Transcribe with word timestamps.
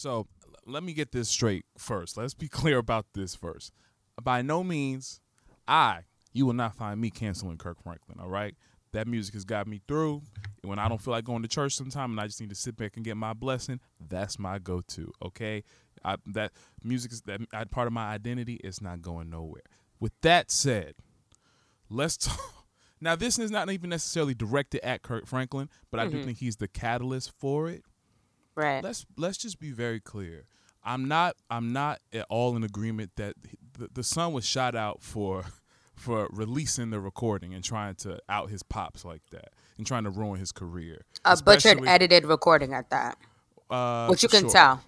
So, 0.00 0.10
okay. 0.10 0.28
So, 0.44 0.48
l- 0.48 0.72
let 0.72 0.82
me 0.82 0.92
get 0.92 1.12
this 1.12 1.28
straight 1.28 1.64
first. 1.76 2.16
Let's 2.16 2.34
be 2.34 2.48
clear 2.60 2.78
about 2.78 3.06
this 3.14 3.34
first. 3.34 3.72
By 4.22 4.42
no 4.42 4.64
means, 4.64 5.20
I, 5.68 6.00
you 6.32 6.46
will 6.46 6.54
not 6.54 6.74
find 6.74 7.00
me 7.00 7.10
canceling 7.10 7.58
Kirk 7.58 7.82
Franklin, 7.82 8.18
all 8.20 8.28
right? 8.28 8.54
That 8.92 9.06
music 9.06 9.34
has 9.34 9.44
got 9.44 9.66
me 9.66 9.80
through. 9.86 10.22
When 10.62 10.78
I 10.78 10.88
don't 10.88 11.00
feel 11.00 11.12
like 11.12 11.24
going 11.24 11.42
to 11.42 11.48
church 11.48 11.74
sometime 11.74 12.10
and 12.10 12.20
I 12.20 12.26
just 12.26 12.40
need 12.40 12.50
to 12.50 12.56
sit 12.56 12.76
back 12.76 12.96
and 12.96 13.04
get 13.04 13.16
my 13.16 13.32
blessing, 13.32 13.80
that's 14.08 14.38
my 14.38 14.58
go-to, 14.58 15.12
okay? 15.24 15.62
I, 16.04 16.16
that 16.26 16.52
music 16.82 17.12
is 17.12 17.22
that 17.22 17.40
I, 17.52 17.64
part 17.64 17.86
of 17.86 17.92
my 17.92 18.08
identity. 18.08 18.58
It's 18.64 18.80
not 18.82 19.00
going 19.00 19.30
nowhere. 19.30 19.62
With 20.00 20.12
that 20.22 20.50
said, 20.50 20.94
let's 21.88 22.16
talk. 22.16 22.66
Now, 23.02 23.16
this 23.16 23.38
is 23.38 23.50
not 23.50 23.70
even 23.70 23.90
necessarily 23.90 24.34
directed 24.34 24.84
at 24.84 25.02
Kirk 25.02 25.26
Franklin, 25.26 25.70
but 25.90 26.00
I 26.00 26.04
do 26.04 26.16
mm-hmm. 26.16 26.24
think 26.26 26.38
he's 26.38 26.56
the 26.56 26.68
catalyst 26.68 27.32
for 27.38 27.70
it 27.70 27.82
Right. 28.60 28.84
let's 28.84 29.06
let's 29.16 29.38
just 29.38 29.58
be 29.58 29.70
very 29.70 30.00
clear. 30.00 30.44
I'm 30.84 31.08
not 31.08 31.36
I'm 31.50 31.72
not 31.72 32.00
at 32.12 32.26
all 32.28 32.56
in 32.56 32.64
agreement 32.64 33.12
that 33.16 33.34
the, 33.78 33.88
the 33.92 34.02
son 34.02 34.32
was 34.32 34.44
shot 34.44 34.74
out 34.74 35.02
for 35.02 35.44
for 35.94 36.28
releasing 36.30 36.90
the 36.90 37.00
recording 37.00 37.54
and 37.54 37.62
trying 37.62 37.94
to 37.94 38.18
out 38.28 38.50
his 38.50 38.62
pops 38.62 39.04
like 39.04 39.22
that 39.30 39.50
and 39.76 39.86
trying 39.86 40.04
to 40.04 40.10
ruin 40.10 40.38
his 40.40 40.52
career. 40.52 41.02
a 41.24 41.36
butchered, 41.42 41.86
edited 41.86 42.24
recording 42.24 42.72
at 42.72 42.88
that, 42.90 43.18
uh, 43.70 44.06
which 44.06 44.22
you 44.22 44.28
can 44.28 44.42
sure. 44.42 44.50
tell. 44.50 44.84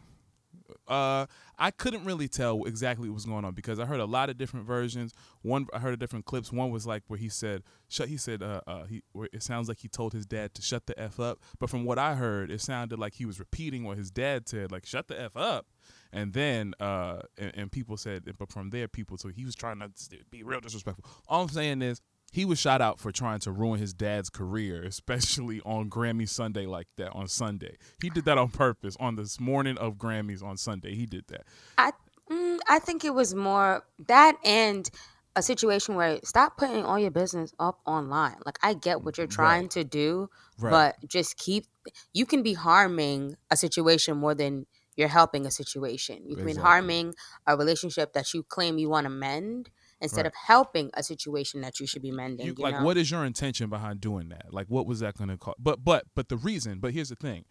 Uh, 0.89 1.27
I 1.59 1.71
couldn't 1.71 2.05
really 2.05 2.29
tell 2.29 2.65
exactly 2.65 3.09
what 3.09 3.15
was 3.15 3.27
going 3.27 3.45
on 3.45 3.55
because 3.55 3.79
I 3.79 3.85
heard 3.85 4.01
a 4.01 4.05
lot 4.05 4.31
of 4.31 4.39
different 4.39 4.67
versions. 4.67 5.13
One, 5.43 5.67
I 5.73 5.79
heard 5.79 5.95
a 5.95 5.97
different 5.97 6.25
clips. 6.25 6.53
One 6.53 6.71
was 6.71 6.87
like 6.87 7.03
where 7.07 7.19
he 7.19 7.29
said, 7.29 7.63
"Shut." 7.89 8.09
He 8.09 8.17
said, 8.17 8.43
"Uh, 8.43 8.61
uh 8.67 8.85
he." 8.85 9.03
It 9.33 9.43
sounds 9.43 9.69
like 9.69 9.79
he 9.79 9.89
told 9.89 10.13
his 10.13 10.27
dad 10.27 10.55
to 10.55 10.63
shut 10.63 10.87
the 10.87 10.99
f 10.99 11.21
up. 11.21 11.41
But 11.59 11.71
from 11.71 11.85
what 11.85 11.99
I 11.99 12.15
heard, 12.15 12.51
it 12.51 12.61
sounded 12.61 12.99
like 12.99 13.15
he 13.15 13.25
was 13.25 13.39
repeating 13.39 13.85
what 13.85 13.99
his 13.99 14.11
dad 14.11 14.49
said, 14.49 14.73
like 14.73 14.87
"shut 14.87 15.09
the 15.09 15.21
f 15.21 15.37
up." 15.37 15.67
And 16.13 16.33
then, 16.35 16.75
uh, 16.79 17.21
and, 17.39 17.53
and 17.55 17.73
people 17.73 17.97
said, 17.97 18.31
but 18.39 18.53
from 18.53 18.69
there, 18.71 18.87
people 18.87 19.17
so 19.17 19.29
he 19.29 19.47
was 19.47 19.55
trying 19.55 19.81
to 19.81 19.91
be 20.31 20.43
real 20.43 20.61
disrespectful. 20.61 21.05
All 21.27 21.43
I'm 21.43 21.49
saying 21.49 21.81
is, 21.81 22.03
he 22.33 22.45
was 22.45 22.59
shot 22.59 22.81
out 22.81 22.99
for 22.99 23.13
trying 23.13 23.39
to 23.41 23.53
ruin 23.53 23.79
his 23.79 23.93
dad's 23.93 24.31
career, 24.31 24.83
especially 24.87 25.61
on 25.65 25.89
Grammy 25.91 26.29
Sunday 26.29 26.67
like 26.67 26.89
that 26.97 27.13
on 27.13 27.29
Sunday. 27.29 27.77
He 28.01 28.11
did 28.11 28.25
that 28.25 28.39
on 28.39 28.49
purpose 28.49 28.97
on 28.99 29.17
this 29.17 29.39
morning 29.39 29.79
of 29.79 29.95
Grammys 29.95 30.43
on 30.43 30.57
Sunday. 30.57 30.95
He 30.95 31.07
did 31.07 31.27
that. 31.29 31.45
I 31.79 31.93
mm, 32.31 32.59
I 32.69 32.79
think 32.79 33.05
it 33.05 33.15
was 33.15 33.35
more 33.35 33.85
that 34.09 34.37
and 34.45 34.91
a 35.35 35.43
situation 35.43 35.95
where 35.95 36.19
stop 36.25 36.59
putting 36.59 36.85
all 36.85 36.99
your 36.99 37.11
business 37.11 37.55
up 37.59 37.81
online. 37.87 38.37
Like 38.45 38.59
I 38.63 38.75
get 38.75 39.03
what 39.03 39.17
you're 39.19 39.27
trying 39.27 39.63
Right. 39.63 39.71
to 39.73 39.85
do, 39.85 40.29
Right. 40.59 40.71
but 40.71 41.09
just 41.09 41.37
keep 41.39 41.67
you 42.13 42.27
can 42.27 42.43
be 42.43 42.55
harming 42.55 43.37
a 43.51 43.57
situation 43.57 44.17
more 44.17 44.35
than 44.35 44.67
you're 44.97 45.09
helping 45.09 45.47
a 45.47 45.51
situation. 45.51 46.23
You 46.27 46.37
can 46.37 46.45
be 46.45 46.55
harming 46.55 47.15
a 47.47 47.57
relationship 47.57 48.13
that 48.13 48.35
you 48.35 48.43
claim 48.43 48.79
you 48.79 48.91
want 48.91 49.05
to 49.05 49.11
mend 49.11 49.71
instead 50.03 50.23
Right. 50.23 50.27
of 50.27 50.35
helping 50.35 50.91
a 50.95 51.03
situation 51.03 51.63
that 51.63 51.81
you 51.81 51.87
should 51.87 52.03
be 52.03 52.11
mending. 52.11 52.47
You, 52.47 52.55
You, 52.59 52.63
like 52.65 52.75
know? 52.79 52.85
what 52.85 52.97
is 52.99 53.11
your 53.11 53.25
intention 53.25 53.71
behind 53.71 54.01
doing 54.01 54.29
that? 54.31 54.53
Like 54.53 54.67
what 54.69 54.87
was 54.87 55.01
that 55.01 55.17
going 55.17 55.31
to 55.31 55.39
cost? 55.39 55.57
But 55.63 55.85
but 55.85 56.05
but 56.15 56.29
the 56.29 56.37
reason, 56.37 56.81
but 56.81 56.93
here's 56.93 57.09
the 57.11 57.17
thing. 57.17 57.45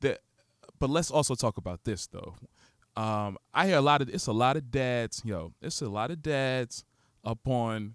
That 0.00 0.20
but 0.78 0.90
let's 0.90 1.10
also 1.10 1.34
talk 1.34 1.56
about 1.58 1.84
this 1.84 2.06
though. 2.08 2.34
Um 2.96 3.36
I 3.54 3.66
hear 3.68 3.76
a 3.76 3.80
lot 3.82 4.02
of 4.02 4.08
it's 4.08 4.26
a 4.26 4.32
lot 4.32 4.56
of 4.56 4.70
dads, 4.70 5.22
yo. 5.24 5.52
It's 5.62 5.80
a 5.82 5.88
lot 5.88 6.10
of 6.10 6.22
dads 6.22 6.84
up 7.24 7.46
on 7.46 7.94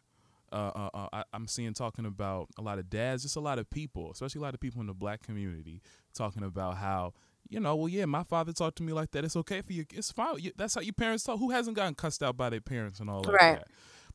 uh, 0.52 0.72
uh, 0.76 0.90
uh, 0.94 1.08
I, 1.12 1.24
I'm 1.34 1.48
seeing 1.48 1.74
talking 1.74 2.06
about 2.06 2.48
a 2.60 2.62
lot 2.62 2.78
of 2.78 2.88
dads, 2.88 3.24
just 3.24 3.36
a 3.36 3.40
lot 3.40 3.58
of 3.58 3.68
people, 3.72 4.12
especially 4.12 4.38
a 4.38 4.44
lot 4.44 4.54
of 4.54 4.60
people 4.60 4.82
in 4.82 4.86
the 4.88 4.94
black 4.94 5.24
community, 5.24 5.82
talking 6.14 6.44
about 6.44 6.78
how, 6.78 7.14
you 7.50 7.60
know, 7.60 7.76
well, 7.76 7.90
yeah, 7.90 8.06
my 8.06 8.22
father 8.22 8.54
talked 8.54 8.78
to 8.78 8.84
me 8.84 8.94
like 8.94 9.10
that. 9.14 9.26
It's 9.26 9.36
okay 9.36 9.62
for 9.64 9.74
you. 9.74 9.84
It's 9.92 10.12
fine. 10.12 10.36
That's 10.56 10.76
how 10.76 10.82
your 10.82 10.94
parents 10.94 11.24
talk. 11.24 11.40
Who 11.40 11.50
hasn't 11.50 11.76
gotten 11.76 11.96
cussed 11.96 12.22
out 12.22 12.38
by 12.38 12.52
their 12.52 12.62
parents 12.62 13.00
and 13.00 13.10
all 13.10 13.24
like 13.24 13.34
Right. 13.34 13.56
that? 13.58 13.68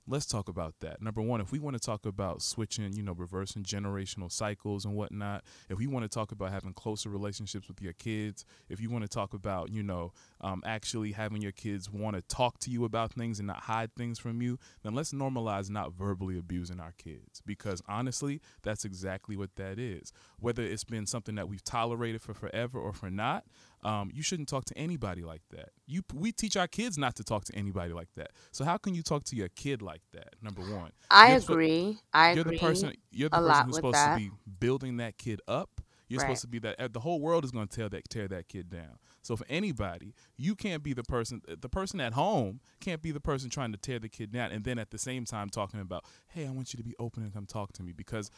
Let's 0.09 0.27
talk 0.27 0.49
about 0.49 0.75
that. 0.81 1.03
Number 1.03 1.21
one, 1.21 1.41
if 1.41 1.53
we 1.53 1.59
want 1.59 1.77
to 1.77 1.81
talk 1.81 2.07
about 2.07 2.43
switching, 2.43 2.93
you 2.93 3.03
know, 3.03 3.13
reversing 3.13 3.63
generational 3.63 4.33
cycles 4.33 4.85
and 4.85 4.95
whatnot, 4.95 5.45
if 5.69 5.79
we 5.79 5.87
want 5.87 6.05
to 6.05 6.09
talk 6.09 6.33
about 6.33 6.51
having 6.51 6.73
closer 6.73 7.11
relationships 7.11 7.69
with 7.69 7.81
your 7.83 7.93
kids, 7.93 8.45
if 8.69 8.81
you 8.81 8.91
want 8.91 9.03
to 9.05 9.09
talk 9.09 9.35
about, 9.35 9.71
you 9.71 9.83
know, 9.83 10.13
um, 10.41 10.63
actually 10.65 11.13
having 11.13 11.43
your 11.43 11.53
kids 11.53 11.91
want 11.91 12.17
to 12.17 12.23
talk 12.23 12.59
to 12.61 12.71
you 12.71 12.85
about 12.85 13.13
things 13.13 13.39
and 13.39 13.47
not 13.47 13.61
hide 13.65 13.95
things 13.95 14.19
from 14.19 14.41
you, 14.41 14.59
then 14.83 14.95
let's 14.95 15.13
normalize 15.13 15.69
not 15.69 15.93
verbally 15.93 16.39
abusing 16.39 16.81
our 16.81 16.95
kids. 16.97 17.43
Because 17.45 17.83
honestly, 17.89 18.41
that's 18.63 18.85
exactly 18.85 19.37
what 19.37 19.57
that 19.57 19.79
is. 19.79 20.13
Whether 20.41 20.63
it's 20.63 20.85
been 20.85 21.07
something 21.07 21.35
that 21.35 21.49
we've 21.49 21.65
tolerated 21.65 22.23
for 22.23 22.35
forever 22.35 22.79
or 22.79 22.93
for 22.93 23.11
not, 23.11 23.45
um, 23.85 24.11
you 24.13 24.23
shouldn't 24.23 24.49
talk 24.49 24.65
to 24.67 24.79
anybody 24.79 25.23
like 25.23 25.43
that. 25.51 25.71
You 25.87 26.03
we 26.15 26.33
teach 26.33 26.57
our 26.57 26.67
kids 26.69 26.99
not 26.99 27.15
to 27.17 27.25
talk 27.25 27.45
to 27.47 27.55
anybody 27.55 27.93
like 27.93 28.09
that. 28.17 28.31
So 28.53 28.65
how 28.65 28.77
can 28.77 28.95
you 28.95 29.03
talk 29.03 29.25
to 29.25 29.37
your 29.37 29.49
kid 29.49 29.83
like 29.83 30.03
that? 30.13 30.35
Number 30.43 30.63
one, 30.63 30.93
I 31.11 31.29
You're 31.31 31.39
agree. 31.39 31.99
I 32.13 32.33
you're 32.33 32.43
agree. 32.43 32.57
the 32.59 32.63
person. 32.63 32.93
You're 33.11 33.29
the 33.29 33.39
person 33.39 33.67
who's 33.67 33.77
supposed 33.77 33.95
that. 33.97 34.15
to 34.15 34.21
be 34.21 34.31
building 34.61 34.97
that 34.99 35.19
kid 35.19 35.41
up. 35.49 35.81
You're 36.09 36.19
Right. 36.21 36.27
supposed 36.27 36.41
to 36.43 36.49
be 36.49 36.59
that. 36.61 36.93
The 36.93 37.01
whole 37.01 37.21
world 37.21 37.45
is 37.45 37.51
going 37.51 37.69
to 37.69 37.77
tear 37.77 37.89
that 37.91 38.09
tear 38.09 38.29
that 38.29 38.49
kid 38.49 38.71
down. 38.71 38.99
So 39.23 39.37
for 39.37 39.47
anybody, 39.49 40.15
you 40.37 40.55
can't 40.55 40.83
be 40.83 40.93
the 40.93 41.03
person. 41.03 41.43
The 41.47 41.69
person 41.69 42.01
at 42.01 42.13
home 42.15 42.61
can't 42.81 43.03
be 43.03 43.11
the 43.11 43.21
person 43.21 43.51
trying 43.51 43.73
to 43.73 43.79
tear 43.79 43.99
the 43.99 44.09
kid 44.09 44.33
down, 44.33 44.53
and 44.53 44.65
then 44.65 44.79
at 44.79 44.91
the 44.91 44.99
same 44.99 45.25
time 45.25 45.49
talking 45.51 45.81
about, 45.81 46.05
"Hey, 46.29 46.47
I 46.47 46.51
want 46.51 46.73
you 46.73 46.79
to 46.79 46.83
be 46.85 46.95
open 46.99 47.23
and 47.23 47.33
come 47.33 47.47
talk 47.47 47.73
to 47.75 47.83
me." 47.83 47.93
Because 47.93 48.31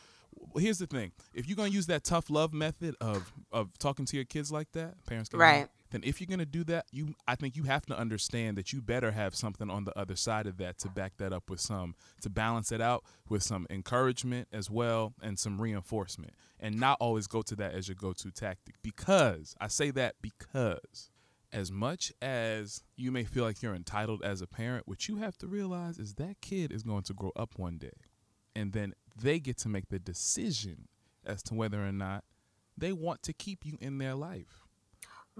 here's 0.56 0.78
the 0.78 0.86
thing: 0.86 1.12
if 1.34 1.46
you're 1.46 1.56
going 1.56 1.70
to 1.70 1.74
use 1.74 1.86
that 1.86 2.04
tough 2.04 2.30
love 2.30 2.52
method 2.52 2.96
of 3.00 3.32
of 3.52 3.76
talking 3.78 4.04
to 4.06 4.16
your 4.16 4.24
kids 4.24 4.50
like 4.50 4.72
that, 4.72 5.04
parents 5.06 5.28
get 5.28 5.38
Right. 5.38 5.60
mad, 5.62 5.68
then 5.90 6.02
if 6.04 6.20
you're 6.20 6.28
gonna 6.28 6.46
do 6.46 6.64
that, 6.64 6.86
you 6.92 7.14
I 7.26 7.34
think 7.34 7.56
you 7.56 7.64
have 7.64 7.84
to 7.86 7.98
understand 7.98 8.56
that 8.56 8.72
you 8.72 8.80
better 8.80 9.10
have 9.10 9.34
something 9.34 9.70
on 9.70 9.84
the 9.84 9.98
other 9.98 10.16
side 10.16 10.46
of 10.46 10.56
that 10.58 10.78
to 10.78 10.88
back 10.88 11.16
that 11.18 11.32
up 11.32 11.50
with 11.50 11.60
some 11.60 11.94
to 12.22 12.30
balance 12.30 12.72
it 12.72 12.80
out 12.80 13.04
with 13.28 13.42
some 13.42 13.66
encouragement 13.70 14.48
as 14.52 14.70
well 14.70 15.14
and 15.22 15.38
some 15.38 15.60
reinforcement. 15.60 16.34
And 16.58 16.78
not 16.78 16.98
always 17.00 17.26
go 17.26 17.42
to 17.42 17.56
that 17.56 17.74
as 17.74 17.88
your 17.88 17.96
go 17.96 18.12
to 18.12 18.30
tactic. 18.30 18.76
Because 18.82 19.54
I 19.60 19.68
say 19.68 19.90
that 19.92 20.16
because 20.20 21.10
as 21.52 21.72
much 21.72 22.12
as 22.22 22.82
you 22.96 23.10
may 23.10 23.24
feel 23.24 23.44
like 23.44 23.62
you're 23.62 23.74
entitled 23.74 24.22
as 24.22 24.40
a 24.40 24.46
parent, 24.46 24.86
what 24.86 25.08
you 25.08 25.16
have 25.16 25.36
to 25.38 25.46
realize 25.46 25.98
is 25.98 26.14
that 26.14 26.40
kid 26.40 26.70
is 26.70 26.82
going 26.82 27.02
to 27.04 27.14
grow 27.14 27.32
up 27.34 27.58
one 27.58 27.78
day. 27.78 27.96
And 28.54 28.72
then 28.72 28.94
they 29.20 29.38
get 29.40 29.56
to 29.58 29.68
make 29.68 29.88
the 29.88 29.98
decision 29.98 30.88
as 31.24 31.42
to 31.44 31.54
whether 31.54 31.84
or 31.84 31.92
not 31.92 32.24
they 32.76 32.92
want 32.92 33.22
to 33.24 33.32
keep 33.32 33.64
you 33.64 33.76
in 33.80 33.98
their 33.98 34.14
life. 34.14 34.59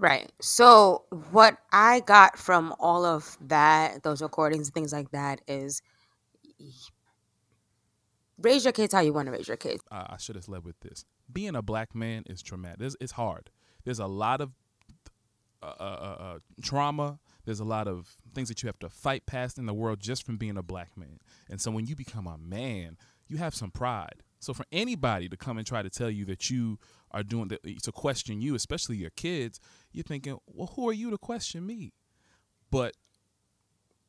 Right. 0.01 0.31
So 0.41 1.03
what 1.29 1.57
I 1.71 1.99
got 1.99 2.39
from 2.39 2.73
all 2.79 3.05
of 3.05 3.37
that, 3.39 4.01
those 4.01 4.19
recordings 4.23 4.67
and 4.67 4.73
things 4.73 4.91
like 4.91 5.11
that, 5.11 5.41
is 5.47 5.83
raise 8.41 8.65
your 8.65 8.71
kids 8.71 8.95
how 8.95 9.01
you 9.01 9.13
want 9.13 9.27
to 9.27 9.31
raise 9.31 9.47
your 9.47 9.57
kids. 9.57 9.83
uh, 9.91 10.05
I 10.09 10.17
should 10.17 10.35
have 10.35 10.49
led 10.49 10.65
with 10.65 10.79
this. 10.79 11.05
Being 11.31 11.55
a 11.55 11.61
black 11.61 11.93
man 11.93 12.23
is 12.25 12.41
traumatic. 12.41 12.81
It's, 12.81 12.95
it's 12.99 13.11
hard. 13.11 13.51
There's 13.85 13.99
a 13.99 14.07
lot 14.07 14.41
of 14.41 14.51
uh, 15.61 15.67
uh, 15.79 15.83
uh, 15.83 16.23
uh, 16.23 16.39
trauma. 16.63 17.19
There's 17.45 17.59
a 17.59 17.63
lot 17.63 17.87
of 17.87 18.17
things 18.33 18.49
that 18.49 18.63
you 18.63 18.67
have 18.67 18.79
to 18.79 18.89
fight 18.89 19.27
past 19.27 19.59
in 19.59 19.67
the 19.67 19.73
world 19.73 19.99
just 19.99 20.25
from 20.25 20.37
being 20.37 20.57
a 20.57 20.63
black 20.63 20.97
man. 20.97 21.19
And 21.47 21.61
so 21.61 21.69
when 21.69 21.85
you 21.85 21.95
become 21.95 22.25
a 22.25 22.39
man, 22.39 22.97
you 23.27 23.37
have 23.37 23.53
some 23.53 23.69
pride. 23.69 24.23
So 24.41 24.53
for 24.53 24.65
anybody 24.71 25.29
to 25.29 25.37
come 25.37 25.57
and 25.57 25.65
try 25.65 25.81
to 25.81 25.89
tell 25.89 26.09
you 26.09 26.25
that 26.25 26.49
you 26.49 26.79
are 27.11 27.23
doing 27.23 27.49
that 27.49 27.61
to 27.83 27.91
question 27.91 28.41
you, 28.41 28.55
especially 28.55 28.97
your 28.97 29.11
kids, 29.11 29.59
you're 29.91 30.03
thinking, 30.03 30.37
well, 30.47 30.73
who 30.75 30.89
are 30.89 30.93
you 30.93 31.11
to 31.11 31.17
question 31.17 31.65
me? 31.65 31.93
But 32.71 32.95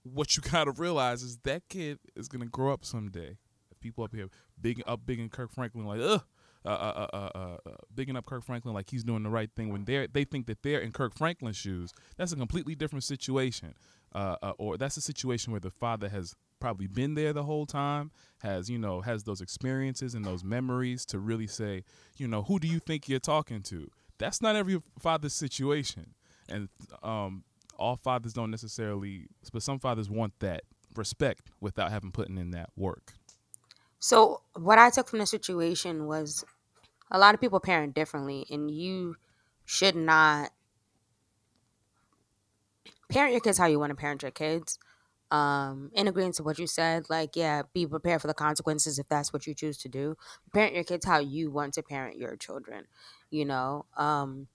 what 0.02 0.36
you 0.36 0.42
gotta 0.50 0.72
realize 0.72 1.22
is 1.22 1.38
that 1.44 1.68
kid 1.68 1.98
is 2.16 2.28
gonna 2.28 2.46
grow 2.46 2.72
up 2.72 2.84
someday. 2.84 3.36
People 3.80 4.04
up 4.04 4.14
here 4.14 4.28
big 4.60 4.80
up 4.86 5.00
big 5.04 5.18
in 5.18 5.28
Kirk 5.28 5.52
Franklin 5.52 5.86
like 5.86 6.00
ugh. 6.00 6.22
Uh, 6.64 6.68
uh, 6.68 7.06
uh, 7.12 7.16
uh, 7.16 7.56
uh, 7.66 7.70
bigging 7.92 8.16
up 8.16 8.24
Kirk 8.24 8.44
Franklin 8.44 8.72
like 8.72 8.88
he's 8.88 9.02
doing 9.02 9.24
the 9.24 9.28
right 9.28 9.50
thing 9.56 9.72
when 9.72 9.84
they 9.84 10.06
they 10.06 10.22
think 10.22 10.46
that 10.46 10.62
they're 10.62 10.78
in 10.78 10.92
Kirk 10.92 11.12
Franklin's 11.16 11.56
shoes. 11.56 11.92
That's 12.16 12.30
a 12.30 12.36
completely 12.36 12.76
different 12.76 13.02
situation, 13.02 13.74
uh, 14.14 14.36
uh, 14.40 14.52
or 14.58 14.78
that's 14.78 14.96
a 14.96 15.00
situation 15.00 15.50
where 15.50 15.58
the 15.58 15.72
father 15.72 16.08
has 16.08 16.36
probably 16.62 16.86
been 16.86 17.14
there 17.14 17.32
the 17.32 17.44
whole 17.44 17.66
time, 17.66 18.10
has 18.38 18.70
you 18.70 18.78
know 18.78 19.00
has 19.00 19.24
those 19.24 19.40
experiences 19.40 20.14
and 20.14 20.24
those 20.24 20.44
memories 20.44 21.04
to 21.06 21.18
really 21.18 21.46
say, 21.46 21.84
you 22.16 22.28
know, 22.28 22.42
who 22.42 22.58
do 22.58 22.68
you 22.68 22.78
think 22.78 23.08
you're 23.08 23.20
talking 23.20 23.62
to? 23.62 23.90
that's 24.22 24.40
not 24.40 24.54
every 24.54 24.80
father's 25.00 25.34
situation, 25.34 26.14
and 26.48 26.68
um, 27.02 27.42
all 27.76 27.96
fathers 27.96 28.32
don't 28.32 28.50
necessarily, 28.50 29.26
but 29.52 29.62
some 29.62 29.80
fathers 29.80 30.08
want 30.08 30.32
that 30.38 30.62
respect 30.94 31.50
without 31.60 31.90
having 31.90 32.12
putting 32.12 32.38
in 32.38 32.52
that 32.52 32.70
work. 32.76 33.14
So 33.98 34.42
what 34.54 34.78
I 34.78 34.90
took 34.90 35.08
from 35.08 35.18
the 35.18 35.26
situation 35.26 36.06
was 36.06 36.44
a 37.10 37.18
lot 37.18 37.34
of 37.34 37.40
people 37.40 37.58
parent 37.58 37.94
differently, 37.94 38.46
and 38.48 38.70
you 38.70 39.16
should 39.64 39.96
not 39.96 40.50
parent 43.08 43.32
your 43.32 43.40
kids 43.40 43.58
how 43.58 43.66
you 43.66 43.78
want 43.80 43.90
to 43.90 43.96
parent 43.96 44.22
your 44.22 44.30
kids. 44.30 44.78
Um, 45.32 45.90
in 45.94 46.08
agreement 46.08 46.34
to 46.36 46.42
what 46.42 46.58
you 46.58 46.66
said, 46.66 47.08
like 47.08 47.36
yeah, 47.36 47.62
be 47.72 47.86
prepared 47.86 48.20
for 48.20 48.28
the 48.28 48.34
consequences 48.34 48.98
if 48.98 49.08
that's 49.08 49.32
what 49.32 49.46
you 49.46 49.54
choose 49.54 49.78
to 49.78 49.88
do. 49.88 50.14
Parent 50.52 50.74
your 50.74 50.84
kids 50.84 51.06
how 51.06 51.20
you 51.20 51.50
want 51.50 51.72
to 51.74 51.82
parent 51.82 52.18
your 52.18 52.36
children, 52.36 52.84
you 53.30 53.46
know. 53.46 53.86
Um, 53.96 54.48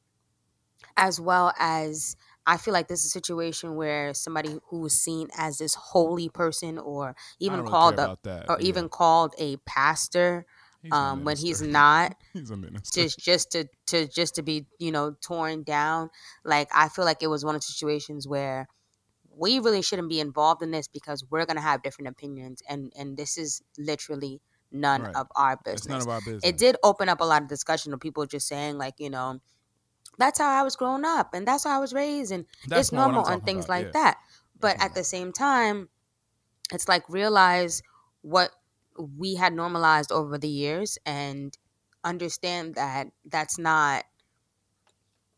as 0.95 1.19
well 1.19 1.51
as 1.59 2.15
I 2.45 2.57
feel 2.57 2.73
like 2.73 2.87
this 2.87 2.99
is 2.99 3.07
a 3.07 3.09
situation 3.09 3.75
where 3.75 4.13
somebody 4.13 4.59
who 4.69 4.81
was 4.81 4.93
seen 4.93 5.29
as 5.35 5.57
this 5.57 5.73
holy 5.73 6.29
person, 6.29 6.77
or 6.77 7.15
even 7.39 7.65
called 7.65 7.97
a, 7.97 8.17
or 8.47 8.57
yeah. 8.59 8.67
even 8.67 8.87
called 8.87 9.33
a 9.39 9.57
pastor, 9.65 10.45
He's 10.83 10.91
a 10.91 10.95
um, 10.95 11.23
when 11.23 11.37
he's 11.37 11.61
not, 11.61 12.15
he's 12.33 12.49
just 12.93 13.19
just 13.19 13.51
to 13.51 13.67
to 13.87 14.07
just 14.07 14.35
to 14.35 14.43
be 14.43 14.67
you 14.79 14.91
know 14.91 15.15
torn 15.21 15.63
down. 15.63 16.09
Like 16.45 16.69
I 16.73 16.89
feel 16.89 17.03
like 17.05 17.23
it 17.23 17.27
was 17.27 17.43
one 17.43 17.55
of 17.55 17.61
the 17.61 17.65
situations 17.65 18.27
where 18.27 18.67
we 19.37 19.59
really 19.59 19.81
shouldn't 19.81 20.09
be 20.09 20.19
involved 20.19 20.61
in 20.63 20.71
this 20.71 20.87
because 20.87 21.23
we're 21.29 21.45
gonna 21.45 21.61
have 21.61 21.83
different 21.83 22.09
opinions, 22.09 22.61
and 22.69 22.91
and 22.97 23.17
this 23.17 23.37
is 23.37 23.61
literally 23.77 24.41
none 24.71 25.03
Right. 25.03 25.15
of 25.15 25.27
our 25.35 25.53
it's 25.53 25.85
business 25.85 25.87
none 25.87 26.01
of 26.01 26.07
our 26.09 26.21
business. 26.21 26.43
it 26.43 26.57
did 26.57 26.75
open 26.83 27.07
up 27.09 27.21
a 27.21 27.23
lot 27.25 27.41
of 27.41 27.47
discussion 27.47 27.93
of 27.93 27.99
people 28.01 28.25
just 28.25 28.47
saying 28.47 28.77
like 28.77 28.95
you 28.99 29.09
know 29.09 29.39
that's 30.17 30.39
how 30.39 30.49
i 30.59 30.63
was 30.63 30.75
growing 30.75 31.05
up 31.05 31.33
and 31.33 31.47
that's 31.47 31.63
how 31.63 31.77
i 31.77 31.79
was 31.79 31.93
raised 31.93 32.31
and 32.31 32.45
That's 32.67 32.81
it's 32.81 32.91
more 32.91 33.03
what 33.07 33.07
I'm 33.07 33.13
normal 33.15 33.31
and 33.33 33.45
things 33.45 33.65
about, 33.65 33.69
like 33.69 33.85
yeah. 33.87 33.91
that 33.93 34.17
but 34.59 34.77
That's 34.77 34.83
at 34.91 34.95
the 34.95 35.03
same 35.03 35.31
time 35.31 35.89
it's 36.73 36.87
like 36.87 37.07
realize 37.09 37.81
what 38.21 38.51
we 38.97 39.35
had 39.35 39.53
normalized 39.53 40.11
over 40.11 40.37
the 40.37 40.49
years 40.49 40.97
and 41.05 41.57
understand 42.03 42.75
that 42.75 43.07
that's 43.25 43.57
not 43.57 44.05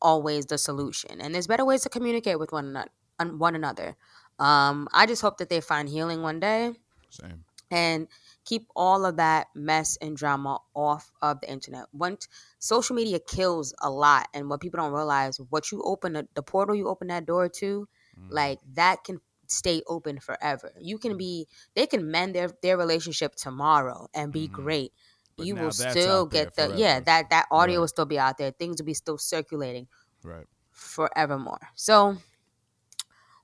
always 0.02 0.46
the 0.46 0.58
solution 0.58 1.20
and 1.20 1.34
there's 1.36 1.48
better 1.48 1.66
ways 1.66 1.82
to 1.82 1.90
communicate 1.90 2.40
with 2.40 2.52
one 2.52 2.66
another 2.66 2.90
one 3.20 3.56
another 3.56 3.96
um 4.40 4.88
i 4.94 5.06
just 5.06 5.22
hope 5.22 5.38
that 5.38 5.50
they 5.50 5.60
find 5.62 5.90
healing 5.90 6.22
one 6.22 6.40
day 6.40 6.72
Same. 7.10 7.44
and 7.72 8.08
keep 8.46 8.68
all 8.76 9.06
of 9.06 9.18
that 9.18 9.48
mess 9.56 9.98
and 10.02 10.16
drama 10.18 10.60
off 10.74 11.12
of 11.22 11.40
the 11.42 11.50
internet. 11.52 11.86
Once 11.94 12.28
social 12.58 12.96
media 12.96 13.20
kills 13.20 13.74
a 13.82 13.90
lot, 13.90 14.28
and 14.34 14.50
what 14.50 14.60
people 14.60 14.78
don't 14.80 14.92
realize, 14.94 15.40
what 15.50 15.72
you 15.72 15.82
open 15.84 16.14
the, 16.14 16.28
the 16.34 16.42
portal 16.42 16.76
you 16.76 16.88
open 16.88 17.08
that 17.08 17.26
door 17.26 17.48
to, 17.48 17.88
Mm. 18.18 18.30
like 18.30 18.60
that 18.74 19.04
can 19.04 19.20
stay 19.48 19.82
open 19.88 20.20
forever. 20.20 20.72
You 20.80 20.98
can 20.98 21.18
be, 21.18 21.48
they 21.76 21.86
can 21.86 22.10
mend 22.12 22.36
their 22.36 22.50
their 22.62 22.78
relationship 22.78 23.36
tomorrow 23.36 24.08
and 24.14 24.32
be 24.32 24.48
Mhm. 24.48 24.54
great. 24.54 24.94
But 25.38 25.46
you 25.48 25.56
will 25.56 25.72
still 25.72 26.26
get 26.26 26.56
the 26.56 26.72
yeah 26.76 27.00
that 27.02 27.30
that 27.30 27.46
audio 27.52 27.76
Right. 27.76 27.80
will 27.82 27.88
still 27.88 28.06
be 28.06 28.20
out 28.20 28.38
there. 28.38 28.52
Things 28.52 28.80
will 28.82 28.86
be 28.86 28.94
still 28.94 29.18
circulating 29.18 29.88
Right. 30.24 30.48
forevermore. 30.72 31.70
So, 31.76 32.18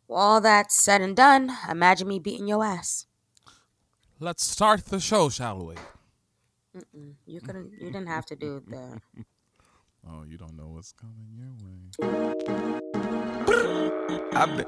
all 0.09 0.41
that 0.41 0.71
said 0.71 1.01
and 1.01 1.15
done, 1.15 1.51
imagine 1.69 2.07
me 2.07 2.19
beating 2.19 2.47
your 2.47 2.63
ass. 2.63 3.05
Let's 4.19 4.43
start 4.43 4.85
the 4.85 4.99
show, 4.99 5.29
shall 5.29 5.65
we? 5.65 5.75
Mm-mm. 6.75 7.13
You 7.25 7.41
couldn't. 7.41 7.73
You 7.79 7.91
didn't 7.91 8.07
have 8.07 8.25
to 8.27 8.35
do 8.35 8.61
that. 8.67 9.01
Oh, 10.07 10.23
you 10.23 10.37
don't 10.37 10.55
know 10.55 10.67
what's 10.67 10.93
coming 10.93 11.33
your 11.33 11.49
way. 11.65 12.79
I've 14.35 14.55
been, 14.55 14.67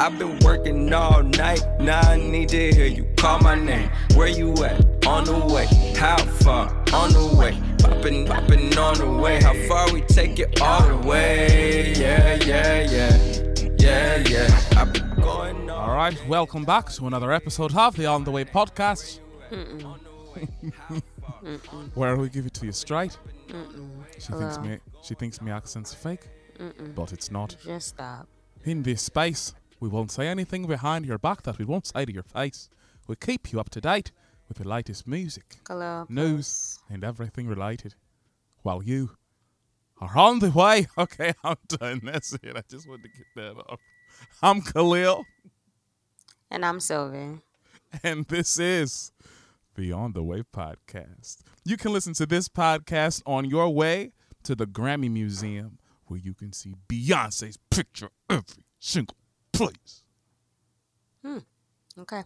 I've 0.00 0.18
been 0.20 0.38
working 0.44 0.92
all 0.94 1.24
night. 1.24 1.66
Now 1.80 2.00
I 2.00 2.16
need 2.16 2.50
to 2.50 2.72
hear 2.72 2.86
you 2.86 3.04
call 3.16 3.40
my 3.40 3.56
name. 3.56 3.90
Where 4.14 4.28
you 4.28 4.52
at? 4.62 5.04
On 5.04 5.24
the 5.24 5.36
way. 5.52 5.66
How 5.96 6.16
far? 6.18 6.68
On 6.92 7.12
the 7.12 7.34
way. 7.36 7.60
Popping, 7.80 8.24
popping 8.26 8.78
on 8.78 8.98
the 8.98 9.10
way. 9.10 9.42
How 9.42 9.54
far 9.66 9.92
we 9.92 10.02
take 10.02 10.38
it 10.38 10.60
all 10.60 10.86
the 10.86 11.08
way? 11.08 11.94
Yeah, 11.94 12.38
yeah, 12.44 12.82
yeah. 12.88 13.47
Yeah, 13.78 14.24
yeah. 14.28 14.60
I've 14.76 14.92
been 14.92 15.10
going 15.20 15.70
all 15.70 15.78
All 15.90 15.94
right, 15.94 16.16
welcome 16.28 16.64
back 16.64 16.90
to 16.92 17.06
another 17.06 17.32
episode 17.32 17.74
of 17.76 17.96
the 17.96 18.06
On 18.06 18.24
the 18.24 18.30
Way 18.30 18.44
podcast, 18.44 19.20
where 21.94 22.16
we 22.16 22.28
give 22.28 22.46
it 22.46 22.54
to 22.54 22.66
you 22.66 22.72
straight. 22.72 23.16
She 24.18 24.32
thinks 24.32 24.56
Hello. 24.56 24.62
me, 24.68 24.78
she 25.02 25.14
thinks 25.14 25.40
me 25.40 25.50
accent's 25.52 25.94
fake, 25.94 26.28
but 26.94 27.12
it's 27.12 27.30
not. 27.30 27.56
Just 27.64 27.88
stop. 27.88 28.26
In 28.64 28.82
this 28.82 29.02
space, 29.02 29.54
we 29.80 29.88
won't 29.88 30.10
say 30.10 30.26
anything 30.28 30.66
behind 30.66 31.06
your 31.06 31.18
back 31.18 31.42
that 31.42 31.58
we 31.58 31.64
won't 31.64 31.86
say 31.86 32.04
to 32.04 32.12
your 32.12 32.24
face. 32.24 32.68
We 33.06 33.16
keep 33.16 33.52
you 33.52 33.60
up 33.60 33.70
to 33.70 33.80
date 33.80 34.12
with 34.48 34.58
the 34.58 34.68
latest 34.68 35.06
music, 35.06 35.56
Hello. 35.66 36.04
news, 36.08 36.78
and 36.90 37.04
everything 37.04 37.46
related, 37.46 37.94
while 38.62 38.82
you 38.82 39.10
on 40.00 40.38
the 40.40 40.50
way. 40.50 40.86
Okay, 40.98 41.32
I'm 41.44 41.56
done. 41.68 42.00
That's 42.04 42.32
it. 42.42 42.56
I 42.56 42.62
just 42.68 42.88
wanted 42.88 43.04
to 43.04 43.08
get 43.10 43.26
that 43.36 43.56
off. 43.68 43.80
I'm 44.42 44.60
Khalil. 44.62 45.24
And 46.50 46.64
I'm 46.64 46.80
Sylvie. 46.80 47.40
and 48.02 48.26
this 48.26 48.58
is 48.58 49.12
Beyond 49.74 50.14
the 50.14 50.22
Wave 50.22 50.46
podcast. 50.54 51.38
You 51.64 51.76
can 51.76 51.92
listen 51.92 52.14
to 52.14 52.26
this 52.26 52.48
podcast 52.48 53.22
on 53.26 53.44
your 53.44 53.68
way 53.68 54.12
to 54.44 54.54
the 54.54 54.66
Grammy 54.66 55.10
Museum, 55.10 55.78
where 56.06 56.18
you 56.18 56.34
can 56.34 56.52
see 56.52 56.74
Beyonce's 56.88 57.58
picture 57.70 58.08
every 58.28 58.64
single 58.80 59.16
place. 59.52 60.02
Hmm. 61.24 61.38
Okay. 61.98 62.22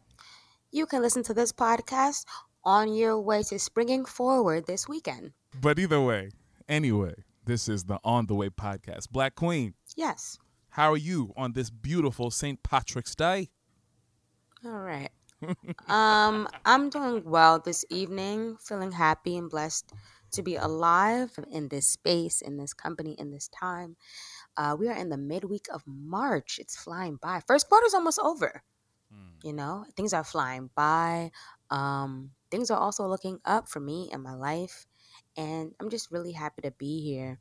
You 0.71 0.87
can 0.87 1.03
listen 1.03 1.23
to 1.25 1.35
this 1.35 1.53
podcast 1.53 2.25
on 2.65 2.95
your 2.95 3.21
way 3.21 3.43
to 3.43 3.59
springing 3.59 4.05
forward 4.05 4.67
this 4.67 4.89
weekend. 4.89 5.33
But 5.61 5.79
either 5.79 6.01
way, 6.01 6.31
anyway, 6.69 7.15
this 7.45 7.69
is 7.69 7.85
the 7.85 7.99
On 8.05 8.27
the 8.27 8.35
Way 8.35 8.51
podcast. 8.51 9.11
Black 9.11 9.35
Queen, 9.35 9.75
Yes. 9.97 10.39
how 10.71 10.93
are 10.93 10.97
you 10.97 11.33
on 11.37 11.53
this 11.53 11.71
beautiful 11.71 12.31
St. 12.31 12.63
Patrick's 12.63 13.15
Day? 13.15 13.51
All 14.65 14.79
right. 14.81 15.11
um, 15.89 16.49
I'm 16.65 16.89
doing 16.89 17.25
well 17.25 17.59
this 17.59 17.85
evening, 17.91 18.57
feeling 18.61 18.93
happy 18.93 19.37
and 19.37 19.51
blessed 19.51 19.93
to 20.33 20.43
be 20.43 20.57
alive 20.57 21.37
in 21.51 21.69
this 21.69 21.89
space, 21.89 22.41
in 22.41 22.57
this 22.57 22.73
company, 22.73 23.17
in 23.19 23.31
this 23.31 23.49
time. 23.49 23.97
Uh, 24.57 24.77
we 24.79 24.89
are 24.89 24.97
in 24.97 25.09
the 25.09 25.17
midweek 25.17 25.67
of 25.73 25.83
March. 25.87 26.59
It's 26.61 26.77
flying 26.77 27.17
by. 27.21 27.41
First 27.47 27.69
quarter's 27.69 27.95
almost 27.95 28.19
over. 28.23 28.63
You 29.43 29.53
know, 29.53 29.85
things 29.97 30.15
are 30.15 30.25
flying 30.25 30.71
by. 30.77 31.33
Um, 31.69 32.31
things 32.51 32.71
are 32.71 32.79
also 32.79 33.07
looking 33.07 33.41
up 33.45 33.69
for 33.69 33.81
me 33.81 34.09
in 34.13 34.23
my 34.23 34.35
life, 34.35 34.87
and 35.37 35.75
I'm 35.81 35.91
just 35.91 36.11
really 36.11 36.33
happy 36.33 36.63
to 36.63 36.71
be 36.71 37.01
here. 37.03 37.39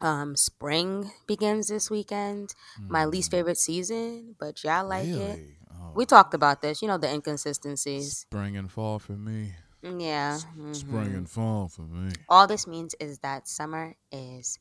Um, 0.00 0.36
spring 0.36 1.10
begins 1.26 1.68
this 1.68 1.90
weekend. 1.90 2.54
My 2.80 3.04
least 3.04 3.30
favorite 3.30 3.58
season, 3.58 4.34
but 4.38 4.62
y'all 4.64 4.86
like 4.86 5.06
it. 5.06 5.18
really? 5.18 5.56
Oh, 5.72 5.92
We 5.94 6.04
talked 6.04 6.34
about 6.34 6.62
this, 6.62 6.82
you 6.82 6.88
know, 6.88 6.98
the 6.98 7.12
inconsistencies. 7.12 8.18
spring 8.18 8.56
and 8.56 8.70
fall 8.70 8.98
for 8.98 9.12
me. 9.12 9.54
Yeah. 9.82 10.38
Spring 10.72 11.12
mhm. 11.12 11.16
and 11.16 11.30
fall 11.30 11.68
for 11.68 11.82
me. 11.82 12.12
All 12.28 12.46
this 12.46 12.66
means 12.66 12.94
is 12.98 13.18
that 13.18 13.46
summer 13.46 13.94
is 14.10 14.58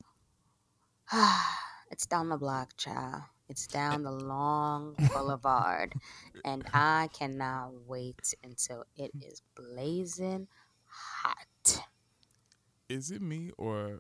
it's 1.92 2.06
down 2.06 2.30
the 2.30 2.38
block, 2.38 2.76
child. 2.78 3.24
It's 3.50 3.68
down 3.68 4.04
the 4.04 4.12
long 4.12 4.96
boulevard. 5.14 5.94
And 6.44 6.66
I 6.74 7.10
cannot 7.14 7.72
wait 7.88 8.34
until 8.44 8.86
it 8.96 9.12
is 9.22 9.42
blazing 9.56 10.48
hot. 10.88 11.46
Is 12.94 13.12
it 13.12 13.22
me 13.22 13.52
or 13.58 14.00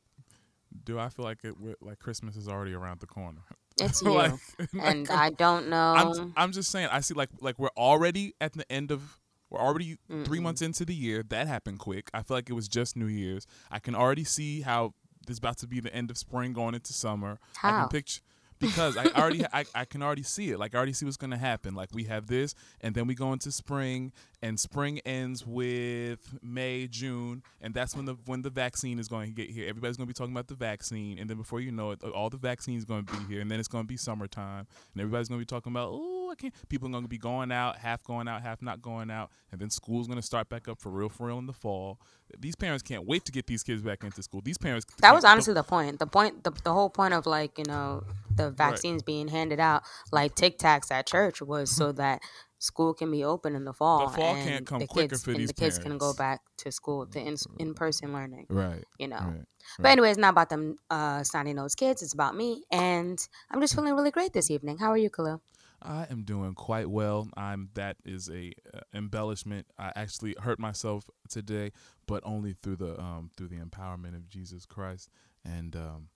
do 0.85 0.97
I 0.99 1.09
feel 1.09 1.25
like 1.25 1.39
it 1.43 1.55
like 1.81 1.99
Christmas 1.99 2.35
is 2.35 2.47
already 2.47 2.73
around 2.73 2.99
the 2.99 3.07
corner? 3.07 3.41
It's 3.81 4.01
you. 4.03 4.11
Like- 4.13 4.33
and 4.79 5.09
like, 5.09 5.17
I 5.17 5.29
don't 5.31 5.67
know. 5.67 5.93
I'm 5.97 6.33
I'm 6.37 6.51
just 6.51 6.69
saying 6.69 6.89
I 6.91 6.99
see 6.99 7.15
like 7.15 7.29
like 7.41 7.57
we're 7.57 7.75
already 7.75 8.33
at 8.39 8.53
the 8.53 8.71
end 8.71 8.91
of 8.91 9.19
we're 9.49 9.59
already 9.59 9.97
3 10.09 10.23
Mm-mm. 10.25 10.41
months 10.43 10.61
into 10.61 10.85
the 10.85 10.93
year. 10.93 11.23
That 11.23 11.47
happened 11.47 11.79
quick. 11.79 12.09
I 12.13 12.21
feel 12.21 12.37
like 12.37 12.49
it 12.51 12.53
was 12.53 12.67
just 12.67 12.95
New 12.95 13.07
Year's. 13.07 13.47
I 13.71 13.79
can 13.79 13.95
already 13.95 14.23
see 14.25 14.61
how 14.61 14.93
this 15.25 15.39
about 15.39 15.57
to 15.59 15.67
be 15.67 15.79
the 15.79 15.93
end 15.93 16.11
of 16.11 16.17
spring 16.19 16.53
going 16.53 16.75
into 16.75 16.93
summer. 16.93 17.39
I 17.63 17.69
How? 17.69 17.79
can 17.81 17.89
picture 17.89 18.21
because 18.63 18.97
I 18.97 19.05
already 19.05 19.45
I, 19.53 19.65
I 19.75 19.85
can 19.85 20.01
already 20.01 20.23
see 20.23 20.51
it. 20.51 20.59
Like 20.59 20.73
I 20.73 20.77
already 20.77 20.93
see 20.93 21.05
what's 21.05 21.17
gonna 21.17 21.37
happen. 21.37 21.75
Like 21.75 21.89
we 21.93 22.05
have 22.05 22.27
this 22.27 22.55
and 22.81 22.95
then 22.95 23.07
we 23.07 23.15
go 23.15 23.33
into 23.33 23.51
spring 23.51 24.11
and 24.41 24.59
spring 24.59 24.99
ends 25.05 25.45
with 25.45 26.37
May, 26.41 26.87
June, 26.87 27.43
and 27.61 27.73
that's 27.73 27.95
when 27.95 28.05
the 28.05 28.15
when 28.25 28.41
the 28.41 28.49
vaccine 28.49 28.99
is 28.99 29.07
going 29.07 29.27
to 29.27 29.33
get 29.33 29.49
here. 29.49 29.67
Everybody's 29.67 29.97
gonna 29.97 30.07
be 30.07 30.13
talking 30.13 30.33
about 30.33 30.47
the 30.47 30.55
vaccine, 30.55 31.17
and 31.17 31.29
then 31.29 31.37
before 31.37 31.59
you 31.61 31.71
know 31.71 31.91
it, 31.91 32.03
all 32.03 32.29
the 32.29 32.37
vaccines 32.37 32.85
going 32.85 33.05
to 33.05 33.13
be 33.13 33.23
here, 33.25 33.41
and 33.41 33.49
then 33.49 33.59
it's 33.59 33.67
to 33.67 33.83
be 33.83 33.97
summertime, 33.97 34.67
and 34.93 35.01
everybody's 35.01 35.29
to 35.29 35.37
be 35.37 35.45
talking 35.45 35.71
about, 35.71 35.89
oh, 35.91 36.22
People 36.69 36.89
are 36.89 36.91
gonna 36.91 37.07
be 37.07 37.17
going 37.17 37.51
out, 37.51 37.77
half 37.77 38.03
going 38.03 38.27
out, 38.27 38.41
half 38.41 38.61
not 38.61 38.81
going 38.81 39.09
out, 39.09 39.29
and 39.51 39.59
then 39.59 39.69
school's 39.69 40.07
gonna 40.07 40.21
start 40.21 40.49
back 40.49 40.67
up 40.67 40.79
for 40.79 40.89
real, 40.89 41.09
for 41.09 41.27
real 41.27 41.39
in 41.39 41.45
the 41.45 41.53
fall. 41.53 41.99
These 42.39 42.55
parents 42.55 42.83
can't 42.83 43.05
wait 43.05 43.25
to 43.25 43.31
get 43.31 43.47
these 43.47 43.63
kids 43.63 43.81
back 43.81 44.03
into 44.03 44.23
school. 44.23 44.41
These 44.43 44.57
parents. 44.57 44.85
That 45.01 45.13
was 45.13 45.23
honestly 45.23 45.53
the 45.53 45.63
point. 45.63 45.99
The 45.99 46.07
point, 46.07 46.43
the, 46.43 46.51
the 46.63 46.73
whole 46.73 46.89
point 46.89 47.13
of 47.13 47.25
like 47.25 47.57
you 47.57 47.65
know 47.67 48.03
the 48.35 48.49
vaccines 48.49 49.03
being 49.03 49.27
handed 49.27 49.59
out 49.59 49.83
like 50.11 50.35
Tic 50.35 50.57
Tacs 50.57 50.91
at 50.91 51.07
church 51.07 51.41
was 51.41 51.69
so 51.69 51.91
that 51.93 52.21
school 52.63 52.93
can 52.93 53.11
be 53.11 53.23
open 53.23 53.55
in 53.55 53.65
the 53.65 53.73
fall. 53.73 54.09
fall 54.09 54.35
and 54.35 54.47
can't 54.47 54.65
come 54.65 54.79
the 54.79 54.87
quicker 54.87 55.09
kids, 55.09 55.23
for 55.23 55.31
and 55.31 55.39
these 55.39 55.49
the 55.49 55.53
kids 55.53 55.77
can 55.77 55.97
go 55.97 56.13
back 56.13 56.41
to 56.57 56.71
school 56.71 57.05
to 57.07 57.19
in 57.19 57.35
in 57.59 57.73
person 57.73 58.13
learning. 58.13 58.45
right. 58.49 58.83
You 58.97 59.09
know. 59.09 59.17
Right. 59.17 59.45
But 59.79 59.91
anyway, 59.91 60.09
it's 60.09 60.17
not 60.17 60.31
about 60.31 60.49
them 60.49 60.77
uh, 60.89 61.23
signing 61.23 61.55
those 61.55 61.75
kids. 61.75 62.01
It's 62.01 62.13
about 62.13 62.35
me, 62.35 62.63
and 62.71 63.19
I'm 63.51 63.61
just 63.61 63.75
feeling 63.75 63.93
really 63.93 64.11
great 64.11 64.33
this 64.33 64.49
evening. 64.49 64.77
How 64.77 64.89
are 64.89 64.97
you, 64.97 65.09
Khalil? 65.09 65.41
I 65.83 66.07
am 66.09 66.23
doing 66.23 66.53
quite 66.53 66.89
well. 66.89 67.27
I'm 67.35 67.69
that 67.73 67.97
is 68.05 68.29
a 68.29 68.53
uh, 68.73 68.79
embellishment. 68.93 69.67
I 69.77 69.91
actually 69.95 70.35
hurt 70.39 70.59
myself 70.59 71.09
today, 71.29 71.71
but 72.07 72.23
only 72.25 72.53
through 72.53 72.77
the 72.77 72.99
um 72.99 73.29
through 73.35 73.49
the 73.49 73.57
empowerment 73.57 74.15
of 74.15 74.29
Jesus 74.29 74.65
Christ 74.65 75.09
and 75.43 75.75
um 75.75 76.07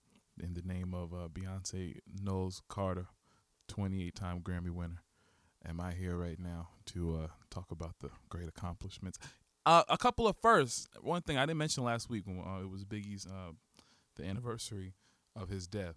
in 0.41 0.53
the 0.53 0.61
name 0.61 0.93
of 0.93 1.13
uh, 1.13 1.27
Beyonce 1.27 1.97
Knowles 2.21 2.61
Carter, 2.69 3.07
28 3.67 4.15
time 4.15 4.39
Grammy 4.41 4.69
winner. 4.69 5.03
Am 5.67 5.81
I 5.81 5.93
here 5.93 6.15
right 6.15 6.39
now 6.39 6.69
to 6.87 7.15
uh, 7.23 7.27
talk 7.49 7.71
about 7.71 7.95
the 7.99 8.09
great 8.29 8.47
accomplishments? 8.47 9.17
Uh, 9.65 9.83
a 9.89 9.97
couple 9.97 10.27
of 10.27 10.37
firsts. 10.41 10.87
One 11.01 11.21
thing 11.21 11.37
I 11.37 11.45
didn't 11.45 11.57
mention 11.57 11.83
last 11.83 12.09
week 12.09 12.23
when 12.25 12.39
uh, 12.39 12.61
it 12.61 12.69
was 12.69 12.85
Biggie's 12.85 13.25
uh, 13.25 13.51
the 14.15 14.23
anniversary 14.25 14.93
of 15.35 15.49
his 15.49 15.67
death, 15.67 15.95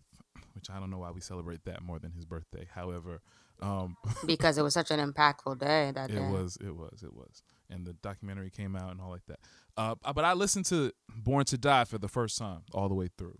which 0.54 0.70
I 0.70 0.80
don't 0.80 0.90
know 0.90 0.98
why 0.98 1.10
we 1.10 1.20
celebrate 1.20 1.64
that 1.64 1.82
more 1.82 1.98
than 1.98 2.12
his 2.12 2.24
birthday. 2.24 2.68
However, 2.74 3.20
um, 3.62 3.96
Because 4.26 4.58
it 4.58 4.62
was 4.62 4.74
such 4.74 4.90
an 4.90 5.00
impactful 5.12 5.58
day 5.58 5.92
that 5.94 6.08
day. 6.10 6.16
it 6.16 6.20
day. 6.20 6.28
was, 6.30 6.56
it 6.64 6.74
was, 6.76 7.02
it 7.02 7.12
was, 7.14 7.42
and 7.68 7.86
the 7.86 7.92
documentary 7.94 8.50
came 8.50 8.76
out 8.76 8.90
and 8.90 9.00
all 9.00 9.10
like 9.10 9.26
that. 9.28 9.40
Uh, 9.76 9.94
but 10.14 10.24
I 10.24 10.32
listened 10.34 10.66
to 10.66 10.92
Born 11.14 11.44
to 11.46 11.58
Die 11.58 11.84
for 11.84 11.98
the 11.98 12.08
first 12.08 12.38
time 12.38 12.62
all 12.72 12.88
the 12.88 12.94
way 12.94 13.08
through. 13.16 13.38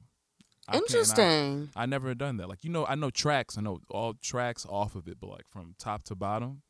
I 0.68 0.72
can't- 0.72 0.84
I- 0.84 0.86
Interesting. 0.94 1.70
I 1.74 1.86
never 1.86 2.08
had 2.08 2.18
done 2.18 2.36
that. 2.38 2.48
Like 2.48 2.62
you 2.64 2.70
know, 2.70 2.86
I 2.86 2.94
know 2.94 3.10
tracks. 3.10 3.58
I 3.58 3.60
know 3.60 3.80
all 3.90 4.14
tracks 4.14 4.64
off 4.68 4.94
of 4.94 5.08
it, 5.08 5.18
but 5.20 5.28
like 5.30 5.46
from 5.48 5.74
top 5.78 6.04
to 6.04 6.14
bottom, 6.14 6.62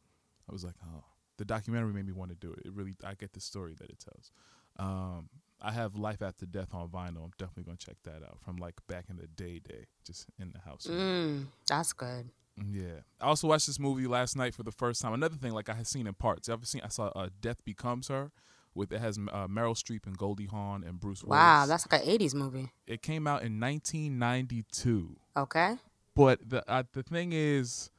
I 0.48 0.52
was 0.52 0.64
like, 0.64 0.74
oh, 0.86 1.04
the 1.36 1.44
documentary 1.44 1.92
made 1.92 2.06
me 2.06 2.12
want 2.12 2.30
to 2.30 2.36
do 2.36 2.52
it. 2.52 2.60
It 2.66 2.72
really, 2.72 2.94
I 3.04 3.14
get 3.14 3.32
the 3.32 3.40
story 3.40 3.74
that 3.78 3.90
it 3.90 3.98
tells. 3.98 4.30
Um, 4.78 5.28
I 5.60 5.72
have 5.72 5.94
Life 5.96 6.22
After 6.22 6.46
Death 6.46 6.72
on 6.72 6.88
vinyl. 6.88 7.22
I'm 7.24 7.32
definitely 7.36 7.64
gonna 7.64 7.76
check 7.76 7.96
that 8.04 8.22
out 8.22 8.38
from 8.42 8.56
like 8.56 8.74
back 8.88 9.04
in 9.10 9.16
the 9.18 9.26
day, 9.26 9.58
day, 9.58 9.84
just 10.06 10.26
in 10.38 10.52
the 10.52 10.60
house. 10.60 10.86
Mm, 10.88 11.46
that's 11.68 11.92
good. 11.92 12.30
Yeah. 12.56 13.00
I 13.20 13.26
also 13.26 13.48
watched 13.48 13.66
this 13.66 13.78
movie 13.78 14.06
last 14.06 14.36
night 14.36 14.54
for 14.54 14.62
the 14.62 14.72
first 14.72 15.00
time. 15.02 15.12
Another 15.14 15.36
thing, 15.36 15.52
like 15.52 15.68
I 15.68 15.74
had 15.74 15.86
seen 15.86 16.06
in 16.06 16.14
parts. 16.14 16.48
You 16.48 16.54
ever 16.54 16.64
seen? 16.66 16.82
I 16.84 16.88
saw 16.88 17.06
uh, 17.08 17.28
Death 17.40 17.64
Becomes 17.64 18.08
Her. 18.08 18.30
With 18.72 18.92
it 18.92 19.00
has 19.00 19.18
uh, 19.18 19.48
Meryl 19.48 19.74
Streep 19.74 20.06
and 20.06 20.16
Goldie 20.16 20.46
Hawn 20.46 20.84
and 20.84 21.00
Bruce 21.00 21.24
Willis. 21.24 21.36
Wow, 21.36 21.66
that's 21.66 21.90
like 21.90 22.02
an 22.02 22.08
'80s 22.08 22.34
movie. 22.34 22.70
it 22.86 23.02
came 23.02 23.26
out 23.26 23.42
in 23.42 23.58
1992. 23.58 25.16
Okay. 25.36 25.74
But 26.14 26.48
the 26.48 26.68
uh, 26.70 26.84
the 26.92 27.02
thing 27.02 27.32
is, 27.32 27.90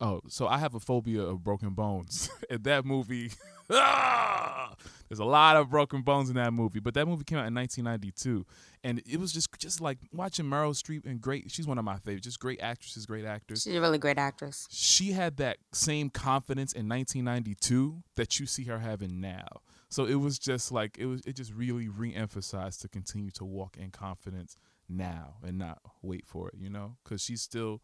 oh, 0.00 0.20
so 0.28 0.46
I 0.46 0.58
have 0.58 0.74
a 0.74 0.80
phobia 0.80 1.22
of 1.22 1.44
broken 1.44 1.70
bones. 1.70 2.30
and 2.50 2.64
that 2.64 2.84
movie, 2.84 3.30
ah, 3.70 4.74
there's 5.08 5.18
a 5.18 5.24
lot 5.24 5.56
of 5.56 5.70
broken 5.70 6.02
bones 6.02 6.30
in 6.30 6.36
that 6.36 6.52
movie. 6.52 6.80
But 6.80 6.94
that 6.94 7.06
movie 7.06 7.24
came 7.24 7.38
out 7.38 7.46
in 7.46 7.54
1992, 7.54 8.46
and 8.82 9.02
it 9.06 9.18
was 9.18 9.32
just 9.32 9.48
just 9.58 9.80
like 9.80 9.98
watching 10.12 10.46
Meryl 10.46 10.74
Streep 10.74 11.04
and 11.06 11.20
great. 11.20 11.50
She's 11.50 11.66
one 11.66 11.78
of 11.78 11.84
my 11.84 11.98
favorites. 11.98 12.24
Just 12.24 12.40
great 12.40 12.60
actresses, 12.60 13.06
great 13.06 13.24
actors. 13.24 13.62
She's 13.62 13.74
a 13.74 13.80
really 13.80 13.98
great 13.98 14.18
actress. 14.18 14.66
She 14.70 15.12
had 15.12 15.36
that 15.36 15.58
same 15.72 16.10
confidence 16.10 16.72
in 16.72 16.88
1992 16.88 18.02
that 18.16 18.40
you 18.40 18.46
see 18.46 18.64
her 18.64 18.78
having 18.78 19.20
now. 19.20 19.60
So 19.88 20.04
it 20.04 20.14
was 20.14 20.38
just 20.38 20.72
like 20.72 20.96
it 20.98 21.06
was. 21.06 21.22
It 21.26 21.36
just 21.36 21.52
really 21.52 21.88
re-emphasized 21.88 22.80
to 22.82 22.88
continue 22.88 23.30
to 23.32 23.44
walk 23.44 23.76
in 23.76 23.90
confidence 23.90 24.56
now 24.88 25.36
and 25.42 25.58
not 25.58 25.78
wait 26.02 26.26
for 26.26 26.48
it. 26.48 26.54
You 26.58 26.70
know, 26.70 26.96
because 27.02 27.22
she's 27.22 27.42
still 27.42 27.82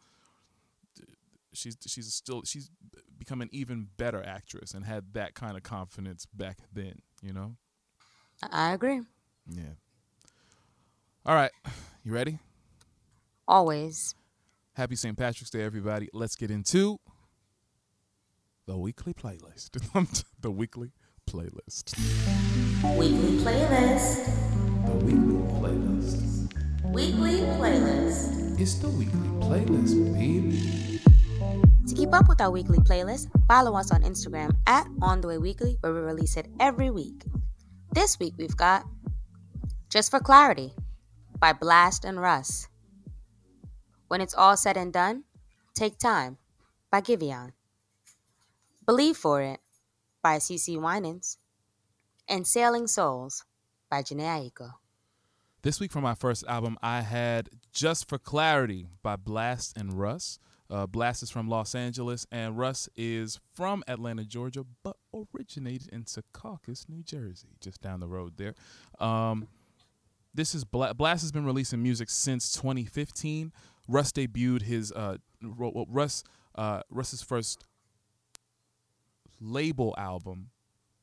she's 1.57 1.77
she's 1.87 2.13
still 2.13 2.43
she's 2.45 2.71
become 3.19 3.41
an 3.41 3.49
even 3.53 3.89
better 3.97 4.23
actress 4.23 4.75
and 4.75 4.85
had 4.85 5.15
that 5.15 5.35
kind 5.35 5.57
of 5.57 5.63
confidence 5.63 6.27
back 6.27 6.59
then. 6.73 7.01
You 7.23 7.33
know. 7.33 7.57
I 8.53 8.73
agree. 8.73 9.01
Yeah. 9.51 9.75
All 11.25 11.35
right, 11.35 11.51
you 12.05 12.13
ready? 12.13 12.39
Always. 13.49 14.15
Happy 14.75 14.95
St. 14.95 15.17
Patrick's 15.17 15.51
Day, 15.51 15.63
everybody. 15.63 16.09
Let's 16.13 16.37
get 16.37 16.51
into 16.51 16.99
the 18.67 18.77
weekly 18.77 19.15
playlist. 19.15 19.71
the 20.41 20.51
weekly 20.51 20.91
playlist. 21.29 21.97
Weekly 22.97 23.39
playlist. 23.39 24.27
The 24.87 24.93
weekly 24.93 25.41
playlist. 25.59 26.55
Weekly 26.85 27.41
playlist. 27.59 28.61
It's 28.61 28.75
the 28.75 28.89
weekly 28.89 29.29
playlist, 29.41 30.15
baby. 30.15 30.96
To 31.89 31.95
keep 31.95 32.13
up 32.13 32.29
with 32.29 32.41
our 32.41 32.51
weekly 32.51 32.79
playlist, 32.79 33.29
follow 33.47 33.77
us 33.77 33.93
on 33.93 34.03
Instagram 34.03 34.57
at 34.67 34.87
On 35.01 35.21
The 35.21 35.29
Way 35.29 35.39
Weekly, 35.39 35.77
where 35.81 35.95
we 35.95 36.01
release 36.01 36.37
it 36.37 36.49
every 36.59 36.91
week. 36.91 37.25
This 37.93 38.19
week 38.19 38.35
we've 38.37 38.57
got 38.57 38.85
Just 39.89 40.11
for 40.11 40.21
Clarity 40.21 40.75
by 41.39 41.53
Blast 41.53 42.05
and 42.05 42.21
Russ. 42.21 42.69
When 44.09 44.21
It's 44.21 44.35
All 44.35 44.57
Said 44.57 44.77
and 44.77 44.93
Done, 44.93 45.25
Take 45.75 45.99
Time 45.99 46.39
by 46.91 47.01
Giveon. 47.01 47.53
Believe 48.85 49.17
For 49.17 49.41
It 49.43 49.61
by 50.23 50.37
CeCe 50.39 50.81
Winans. 50.81 51.39
And 52.29 52.47
Sailing 52.47 52.89
Souls 52.89 53.45
by 53.89 54.03
Jhené 54.03 54.51
Aiko. 54.51 54.73
This 55.63 55.79
week 55.79 55.93
for 55.93 56.01
my 56.01 56.15
first 56.15 56.45
album, 56.49 56.77
I 56.83 57.03
had 57.03 57.51
Just 57.73 58.09
for 58.09 58.19
Clarity 58.19 58.89
by 59.03 59.15
Blast 59.17 59.77
and 59.77 59.95
Russ. 59.95 60.41
Uh, 60.71 60.87
Blast 60.87 61.23
is 61.23 61.31
from 61.31 61.49
Los 61.49 61.75
Angeles, 61.75 62.27
and 62.33 62.59
Russ 62.59 62.89
is 62.97 63.39
from 63.55 63.85
Atlanta, 63.87 64.25
Georgia, 64.25 64.65
but 64.83 64.97
originated 65.15 65.89
in 65.93 66.05
Secaucus, 66.05 66.89
New 66.89 67.03
Jersey, 67.03 67.49
just 67.61 67.81
down 67.81 68.01
the 68.01 68.09
road 68.09 68.35
there. 68.37 68.55
Um, 68.99 69.49
this 70.35 70.55
is 70.55 70.65
Bla- 70.65 70.95
Blast 70.95 71.23
has 71.23 71.33
been 71.33 71.47
releasing 71.47 71.83
music 71.83 72.11
since 72.11 72.53
2015. 72.53 73.53
Russ 73.89 74.13
debuted 74.13 74.63
his 74.63 74.93
uh, 74.93 75.17
well, 75.43 75.87
Russ 75.89 76.25
uh, 76.57 76.83
Russ's 76.91 77.23
first 77.23 77.65
label 79.41 79.95
album 79.97 80.51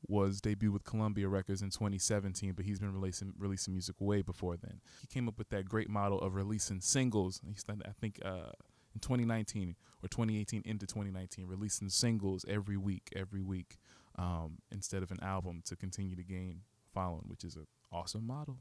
was 0.06 0.40
debuted 0.40 0.72
with 0.72 0.84
Columbia 0.84 1.28
Records 1.28 1.62
in 1.62 1.70
2017, 1.70 2.52
but 2.52 2.64
he's 2.64 2.78
been 2.78 2.92
releasing 2.92 3.32
releasing 3.38 3.72
music 3.72 3.96
way 3.98 4.22
before 4.22 4.56
then. 4.56 4.80
He 5.00 5.06
came 5.06 5.28
up 5.28 5.38
with 5.38 5.48
that 5.48 5.68
great 5.68 5.88
model 5.88 6.20
of 6.20 6.34
releasing 6.34 6.80
singles. 6.80 7.40
He 7.46 7.54
started, 7.54 7.86
I 7.86 7.92
think, 7.92 8.20
uh, 8.24 8.50
in 8.94 9.00
2019 9.00 9.76
or 10.02 10.08
2018 10.08 10.62
into 10.64 10.86
2019, 10.86 11.46
releasing 11.46 11.88
singles 11.88 12.44
every 12.48 12.76
week, 12.76 13.10
every 13.14 13.42
week, 13.42 13.76
um, 14.16 14.58
instead 14.70 15.02
of 15.02 15.10
an 15.10 15.18
album 15.22 15.62
to 15.66 15.76
continue 15.76 16.14
to 16.14 16.22
gain 16.22 16.60
following, 16.92 17.24
which 17.26 17.44
is 17.44 17.56
an 17.56 17.66
awesome 17.92 18.26
model. 18.26 18.58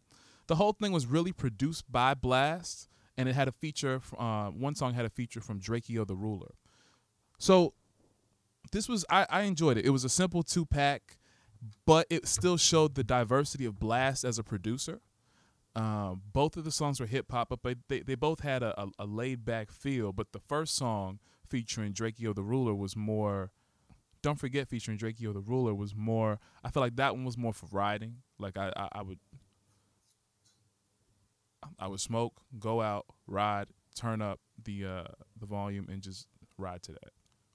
The 0.47 0.55
whole 0.55 0.73
thing 0.73 0.91
was 0.91 1.05
really 1.05 1.31
produced 1.31 1.89
by 1.91 2.13
Blast, 2.13 2.89
and 3.17 3.29
it 3.29 3.35
had 3.35 3.47
a 3.47 3.51
feature. 3.51 4.01
Uh, 4.17 4.47
one 4.47 4.75
song 4.75 4.93
had 4.93 5.05
a 5.05 5.09
feature 5.09 5.39
from 5.39 5.59
Drakeo 5.59 6.05
the 6.05 6.15
Ruler. 6.15 6.55
So 7.37 7.73
this 8.71 8.89
was 8.89 9.05
I, 9.09 9.25
I 9.29 9.41
enjoyed 9.43 9.77
it. 9.77 9.85
It 9.85 9.91
was 9.91 10.03
a 10.03 10.09
simple 10.09 10.43
two 10.43 10.65
pack, 10.65 11.17
but 11.85 12.07
it 12.09 12.27
still 12.27 12.57
showed 12.57 12.95
the 12.95 13.03
diversity 13.03 13.65
of 13.65 13.79
Blast 13.79 14.23
as 14.23 14.39
a 14.39 14.43
producer. 14.43 15.01
Um, 15.75 16.21
both 16.31 16.55
of 16.55 16.65
the 16.65 16.71
songs 16.71 16.99
were 16.99 17.07
hip 17.07 17.31
hop, 17.31 17.49
but 17.49 17.77
they, 17.87 18.01
they 18.01 18.15
both 18.15 18.41
had 18.41 18.61
a, 18.61 18.79
a, 18.79 18.87
a 18.99 19.05
laid 19.05 19.43
back 19.43 19.71
feel. 19.71 20.13
But 20.13 20.31
the 20.31 20.39
first 20.39 20.75
song 20.75 21.19
featuring 21.49 21.93
Drakeo 21.93 22.35
the 22.35 22.43
Ruler 22.43 22.75
was 22.75 22.95
more. 22.95 23.51
Don't 24.21 24.39
forget 24.39 24.67
featuring 24.67 24.97
Drakeo 24.97 25.33
the 25.33 25.41
Ruler 25.41 25.73
was 25.73 25.95
more. 25.95 26.39
I 26.63 26.69
feel 26.69 26.81
like 26.81 26.95
that 26.97 27.15
one 27.15 27.25
was 27.25 27.37
more 27.37 27.53
for 27.53 27.67
riding. 27.71 28.17
Like 28.37 28.57
I, 28.57 28.71
I, 28.75 28.89
I 28.93 29.01
would. 29.01 29.19
I 31.79 31.87
would 31.87 32.01
smoke, 32.01 32.41
go 32.59 32.81
out, 32.81 33.05
ride, 33.25 33.67
turn 33.95 34.21
up 34.21 34.41
the 34.61 34.85
uh, 34.85 35.03
the 35.39 35.45
volume, 35.45 35.87
and 35.89 36.01
just 36.01 36.27
ride 36.57 36.83
to 36.83 36.91
that. 36.91 37.13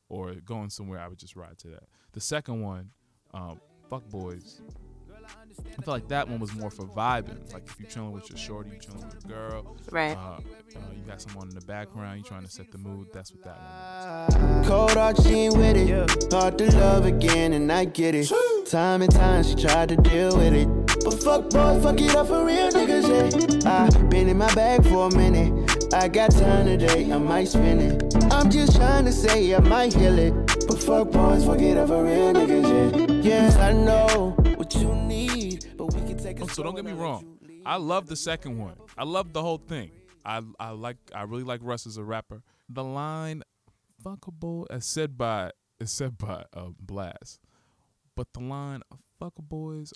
Or 0.08 0.32
going 0.34 0.70
somewhere, 0.70 0.98
I 0.98 1.08
would 1.08 1.18
just 1.18 1.36
ride 1.36 1.58
to 1.58 1.68
that. 1.68 1.84
The 2.12 2.20
second 2.20 2.62
one, 2.62 2.90
um, 3.34 3.60
Fuck 3.90 4.08
Boys. 4.08 4.62
I 5.78 5.82
feel 5.82 5.94
like 5.94 6.08
that 6.08 6.28
one 6.28 6.40
was 6.40 6.54
more 6.54 6.70
for 6.70 6.84
vibing. 6.86 7.52
Like 7.52 7.64
if 7.66 7.78
you're 7.78 7.88
chilling 7.88 8.12
with 8.12 8.28
your 8.28 8.38
shorty, 8.38 8.70
you're 8.70 8.80
chilling 8.80 9.04
with 9.06 9.24
your 9.24 9.36
girl. 9.36 9.76
Right. 9.90 10.16
Uh, 10.16 10.40
uh, 10.76 10.80
you 10.94 11.02
got 11.06 11.20
someone 11.20 11.48
in 11.48 11.54
the 11.54 11.64
background, 11.64 12.18
you 12.18 12.24
trying 12.24 12.44
to 12.44 12.50
set 12.50 12.72
the 12.72 12.78
mood. 12.78 13.08
That's 13.12 13.32
what 13.32 13.44
that 13.44 14.34
one. 14.34 14.64
Cold 14.64 14.90
hard, 14.92 15.22
she 15.22 15.30
ain't 15.30 15.56
with 15.56 15.76
it. 15.76 16.32
Hard 16.32 16.58
to 16.58 16.76
love 16.76 17.06
again, 17.06 17.52
and 17.52 17.70
I 17.70 17.84
get 17.84 18.14
it. 18.14 18.30
Time 18.66 19.02
and 19.02 19.12
time 19.12 19.44
she 19.44 19.54
tried 19.54 19.90
to 19.90 19.96
deal 19.96 20.36
with 20.36 20.52
it. 20.52 20.68
But 21.04 21.22
fuck 21.22 21.50
boy, 21.50 21.80
fuck 21.80 22.00
it 22.00 22.14
up 22.14 22.26
for 22.26 22.44
real 22.44 22.70
niggas, 22.70 23.64
yeah. 23.64 23.70
I 23.70 23.88
been 24.08 24.28
in 24.28 24.36
my 24.38 24.52
bag 24.54 24.84
for 24.84 25.08
a 25.08 25.16
minute. 25.16 25.94
I 25.94 26.08
got 26.08 26.32
time 26.32 26.66
today, 26.66 27.10
I 27.10 27.18
might 27.18 27.48
spend 27.48 27.80
it. 27.80 28.32
I'm 28.32 28.50
just 28.50 28.76
trying 28.76 29.04
to 29.04 29.12
say 29.12 29.54
I 29.54 29.60
might 29.60 29.94
heal 29.94 30.18
it. 30.18 30.34
But 30.66 30.82
fuck 30.82 31.10
boys, 31.12 31.44
fuck 31.44 31.60
it 31.60 31.76
up 31.78 31.88
for 31.88 32.04
real 32.04 32.32
niggas, 32.34 33.22
yeah. 33.22 33.48
Yeah, 33.48 33.66
I 33.66 33.72
know 33.72 34.37
we 36.48 36.56
can 36.56 36.56
take 36.56 36.56
it 36.56 36.56
so 36.56 36.62
don't 36.62 36.74
get 36.74 36.84
me 36.84 36.92
slow 36.92 36.92
and 36.92 37.00
I'll 37.00 37.02
wrong. 37.02 37.38
let 37.42 37.50
you 37.50 37.56
lead. 37.56 37.62
I 37.66 37.76
love 37.76 38.06
the 38.06 38.16
second 38.16 38.58
one. 38.58 38.76
I 38.96 39.04
love 39.04 39.32
the 39.32 39.42
whole 39.42 39.58
thing. 39.58 39.90
I 40.24 40.42
I 40.58 40.70
like 40.70 40.96
I 41.14 41.22
really 41.22 41.44
like 41.44 41.60
Russ 41.62 41.86
as 41.86 41.96
a 41.96 42.04
rapper. 42.04 42.42
The 42.68 42.84
line 42.84 43.42
"fuckable" 44.04 44.66
as 44.70 44.84
said 44.86 45.16
by 45.16 45.52
is 45.80 45.90
said 45.92 46.18
by 46.18 46.44
uh, 46.52 46.70
Blast, 46.80 47.40
but 48.14 48.32
the 48.32 48.40
line 48.40 48.82
"fucker 49.20 49.42
boys, 49.48 49.92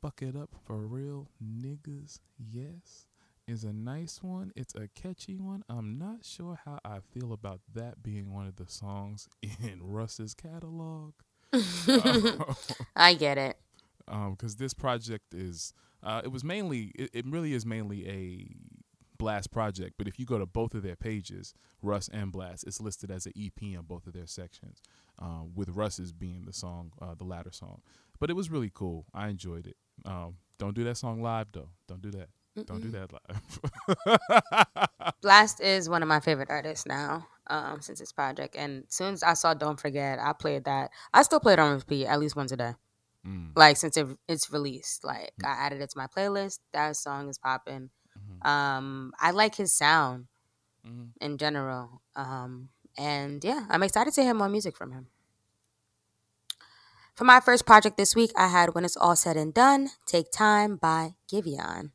fuck 0.00 0.22
it 0.22 0.36
up 0.36 0.50
for 0.66 0.86
real 0.86 1.28
niggas." 1.42 2.20
Yes, 2.38 3.06
is 3.46 3.64
a 3.64 3.72
nice 3.72 4.22
one. 4.22 4.52
It's 4.54 4.74
a 4.74 4.88
catchy 4.88 5.36
one. 5.38 5.64
I'm 5.68 5.98
not 5.98 6.24
sure 6.24 6.60
how 6.64 6.78
I 6.84 6.98
feel 7.00 7.32
about 7.32 7.60
that 7.74 8.02
being 8.02 8.32
one 8.32 8.46
of 8.46 8.56
the 8.56 8.66
songs 8.68 9.28
in 9.42 9.80
Russ's 9.82 10.34
catalog. 10.34 11.14
I 12.96 13.14
get 13.14 13.38
it. 13.38 13.58
Because 14.30 14.56
this 14.56 14.74
project 14.74 15.34
is 15.34 15.72
uh, 16.02 16.20
it 16.24 16.28
was 16.28 16.44
mainly 16.44 16.92
it, 16.94 17.10
it 17.12 17.26
really 17.26 17.54
is 17.54 17.66
mainly 17.66 18.08
a 18.08 18.46
blast 19.18 19.50
project 19.50 19.94
but 19.98 20.06
if 20.06 20.18
you 20.18 20.24
go 20.24 20.38
to 20.38 20.46
both 20.46 20.74
of 20.74 20.84
their 20.84 20.94
pages 20.94 21.52
russ 21.82 22.08
and 22.12 22.30
blast 22.30 22.62
it's 22.64 22.80
listed 22.80 23.10
as 23.10 23.26
an 23.26 23.32
ep 23.36 23.60
on 23.76 23.84
both 23.84 24.06
of 24.06 24.12
their 24.12 24.28
sections 24.28 24.80
um, 25.18 25.50
with 25.56 25.68
russ's 25.70 26.12
being 26.12 26.44
the 26.44 26.52
song 26.52 26.92
uh, 27.02 27.14
the 27.16 27.24
latter 27.24 27.52
song. 27.52 27.80
But 28.20 28.30
it 28.30 28.34
was 28.34 28.50
really 28.50 28.70
cool. 28.72 29.06
I 29.14 29.28
enjoyed 29.28 29.66
it. 29.66 29.76
Um, 30.04 30.36
don't 30.58 30.74
do 30.74 30.84
that 30.84 30.96
song 30.96 31.22
live 31.22 31.48
though. 31.52 31.68
Don't 31.86 32.02
do 32.02 32.10
that. 32.12 32.28
Don't 32.66 32.82
do 32.82 32.90
that 32.90 33.12
live. 33.12 35.14
Blast 35.22 35.60
is 35.60 35.88
one 35.88 36.02
of 36.02 36.08
my 36.08 36.18
favorite 36.18 36.50
artists 36.50 36.86
now. 36.86 37.26
Um, 37.50 37.80
since 37.80 38.00
this 38.00 38.12
project, 38.12 38.56
and 38.56 38.84
as 38.86 38.94
soon 38.94 39.14
as 39.14 39.22
I 39.22 39.32
saw 39.32 39.54
"Don't 39.54 39.80
Forget," 39.80 40.18
I 40.18 40.34
played 40.34 40.64
that. 40.64 40.90
I 41.14 41.22
still 41.22 41.40
play 41.40 41.54
it 41.54 41.58
on 41.58 41.76
repeat 41.76 42.06
at 42.06 42.20
least 42.20 42.36
once 42.36 42.52
a 42.52 42.58
day. 42.58 42.74
Mm. 43.26 43.52
Like 43.56 43.76
since 43.76 43.96
it, 43.96 44.06
it's 44.28 44.50
released, 44.52 45.04
like 45.04 45.32
I 45.44 45.48
added 45.50 45.80
it 45.80 45.90
to 45.90 45.98
my 45.98 46.06
playlist. 46.06 46.60
That 46.72 46.96
song 46.96 47.28
is 47.28 47.38
popping. 47.38 47.90
Um, 48.42 49.12
I 49.18 49.30
like 49.32 49.56
his 49.56 49.74
sound 49.74 50.26
Mhm. 50.86 51.12
in 51.20 51.38
general. 51.38 52.02
Um, 52.14 52.70
and 52.96 53.42
yeah, 53.44 53.66
I'm 53.68 53.82
excited 53.82 54.14
to 54.14 54.22
hear 54.22 54.34
more 54.34 54.48
music 54.48 54.76
from 54.76 54.92
him. 54.92 55.08
For 57.14 57.24
my 57.24 57.40
first 57.40 57.66
project 57.66 57.96
this 57.96 58.14
week, 58.14 58.30
I 58.36 58.46
had 58.48 58.74
When 58.74 58.84
It's 58.84 58.96
All 58.96 59.16
Said 59.16 59.36
and 59.36 59.52
Done, 59.52 59.90
Take 60.06 60.30
Time 60.30 60.76
by 60.76 61.14
Giveon. 61.30 61.90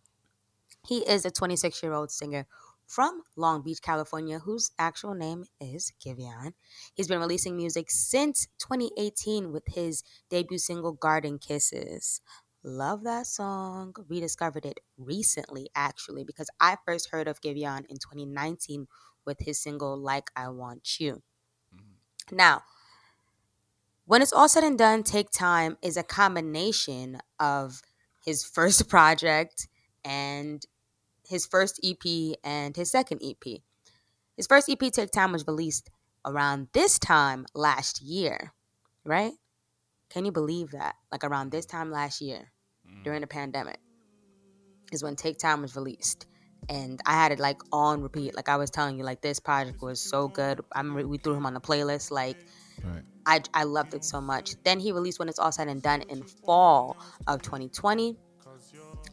He 0.85 0.99
is 1.07 1.23
a 1.25 1.31
26 1.31 1.81
year 1.81 1.93
old 1.93 2.11
singer 2.11 2.45
from 2.93 3.23
Long 3.35 3.63
Beach, 3.63 3.81
California, 3.81 4.37
whose 4.37 4.71
actual 4.77 5.15
name 5.15 5.45
is 5.59 5.91
Giveon. 6.05 6.53
He's 6.93 7.07
been 7.07 7.19
releasing 7.19 7.57
music 7.57 7.89
since 7.89 8.47
2018 8.59 9.51
with 9.51 9.63
his 9.65 10.03
debut 10.29 10.59
single 10.59 10.91
Garden 10.91 11.39
Kisses. 11.39 12.21
Love 12.63 13.03
that 13.03 13.25
song. 13.25 13.95
Rediscovered 14.07 14.65
it 14.65 14.79
recently, 14.95 15.69
actually, 15.75 16.23
because 16.23 16.51
I 16.59 16.77
first 16.85 17.09
heard 17.09 17.27
of 17.27 17.41
Giveon 17.41 17.85
in 17.89 17.97
2019 17.97 18.87
with 19.25 19.39
his 19.39 19.59
single 19.59 19.97
Like 19.97 20.29
I 20.35 20.49
Want 20.49 20.99
You. 20.99 21.23
Mm-hmm. 21.73 22.35
Now, 22.35 22.61
when 24.05 24.21
it's 24.21 24.33
all 24.33 24.47
said 24.47 24.63
and 24.63 24.77
done, 24.77 25.01
Take 25.01 25.31
Time 25.31 25.77
is 25.81 25.97
a 25.97 26.03
combination 26.03 27.17
of 27.39 27.81
his 28.23 28.43
first 28.43 28.87
project 28.89 29.67
and 30.05 30.63
his 31.27 31.45
first 31.45 31.79
EP 31.83 32.35
and 32.43 32.75
his 32.75 32.91
second 32.91 33.21
EP. 33.23 33.61
His 34.35 34.47
first 34.47 34.69
EP, 34.69 34.79
Take 34.79 35.11
Time, 35.11 35.31
was 35.31 35.45
released 35.47 35.89
around 36.25 36.67
this 36.73 36.97
time 36.97 37.45
last 37.53 38.01
year, 38.01 38.53
right? 39.05 39.33
Can 40.09 40.25
you 40.25 40.31
believe 40.31 40.71
that? 40.71 40.95
Like 41.11 41.23
around 41.23 41.51
this 41.51 41.65
time 41.65 41.91
last 41.91 42.21
year, 42.21 42.51
mm. 42.87 43.03
during 43.03 43.21
the 43.21 43.27
pandemic, 43.27 43.79
is 44.91 45.03
when 45.03 45.15
Take 45.15 45.37
Time 45.37 45.61
was 45.61 45.75
released. 45.75 46.25
And 46.69 46.99
I 47.05 47.13
had 47.13 47.31
it 47.31 47.39
like 47.39 47.61
on 47.71 48.01
repeat. 48.01 48.35
Like 48.35 48.47
I 48.47 48.55
was 48.55 48.69
telling 48.69 48.97
you, 48.97 49.03
like 49.03 49.21
this 49.21 49.39
project 49.39 49.81
was 49.81 49.99
so 49.99 50.29
good. 50.29 50.61
I 50.71 50.79
remember 50.79 51.07
we 51.07 51.17
threw 51.17 51.35
him 51.35 51.45
on 51.45 51.53
the 51.53 51.61
playlist. 51.61 52.09
Like 52.09 52.37
right 52.83 53.03
I, 53.25 53.41
I 53.53 53.63
loved 53.63 53.93
it 53.93 54.03
so 54.03 54.21
much. 54.21 54.55
Then 54.63 54.79
he 54.79 54.91
released 54.91 55.19
When 55.19 55.29
It's 55.29 55.39
All 55.39 55.51
Said 55.51 55.67
and 55.67 55.81
Done 55.81 56.01
in 56.03 56.23
fall 56.23 56.97
of 57.27 57.41
2020. 57.41 58.17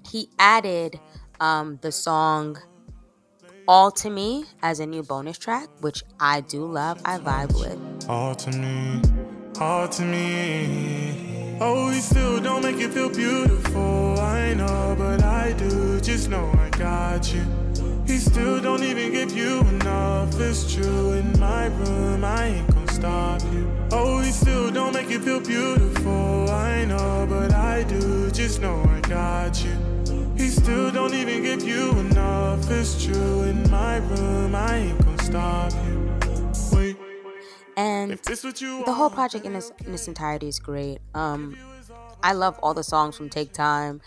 He 0.09 0.29
added 0.38 0.99
um, 1.40 1.79
the 1.83 1.90
song 1.90 2.59
All 3.66 3.90
to 3.92 4.11
Me 4.11 4.44
as 4.62 4.81
a 4.81 4.87
new 4.87 5.03
bonus 5.03 5.38
track, 5.38 5.68
which 5.81 6.03
I 6.20 6.40
do 6.42 6.64
love. 6.64 7.00
I 7.05 7.18
vibe 7.18 7.59
with. 7.59 8.09
All 8.09 8.35
to 8.35 8.50
me, 8.53 9.00
all 9.61 9.88
to 9.88 10.03
me. 10.03 11.59
Oh, 11.61 11.88
we 11.88 12.00
still 12.00 12.40
don't 12.40 12.62
make 12.62 12.76
it 12.76 12.92
feel 12.92 13.11
beautiful. 13.11 14.18
I 14.18 14.55
know, 14.55 14.94
but 14.98 15.22
I 15.22 15.53
do. 15.53 16.00
Just 16.00 16.31
know 16.31 16.50
I 16.59 16.70
got 16.70 17.33
you. 17.33 17.42
He 18.07 18.18
still 18.18 18.61
don't 18.61 18.83
even 18.83 19.12
give 19.12 19.33
you 19.37 19.61
enough. 19.61 20.40
It's 20.40 20.72
true. 20.72 21.12
In 21.12 21.38
my 21.38 21.66
room, 21.66 22.24
I 22.24 22.46
ain't 22.46 22.74
gonna 22.74 22.92
stop 22.92 23.42
you. 23.53 23.70
Oh, 23.92 24.18
we 24.18 24.31
still 24.31 24.70
don't 24.70 24.94
make 24.94 25.11
it 25.11 25.22
feel 25.22 25.40
beautiful. 25.40 26.50
I 26.50 26.87
know, 26.87 27.26
but 27.29 27.53
I 27.53 27.85
do. 27.85 28.31
Just 28.31 28.61
know 28.61 28.83
I 28.83 29.00
got 29.00 29.62
you. 29.62 30.00
Still 30.62 30.90
don't 30.90 31.14
even 31.14 31.42
give 31.42 31.62
you 31.62 31.90
enough. 31.99 32.70
It's 32.70 33.03
true. 33.03 33.42
In 33.44 33.68
my 33.70 33.96
room, 33.96 34.55
I 34.55 34.77
ain't 34.77 34.99
gonna 35.03 35.23
stop 35.23 35.73
you. 35.87 36.20
Wait. 36.77 36.96
And 37.79 38.12
If 38.12 38.23
this 38.25 38.44
what 38.44 38.61
you 38.61 38.85
the 38.85 38.92
whole 38.92 39.09
project 39.09 39.46
in 39.46 39.57
its, 39.57 39.73
in 39.87 39.94
its 39.94 40.07
entirety 40.07 40.49
is 40.49 40.59
great. 40.59 40.99
Um, 41.14 41.57
I 42.23 42.35
love 42.35 42.59
all 42.62 42.75
the 42.75 42.85
songs 42.85 43.16
from 43.16 43.31
Take 43.31 43.55
Time. 43.55 44.03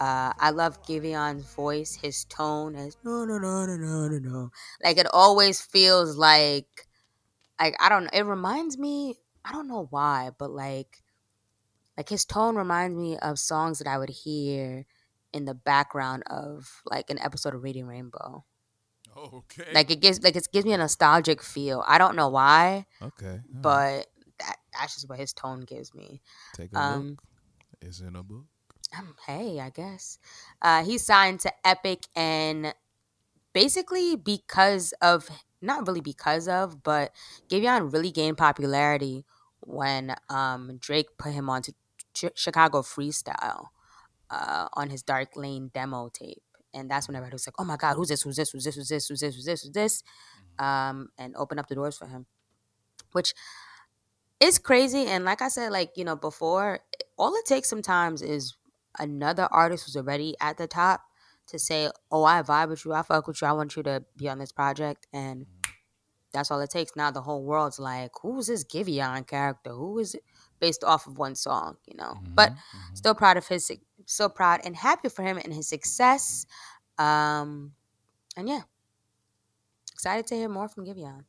Uh, 0.00 0.32
I 0.38 0.50
love 0.50 0.82
Giveon's 0.86 1.52
voice, 1.54 1.94
his 1.94 2.24
tone 2.24 2.76
as 2.76 2.96
no 3.04 3.26
no 3.26 3.36
no 3.36 3.66
no 3.66 3.76
no 3.76 4.08
no 4.08 4.18
no. 4.18 4.50
Like 4.82 4.96
it 4.96 5.06
always 5.12 5.60
feels 5.60 6.16
like, 6.16 6.88
like 7.60 7.76
I 7.78 7.90
don't 7.90 8.04
know. 8.04 8.10
It 8.14 8.24
reminds 8.24 8.78
me. 8.78 9.16
I 9.44 9.52
don't 9.52 9.68
know 9.68 9.86
why, 9.90 10.30
but 10.38 10.50
like, 10.50 11.02
like 11.98 12.08
his 12.08 12.24
tone 12.24 12.56
reminds 12.56 12.96
me 12.96 13.18
of 13.18 13.38
songs 13.38 13.80
that 13.80 13.86
I 13.86 13.98
would 13.98 14.08
hear 14.08 14.86
in 15.32 15.44
the 15.44 15.54
background 15.54 16.22
of 16.28 16.82
like 16.84 17.10
an 17.10 17.18
episode 17.18 17.54
of 17.54 17.62
Reading 17.62 17.86
Rainbow. 17.86 18.44
okay 19.16 19.66
Like 19.72 19.90
it 19.90 20.00
gives 20.00 20.22
like 20.22 20.36
it 20.36 20.48
gives 20.52 20.66
me 20.66 20.72
a 20.72 20.78
nostalgic 20.78 21.42
feel. 21.42 21.84
I 21.86 21.98
don't 21.98 22.16
know 22.16 22.28
why, 22.28 22.86
okay 23.02 23.26
all 23.26 23.32
right. 23.32 23.42
but 23.62 24.06
that, 24.38 24.56
that's 24.72 24.94
just 24.94 25.08
what 25.08 25.18
his 25.18 25.32
tone 25.32 25.60
gives 25.60 25.94
me. 25.94 26.22
take 26.54 26.72
a 26.72 26.78
um, 26.78 27.08
look 27.10 27.22
it's 27.82 28.00
in 28.00 28.16
a 28.16 28.22
book 28.22 28.44
Um, 28.96 29.14
hey, 29.26 29.60
I 29.60 29.70
guess. 29.70 30.18
Uh, 30.60 30.84
he 30.84 30.98
signed 30.98 31.40
to 31.40 31.52
Epic, 31.64 32.06
and 32.14 32.74
basically 33.52 34.16
because 34.16 34.92
of 35.00 35.28
not 35.62 35.86
really 35.86 36.00
because 36.00 36.48
of, 36.48 36.82
but 36.82 37.12
Giveon 37.48 37.92
really 37.92 38.10
gained 38.10 38.38
popularity 38.38 39.24
when 39.60 40.14
um, 40.28 40.78
Drake 40.80 41.18
put 41.18 41.32
him 41.32 41.48
onto 41.50 41.72
Ch- 42.14 42.34
Chicago 42.34 42.82
Freestyle 42.82 43.68
uh, 44.30 44.68
on 44.74 44.90
his 44.90 45.02
Dark 45.02 45.36
Lane 45.36 45.70
demo 45.74 46.08
tape, 46.12 46.42
and 46.72 46.90
that's 46.90 47.08
when 47.08 47.16
everybody 47.16 47.34
was 47.34 47.46
like, 47.46 47.54
"Oh 47.58 47.64
my 47.64 47.76
God, 47.76 47.96
who's 47.96 48.08
this? 48.08 48.22
Who's 48.22 48.36
this? 48.36 48.50
Who's 48.50 48.64
this? 48.64 48.76
Who's 48.76 48.88
this? 48.88 49.08
Who's 49.08 49.20
this? 49.20 49.34
Who's 49.36 49.44
this? 49.44 49.62
Who's 49.62 49.72
this?" 49.72 50.02
Um, 50.58 51.08
and 51.18 51.34
open 51.36 51.58
up 51.58 51.68
the 51.68 51.74
doors 51.74 51.96
for 51.96 52.06
him, 52.06 52.26
which 53.12 53.34
is 54.40 54.58
crazy. 54.58 55.06
And 55.06 55.24
like 55.24 55.42
I 55.42 55.48
said, 55.48 55.72
like 55.72 55.92
you 55.96 56.04
know 56.04 56.16
before, 56.16 56.80
all 57.18 57.34
it 57.34 57.44
takes 57.46 57.68
sometimes 57.68 58.22
is 58.22 58.54
another 58.98 59.48
artist 59.50 59.84
who's 59.86 59.96
already 59.96 60.34
at 60.40 60.56
the 60.58 60.66
top 60.66 61.02
to 61.48 61.58
say, 61.58 61.90
"Oh, 62.10 62.24
I 62.24 62.42
vibe 62.42 62.70
with 62.70 62.84
you. 62.84 62.92
I 62.92 63.02
fuck 63.02 63.26
with 63.26 63.40
you. 63.42 63.48
I 63.48 63.52
want 63.52 63.76
you 63.76 63.82
to 63.84 64.04
be 64.16 64.28
on 64.28 64.38
this 64.38 64.52
project." 64.52 65.06
And 65.12 65.46
that's 66.32 66.50
all 66.50 66.60
it 66.60 66.70
takes. 66.70 66.92
Now 66.94 67.10
the 67.10 67.22
whole 67.22 67.42
world's 67.44 67.78
like, 67.78 68.12
"Who's 68.22 68.46
this 68.46 68.64
Giveon 68.64 69.26
character? 69.26 69.70
Who 69.70 69.98
is 69.98 70.14
it?" 70.14 70.22
Based 70.60 70.84
off 70.84 71.06
of 71.06 71.18
one 71.18 71.34
song, 71.34 71.76
you 71.86 71.96
know. 71.96 72.16
But 72.34 72.52
still 72.94 73.14
proud 73.14 73.36
of 73.36 73.48
his, 73.48 73.70
still 74.06 74.28
proud 74.28 74.60
and 74.64 74.76
happy 74.76 75.08
for 75.08 75.22
him 75.22 75.38
and 75.38 75.52
his 75.52 75.68
success. 75.68 76.46
Um, 76.98 77.72
and 78.36 78.48
yeah, 78.48 78.62
excited 79.92 80.26
to 80.28 80.34
hear 80.34 80.48
more 80.48 80.68
from 80.68 80.86
Giveon. 80.86 81.24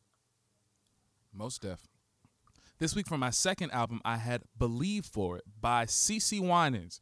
Most 1.33 1.61
def. 1.61 1.87
This 2.79 2.95
week 2.95 3.07
for 3.07 3.17
my 3.17 3.29
second 3.29 3.71
album, 3.71 4.01
I 4.03 4.17
had 4.17 4.43
Believe 4.57 5.05
for 5.05 5.37
It 5.37 5.43
by 5.59 5.85
CeCe 5.85 6.41
Winans, 6.41 6.99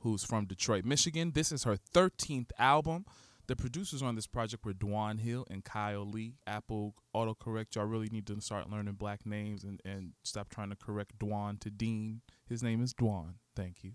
who's 0.00 0.24
from 0.24 0.44
Detroit, 0.44 0.84
Michigan. 0.84 1.32
This 1.34 1.50
is 1.50 1.64
her 1.64 1.78
13th 1.94 2.50
album. 2.58 3.06
The 3.46 3.56
producers 3.56 4.02
on 4.02 4.14
this 4.14 4.26
project 4.26 4.64
were 4.64 4.72
Dwan 4.72 5.20
Hill 5.20 5.46
and 5.50 5.64
Kyle 5.64 6.04
Lee. 6.04 6.36
Apple 6.46 6.94
autocorrect. 7.14 7.74
Y'all 7.74 7.86
really 7.86 8.08
need 8.08 8.26
to 8.26 8.40
start 8.40 8.70
learning 8.70 8.94
black 8.94 9.26
names 9.26 9.64
and, 9.64 9.80
and 9.84 10.12
stop 10.22 10.48
trying 10.48 10.70
to 10.70 10.76
correct 10.76 11.18
Dwan 11.18 11.58
to 11.60 11.70
Dean. 11.70 12.20
His 12.48 12.62
name 12.62 12.82
is 12.82 12.94
Dwan. 12.94 13.34
Thank 13.56 13.82
you. 13.82 13.92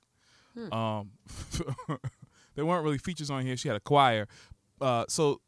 Um, 0.71 1.11
there 2.55 2.65
weren't 2.65 2.83
really 2.83 2.97
features 2.97 3.29
on 3.29 3.45
here. 3.45 3.57
She 3.57 3.67
had 3.67 3.77
a 3.77 3.81
choir. 3.81 4.27
Uh, 4.79 5.05
so 5.07 5.41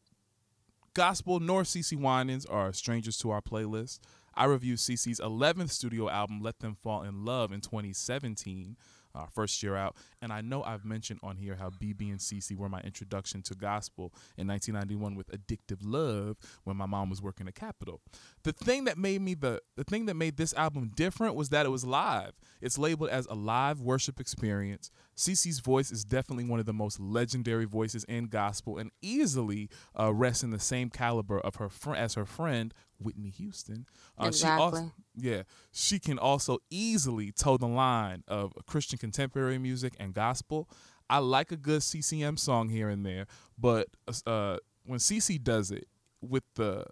gospel 0.94 1.40
nor 1.40 1.62
CeCe 1.62 1.96
Winans 1.96 2.46
are 2.46 2.72
strangers 2.72 3.16
to 3.18 3.30
our 3.30 3.40
playlist. 3.40 4.00
I 4.34 4.44
reviewed 4.44 4.78
CeCe's 4.78 5.20
11th 5.20 5.70
studio 5.70 6.08
album, 6.08 6.40
Let 6.40 6.60
Them 6.60 6.76
Fall 6.82 7.02
in 7.02 7.24
Love, 7.24 7.52
in 7.52 7.60
2017 7.60 8.76
uh, 9.14 9.26
first 9.26 9.62
year 9.62 9.76
out. 9.76 9.96
And 10.22 10.32
I 10.32 10.40
know 10.40 10.62
I've 10.62 10.84
mentioned 10.84 11.20
on 11.22 11.36
here 11.36 11.56
how 11.56 11.70
BeBe 11.70 12.10
and 12.10 12.18
CeCe 12.18 12.56
were 12.56 12.68
my 12.68 12.80
introduction 12.80 13.42
to 13.42 13.54
gospel 13.54 14.12
in 14.36 14.46
1991 14.46 15.14
with 15.14 15.30
Addictive 15.30 15.78
Love 15.82 16.36
when 16.64 16.76
my 16.76 16.86
mom 16.86 17.10
was 17.10 17.22
working 17.22 17.48
at 17.48 17.54
Capitol. 17.54 18.00
The 18.42 18.52
thing 18.52 18.84
that 18.84 18.98
made 18.98 19.20
me 19.20 19.34
the 19.34 19.60
the 19.76 19.84
thing 19.84 20.06
that 20.06 20.14
made 20.14 20.36
this 20.36 20.54
album 20.54 20.92
different 20.94 21.34
was 21.34 21.50
that 21.50 21.66
it 21.66 21.70
was 21.70 21.84
live. 21.84 22.32
It's 22.60 22.78
labeled 22.78 23.10
as 23.10 23.26
a 23.26 23.34
live 23.34 23.80
worship 23.80 24.20
experience. 24.20 24.90
CeCe's 25.20 25.60
voice 25.60 25.90
is 25.90 26.02
definitely 26.04 26.44
one 26.44 26.60
of 26.60 26.66
the 26.66 26.72
most 26.72 26.98
legendary 26.98 27.66
voices 27.66 28.04
in 28.04 28.24
gospel 28.28 28.78
and 28.78 28.90
easily 29.02 29.68
uh, 29.98 30.12
rests 30.14 30.42
in 30.42 30.50
the 30.50 30.58
same 30.58 30.88
caliber 30.88 31.38
of 31.38 31.56
her 31.56 31.68
fr- 31.68 31.94
as 31.94 32.14
her 32.14 32.24
friend 32.24 32.72
Whitney 32.98 33.28
Houston. 33.28 33.84
Uh, 34.16 34.24
She 34.24 34.28
Exactly. 34.28 34.62
also, 34.64 34.92
yeah, 35.14 35.42
she 35.72 35.98
can 35.98 36.18
also 36.18 36.58
easily 36.70 37.32
toe 37.32 37.58
the 37.58 37.68
line 37.68 38.24
of 38.28 38.54
Christian 38.66 38.98
contemporary 38.98 39.58
music 39.58 39.94
and 40.00 40.14
gospel. 40.14 40.68
I 41.10 41.18
like 41.18 41.52
a 41.52 41.56
good 41.56 41.82
CCM 41.82 42.38
song 42.38 42.70
here 42.70 42.88
and 42.88 43.04
there, 43.04 43.26
but 43.58 43.88
uh, 44.26 44.56
when 44.86 45.00
CeCe 45.00 45.42
does 45.42 45.70
it 45.70 45.86
with 46.22 46.44
the 46.54 46.84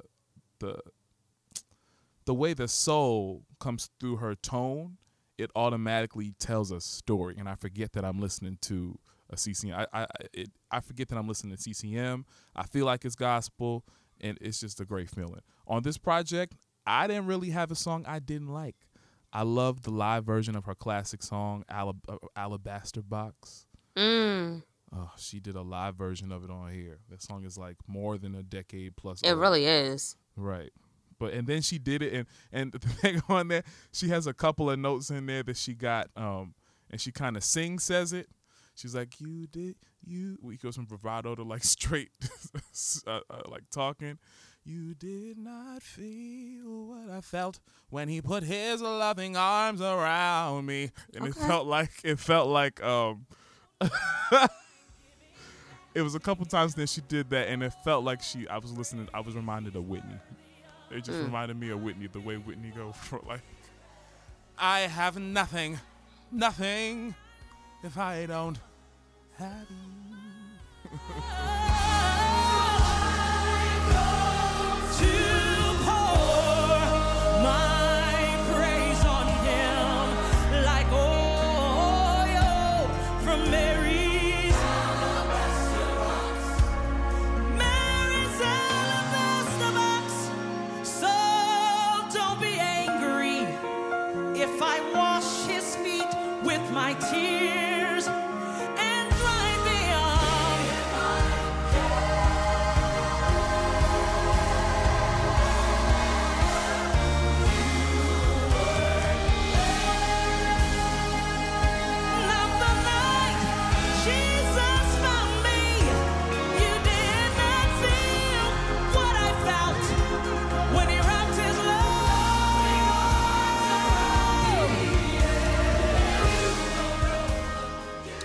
the 0.59 0.81
the 2.27 2.35
way 2.35 2.53
the 2.53 2.69
soul 2.69 3.45
comes 3.59 3.89
through 3.99 4.17
her 4.17 4.35
tone, 4.35 4.99
it 5.39 5.51
automatically 5.57 6.35
tells 6.39 6.71
a 6.71 6.81
story, 6.81 7.37
and 7.39 7.49
I 7.49 7.55
forget 7.55 7.93
that 7.93 8.05
I'm 8.05 8.21
listening 8.21 8.59
to 8.63 8.99
a 9.31 9.37
CCM. 9.37 9.73
I 9.75 9.87
I 9.93 10.07
it, 10.35 10.51
I 10.71 10.81
forget 10.81 11.09
that 11.09 11.17
I'm 11.17 11.29
listening 11.29 11.57
to 11.57 11.63
CCM. 11.63 12.25
I 12.57 12.65
feel 12.65 12.87
like 12.87 13.05
it's 13.05 13.15
gospel, 13.15 13.85
and 14.21 14.37
it's 14.41 14.61
just 14.61 14.81
a 14.81 14.85
great 14.85 15.09
feeling. 15.11 15.41
On 15.67 15.83
this 15.83 15.99
project, 15.99 16.55
I 16.87 17.07
didn't 17.07 17.27
really 17.27 17.51
have 17.51 17.71
a 17.71 17.75
song 17.77 18.05
I 18.07 18.19
didn't 18.19 18.49
like. 18.49 18.77
I 19.33 19.43
love 19.43 19.83
the 19.83 19.91
live 19.91 20.25
version 20.25 20.57
of 20.57 20.65
her 20.65 20.75
classic 20.75 21.23
song 21.23 21.65
Alab- 21.71 22.01
uh, 22.09 22.17
Alabaster 22.35 23.03
Box. 23.03 23.67
Mm, 23.97 24.63
Oh, 24.91 25.11
she 25.19 25.39
did 25.39 25.55
a 25.55 25.61
live 25.61 25.97
version 25.97 26.33
of 26.33 26.45
it 26.45 26.51
on 26.51 26.73
here. 26.73 27.01
That 27.11 27.21
song 27.23 27.45
is 27.45 27.59
like 27.59 27.77
more 27.87 28.17
than 28.17 28.35
a 28.35 28.43
decade 28.43 28.97
plus. 28.97 29.21
it 29.23 29.33
old. 29.33 29.39
really 29.41 29.67
is. 29.67 30.17
Right. 30.35 30.71
But 31.19 31.33
and 31.33 31.47
then 31.47 31.63
she 31.63 31.79
did 31.79 32.03
it 32.03 32.13
and 32.13 32.27
and 32.53 32.73
the 32.73 32.79
thing 32.79 33.23
on 33.29 33.49
there, 33.49 33.65
she 33.93 34.09
has 34.09 34.27
a 34.27 34.35
couple 34.35 34.71
of 34.71 34.79
notes 34.79 35.11
in 35.11 35.27
there 35.27 35.43
that 35.43 35.57
she 35.57 35.75
got 35.75 36.09
um 36.17 36.55
and 36.91 37.01
she 37.01 37.13
kind 37.13 37.37
of 37.37 37.45
sing 37.45 37.79
says 37.79 38.13
it. 38.13 38.29
She's 38.75 38.95
like, 38.95 39.21
"You 39.21 39.47
did 39.49 39.77
you." 40.07 40.39
We 40.41 40.57
goes 40.57 40.77
from 40.77 40.85
bravado 40.85 41.35
to 41.35 41.43
like 41.43 41.65
straight, 41.77 42.11
uh, 43.07 43.21
uh, 43.29 43.43
like 43.49 43.65
talking. 43.71 44.19
You 44.65 44.95
did 44.95 45.39
not 45.39 45.83
feel 45.83 46.87
what 46.87 47.11
I 47.11 47.21
felt 47.21 47.59
when 47.91 48.09
he 48.09 48.21
put 48.21 48.43
his 48.45 48.83
loving 48.83 49.37
arms 49.37 49.81
around 49.81 50.67
me, 50.67 50.91
and 51.15 51.27
it 51.27 51.35
felt 51.35 51.67
like 51.67 51.91
it 52.05 52.19
felt 52.19 52.49
like 52.49 52.83
um. 52.83 53.27
it 55.95 56.03
was 56.03 56.15
a 56.15 56.21
couple 56.21 56.45
times 56.45 56.75
that 56.75 56.89
she 56.89 57.01
did 57.01 57.31
that, 57.31 57.49
and 57.49 57.63
it 57.63 57.73
felt 57.83 58.05
like 58.05 58.23
she. 58.23 58.47
I 58.49 58.59
was 58.59 58.73
listening. 58.73 59.09
I 59.13 59.21
was 59.21 59.35
reminded 59.35 59.75
of 59.75 59.89
Whitney. 59.89 60.19
It 60.91 61.05
just 61.05 61.19
mm. 61.19 61.25
reminded 61.25 61.59
me 61.59 61.71
of 61.71 61.83
Whitney, 61.83 62.07
the 62.07 62.21
way 62.21 62.37
Whitney 62.37 62.73
go 62.75 62.93
for 62.93 63.21
like, 63.27 63.43
I 64.59 64.81
have 64.81 65.19
nothing, 65.19 65.79
nothing, 66.33 67.15
if 67.83 67.97
I 67.99 68.27
don't 68.27 68.59
have 69.39 69.67
you. 69.71 70.99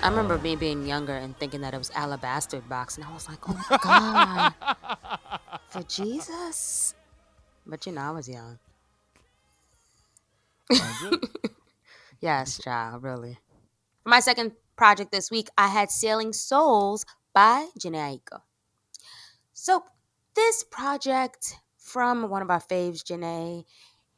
I 0.03 0.09
remember 0.09 0.37
me 0.37 0.55
being 0.57 0.85
younger 0.85 1.15
and 1.15 1.37
thinking 1.39 1.61
that 1.61 1.73
it 1.73 1.77
was 1.77 1.89
alabaster 1.95 2.59
box, 2.61 2.97
and 2.97 3.05
I 3.05 3.13
was 3.13 3.29
like, 3.29 3.39
"Oh 3.49 3.53
my 3.69 3.77
god, 3.79 4.53
for 5.69 5.83
Jesus!" 5.83 6.93
But 7.65 7.85
you 7.85 7.93
know, 7.93 8.01
I 8.01 8.11
was 8.11 8.27
young. 8.27 8.59
Yes, 12.23 12.57
child, 12.57 13.03
really. 13.03 13.37
For 14.03 14.09
my 14.09 14.21
second 14.21 14.53
project 14.77 15.11
this 15.11 15.29
week, 15.29 15.49
I 15.57 15.67
had 15.67 15.91
Sailing 15.91 16.31
Souls 16.31 17.05
by 17.33 17.67
Jhené 17.77 18.17
Aiko. 18.17 18.39
So, 19.51 19.83
this 20.33 20.63
project 20.63 21.55
from 21.77 22.29
one 22.29 22.41
of 22.41 22.49
our 22.49 22.61
faves, 22.61 23.03
Jhené, 23.03 23.65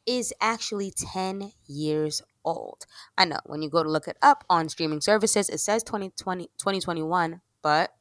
is 0.06 0.32
actually 0.40 0.92
10 0.92 1.52
years 1.66 2.22
old. 2.46 2.86
I 3.18 3.26
know 3.26 3.40
when 3.46 3.62
you 3.62 3.70
go 3.70 3.84
to 3.84 3.90
look 3.90 4.08
it 4.08 4.18
up 4.22 4.46
on 4.50 4.70
streaming 4.70 5.02
services, 5.02 5.50
it 5.50 5.60
says 5.60 5.84
2020, 5.84 6.46
2021, 6.58 7.42
but 7.62 7.92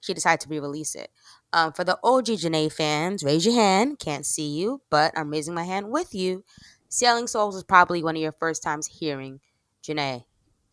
she 0.00 0.14
decided 0.14 0.40
to 0.40 0.48
re 0.48 0.60
release 0.60 0.94
it. 0.94 1.10
Um, 1.52 1.72
for 1.72 1.84
the 1.84 1.98
OG 2.04 2.26
Jhené 2.26 2.72
fans, 2.72 3.24
raise 3.24 3.44
your 3.44 3.54
hand. 3.54 3.98
Can't 3.98 4.24
see 4.24 4.48
you, 4.48 4.82
but 4.90 5.12
I'm 5.16 5.30
raising 5.30 5.54
my 5.54 5.64
hand 5.64 5.90
with 5.90 6.14
you. 6.14 6.44
Sailing 6.88 7.26
Souls 7.26 7.56
is 7.56 7.64
probably 7.64 8.02
one 8.02 8.16
of 8.16 8.22
your 8.22 8.32
first 8.32 8.62
times 8.62 8.86
hearing 8.86 9.40
Jhené 9.82 10.24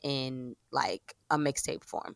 in 0.03 0.55
like 0.71 1.15
a 1.29 1.37
mixtape 1.37 1.83
form. 1.83 2.15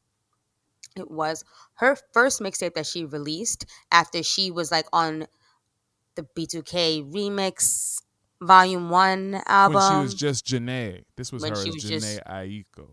It 0.95 1.09
was 1.09 1.43
her 1.75 1.97
first 2.13 2.41
mixtape 2.41 2.73
that 2.73 2.85
she 2.85 3.05
released 3.05 3.65
after 3.91 4.23
she 4.23 4.51
was 4.51 4.71
like 4.71 4.87
on 4.91 5.27
the 6.15 6.23
B2K 6.23 7.11
remix 7.13 8.01
volume 8.41 8.89
one 8.89 9.41
album. 9.45 9.75
when 9.75 9.91
she 9.91 10.01
was 10.03 10.13
just 10.15 10.45
Jhené. 10.45 11.03
This 11.15 11.31
was 11.31 11.41
When 11.43 11.51
her 11.53 11.61
she 11.63 11.69
was 11.71 11.83
Jhené 11.85 11.99
just- 12.15 12.23
Aiko. 12.25 12.87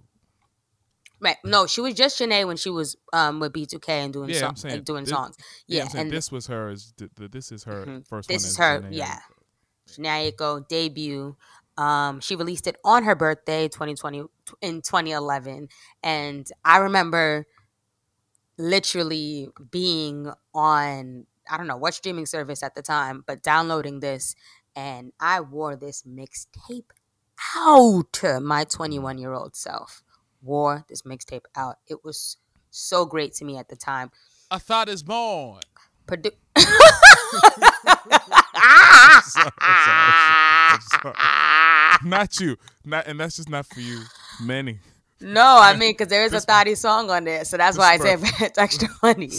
Right. 1.21 1.37
No, 1.45 1.67
she 1.67 1.81
was 1.81 1.95
just 1.95 2.19
Jhené 2.21 2.47
when 2.47 2.57
she 2.57 2.71
was 2.71 2.95
um 3.13 3.41
with 3.41 3.53
B2K 3.53 3.89
and 4.05 4.13
doing 4.13 4.31
Yeah, 4.31 4.41
song, 4.41 4.49
I'm 4.51 4.57
saying 4.57 4.75
and 4.77 4.85
doing 4.85 5.05
this- 5.05 5.13
songs. 5.13 5.37
Yeah, 5.67 5.89
Yeah, 5.93 6.01
and 6.01 6.11
this 6.13 6.31
was 6.31 6.47
her 6.47 6.69
as 6.69 6.93
th- 6.97 7.11
th- 7.17 7.31
this 7.31 7.51
is 7.51 7.65
her 7.65 7.85
Mhm. 7.87 8.07
first 8.07 8.29
This 8.29 8.45
one. 8.45 8.51
is 8.51 8.57
her- 8.59 8.81
Jhené 8.83 8.89
yeah. 8.93 9.19
Aiko. 9.19 10.03
Jhené 10.03 10.33
Aiko 10.33 10.69
debut. 10.69 11.37
Um, 11.77 12.21
she 12.21 12.35
released 12.37 12.67
it 12.67 12.77
on 12.85 13.05
her 13.05 13.15
birthday, 13.15 13.69
2020 13.69 14.25
in 14.61 14.83
2011, 14.83 15.69
and 16.03 16.47
I 16.65 16.79
remember 16.79 17.47
literally 18.59 19.49
being 19.71 20.33
on 20.55 21.27
I 21.51 21.57
don't 21.57 21.67
know 21.67 21.79
what 21.79 21.95
streaming 21.95 22.27
service 22.27 22.63
at 22.63 22.75
the 22.75 22.83
time, 22.83 23.25
but 23.27 23.43
downloading 23.43 24.01
this, 24.01 24.35
and 24.77 25.13
I 25.21 25.41
wore 25.41 25.77
this 25.77 26.03
mixtape 26.03 26.91
out 27.57 28.23
my 28.43 28.65
21 28.65 29.19
year 29.19 29.33
old 29.33 29.57
self. 29.57 30.03
Wore 30.43 30.85
this 30.89 31.03
mixtape 31.03 31.45
out. 31.57 31.77
It 31.87 32.05
was 32.05 32.37
so 32.71 33.05
great 33.05 33.35
to 33.35 33.45
me 33.45 33.57
at 33.57 33.69
the 33.69 33.77
time. 33.77 34.11
A 34.51 34.59
thought 34.59 34.89
is 34.89 35.03
born. 35.03 35.61
Produ- 36.07 36.33
sorry, 39.25 39.51
I'm 39.61 40.81
sorry, 40.81 41.15
I'm 41.17 42.09
Not 42.09 42.41
you. 42.41 42.57
Not 42.85 43.07
and 43.07 43.21
that's 43.21 43.37
just 43.37 43.49
not 43.49 43.67
for 43.67 43.81
you. 43.81 44.03
Many. 44.43 44.79
No, 45.21 45.59
I 45.61 45.77
mean, 45.77 45.93
because 45.93 46.09
there 46.09 46.25
is 46.25 46.33
a 46.33 46.41
thotty 46.41 46.77
song 46.77 47.11
on 47.11 47.25
there, 47.25 47.45
so 47.45 47.57
that's 47.57 47.77
why 47.77 47.95
I 47.95 47.99
say 47.99 48.17
birth- 48.17 48.41
it's 48.41 48.59
extra 48.59 48.89
funny. 48.89 49.31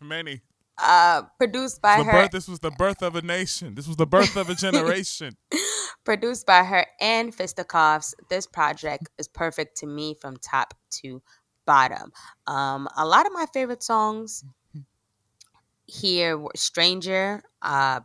Many. 0.00 0.40
Uh, 0.82 1.22
produced 1.38 1.82
by 1.82 1.98
The 1.98 2.04
her, 2.04 2.12
birth. 2.12 2.30
This 2.30 2.48
was 2.48 2.60
the 2.60 2.70
birth 2.70 3.02
of 3.02 3.14
a 3.16 3.22
nation. 3.22 3.74
This 3.74 3.86
was 3.86 3.96
the 3.96 4.06
birth 4.06 4.36
of 4.36 4.48
a 4.48 4.54
generation. 4.66 5.36
produced 6.04 6.46
by 6.46 6.64
her 6.64 6.86
and 7.00 7.34
Fisticuffs. 7.34 8.14
This 8.28 8.46
project 8.46 9.08
is 9.18 9.28
perfect 9.28 9.76
to 9.78 9.86
me 9.86 10.14
from 10.20 10.36
top 10.38 10.74
to 11.02 11.22
bottom. 11.66 12.12
Um, 12.46 12.88
a 12.96 13.04
lot 13.06 13.26
of 13.26 13.32
my 13.32 13.46
favorite 13.52 13.82
songs 13.82 14.44
here 15.86 16.38
were 16.38 16.52
"Stranger." 16.56 17.42
Uh, 17.60 18.00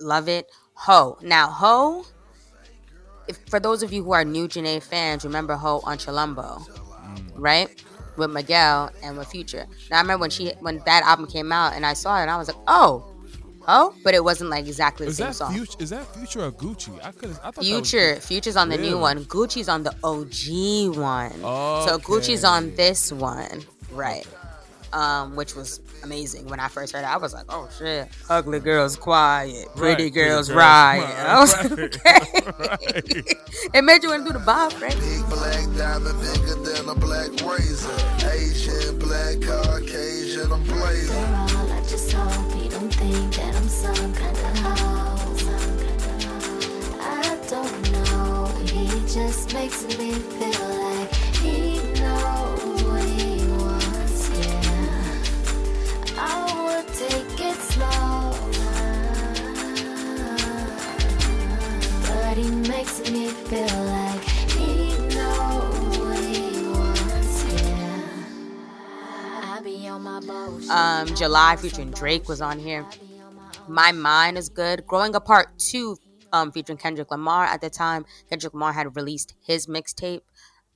love 0.00 0.28
it. 0.28 0.46
Ho. 0.74 1.18
Now, 1.22 1.48
Ho, 1.48 2.04
if, 3.26 3.38
for 3.48 3.58
those 3.58 3.82
of 3.82 3.92
you 3.92 4.04
who 4.04 4.12
are 4.12 4.24
new 4.24 4.46
Jhené 4.46 4.80
fans, 4.82 5.24
remember 5.24 5.56
Ho 5.56 5.80
on 5.84 5.98
Chilombo, 5.98 6.62
right? 7.34 7.82
With 8.18 8.30
Miguel 8.30 8.90
and 9.02 9.16
with 9.16 9.28
Future. 9.28 9.66
Now, 9.90 9.98
I 9.98 10.00
remember 10.02 10.20
when 10.22 10.30
she 10.30 10.52
when 10.60 10.82
that 10.84 11.02
album 11.04 11.26
came 11.26 11.50
out 11.52 11.74
and 11.74 11.86
I 11.86 11.94
saw 11.94 12.18
it 12.18 12.22
and 12.22 12.30
I 12.30 12.36
was 12.36 12.48
like, 12.48 12.56
oh, 12.66 13.14
oh, 13.68 13.94
But 14.04 14.14
it 14.14 14.24
wasn't 14.24 14.50
like 14.50 14.66
exactly 14.66 15.06
the 15.06 15.10
Is 15.10 15.16
same 15.18 15.26
that 15.28 15.34
song. 15.36 15.54
future? 15.54 15.76
Is 15.78 15.90
that 15.90 16.04
future 16.14 16.42
or 16.44 16.50
Gucci? 16.52 16.98
I 17.04 17.12
could. 17.12 17.30
I 17.42 17.50
thought 17.52 17.64
Future, 17.64 18.14
was, 18.16 18.26
Future's 18.26 18.56
on 18.56 18.68
the 18.70 18.76
Really? 18.76 18.90
new 18.90 18.98
one. 18.98 19.24
Gucci's 19.24 19.68
on 19.68 19.82
the 19.84 19.94
OG 20.02 20.96
one. 20.98 21.32
So 21.86 21.98
Gucci's 21.98 22.44
on 22.44 22.74
this 22.74 23.12
one, 23.12 23.64
right? 23.92 24.26
Um, 24.92 25.36
which 25.36 25.54
was 25.54 25.80
amazing 26.02 26.46
when 26.48 26.60
I 26.60 26.68
first 26.68 26.92
heard 26.94 27.00
it. 27.02 27.06
I 27.06 27.18
was 27.18 27.34
like, 27.34 27.44
"Oh 27.50 27.68
shit, 27.78 28.08
ugly 28.30 28.58
girls 28.60 28.96
quiet, 28.96 29.68
pretty 29.76 30.04
Right, 30.04 30.14
girls 30.14 30.48
pretty 30.48 30.50
girls 30.50 30.50
riot." 30.50 31.04
riot. 31.04 31.28
I 31.28 31.40
was 31.40 31.54
Right. 31.54 31.70
like, 31.70 32.96
okay. 32.96 33.22
it 33.74 33.82
made 33.84 34.02
you 34.02 34.08
want 34.10 34.26
to 34.26 34.32
do 34.32 34.38
the 34.38 34.44
bob, 34.44 34.72
right? 34.80 34.96
Big 34.98 35.28
black 35.28 35.66
diamond 35.76 36.18
bigger 36.20 36.54
than 36.64 36.88
a 36.88 36.94
black 36.94 37.30
razor. 37.44 37.92
Asian, 38.30 38.98
black, 38.98 39.40
Caucasian, 39.42 40.50
I'm 40.52 40.62
blazing. 40.64 41.14
Girl, 41.14 41.72
I 41.72 41.80
just 41.86 42.12
hope 42.12 42.62
you 42.62 42.70
don't 42.70 42.92
think 42.94 43.34
that 43.34 43.54
I'm 43.56 43.68
some 43.68 44.14
kind 44.14 44.36
of 44.36 44.58
hoe. 44.58 44.78
I 47.00 47.38
don't 47.50 47.92
know. 47.92 48.46
He 48.66 48.86
just 49.06 49.52
makes 49.54 49.82
me 49.98 50.12
feel 50.12 50.68
like 50.82 51.14
he 51.36 51.78
knows 52.00 52.57
take 56.98 57.40
it 57.40 57.56
slow, 57.56 58.32
but 62.02 62.36
he 62.36 62.50
makes 62.50 63.10
me 63.10 63.28
feel 63.28 63.84
like 63.84 64.22
he 64.50 64.98
knows 65.14 65.98
what 65.98 66.18
he 66.18 66.66
wants. 66.72 67.44
Yeah. 67.62 68.02
I 69.42 69.60
be 69.62 69.86
on 69.88 70.02
my. 70.02 70.18
Um, 70.70 71.14
July 71.14 71.56
featuring 71.56 71.92
Drake 71.92 72.28
was 72.28 72.40
on 72.40 72.58
here. 72.58 72.84
My 73.68 73.92
Mind 73.92 74.36
is 74.36 74.48
good. 74.48 74.86
Growing 74.86 75.14
Apart 75.14 75.56
2 75.58 75.96
um, 76.32 76.52
featuring 76.52 76.78
Kendrick 76.78 77.10
Lamar 77.10 77.44
at 77.44 77.60
the 77.60 77.70
time. 77.70 78.06
Kendrick 78.28 78.54
Lamar 78.54 78.72
had 78.72 78.96
released 78.96 79.34
his 79.40 79.66
mixtape 79.66 80.22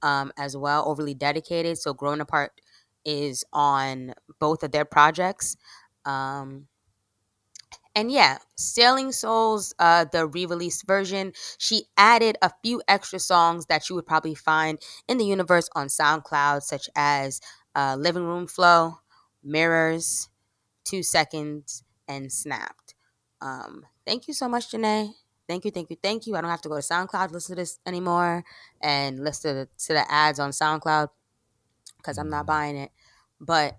um, 0.03 0.33
as 0.37 0.57
well, 0.57 0.85
Overly 0.87 1.15
Dedicated. 1.15 1.79
So 1.79 1.93
Growing 1.95 2.21
Apart 2.21 2.61
is 3.05 3.45
on 3.53 4.15
both 4.39 4.63
of 4.63 4.71
their 4.73 4.85
projects. 4.85 5.57
Um, 6.05 6.69
and 7.95 8.11
yeah, 8.11 8.39
Sailing 8.57 9.13
Souls, 9.13 9.75
uh, 9.79 10.07
the 10.11 10.27
re-released 10.27 10.87
version, 10.87 11.33
she 11.59 11.85
added 11.97 12.37
a 12.41 12.51
few 12.63 12.83
extra 12.89 13.19
songs 13.19 13.67
that 13.67 13.89
you 13.89 13.95
would 13.97 14.07
probably 14.07 14.35
find 14.35 14.79
in 15.09 15.19
the 15.19 15.27
universe 15.27 15.69
on 15.75 15.89
SoundCloud, 15.89 16.63
such 16.63 16.89
as 16.97 17.41
uh, 17.75 17.97
Living 17.99 18.25
Room 18.25 18.47
Flow, 18.47 18.99
Mirrors, 19.45 20.29
Two 20.85 21.03
Seconds, 21.03 21.85
and 22.09 22.33
Snapped. 22.33 22.95
Um, 23.41 23.87
thank 24.07 24.29
you 24.29 24.35
so 24.35 24.49
much, 24.49 24.71
Jhené. 24.73 25.13
Thank 25.49 25.65
you, 25.65 25.71
thank 25.71 25.91
you, 25.91 25.97
thank 26.03 26.27
you. 26.27 26.37
I 26.37 26.41
don't 26.41 26.51
have 26.51 26.63
to 26.63 26.69
go 26.71 26.77
to 26.77 26.83
SoundCloud 26.83 27.33
listen 27.33 27.57
to 27.57 27.63
this 27.63 27.79
anymore 27.87 28.45
and 28.83 29.23
listen 29.25 29.51
to 29.55 29.61
the, 29.61 29.69
to 29.87 29.93
the 29.95 30.11
ads 30.13 30.39
on 30.41 30.51
SoundCloud 30.51 31.09
because 31.99 32.19
I'm 32.19 32.31
not 32.31 32.47
buying 32.47 32.77
it. 32.77 32.91
But 33.41 33.79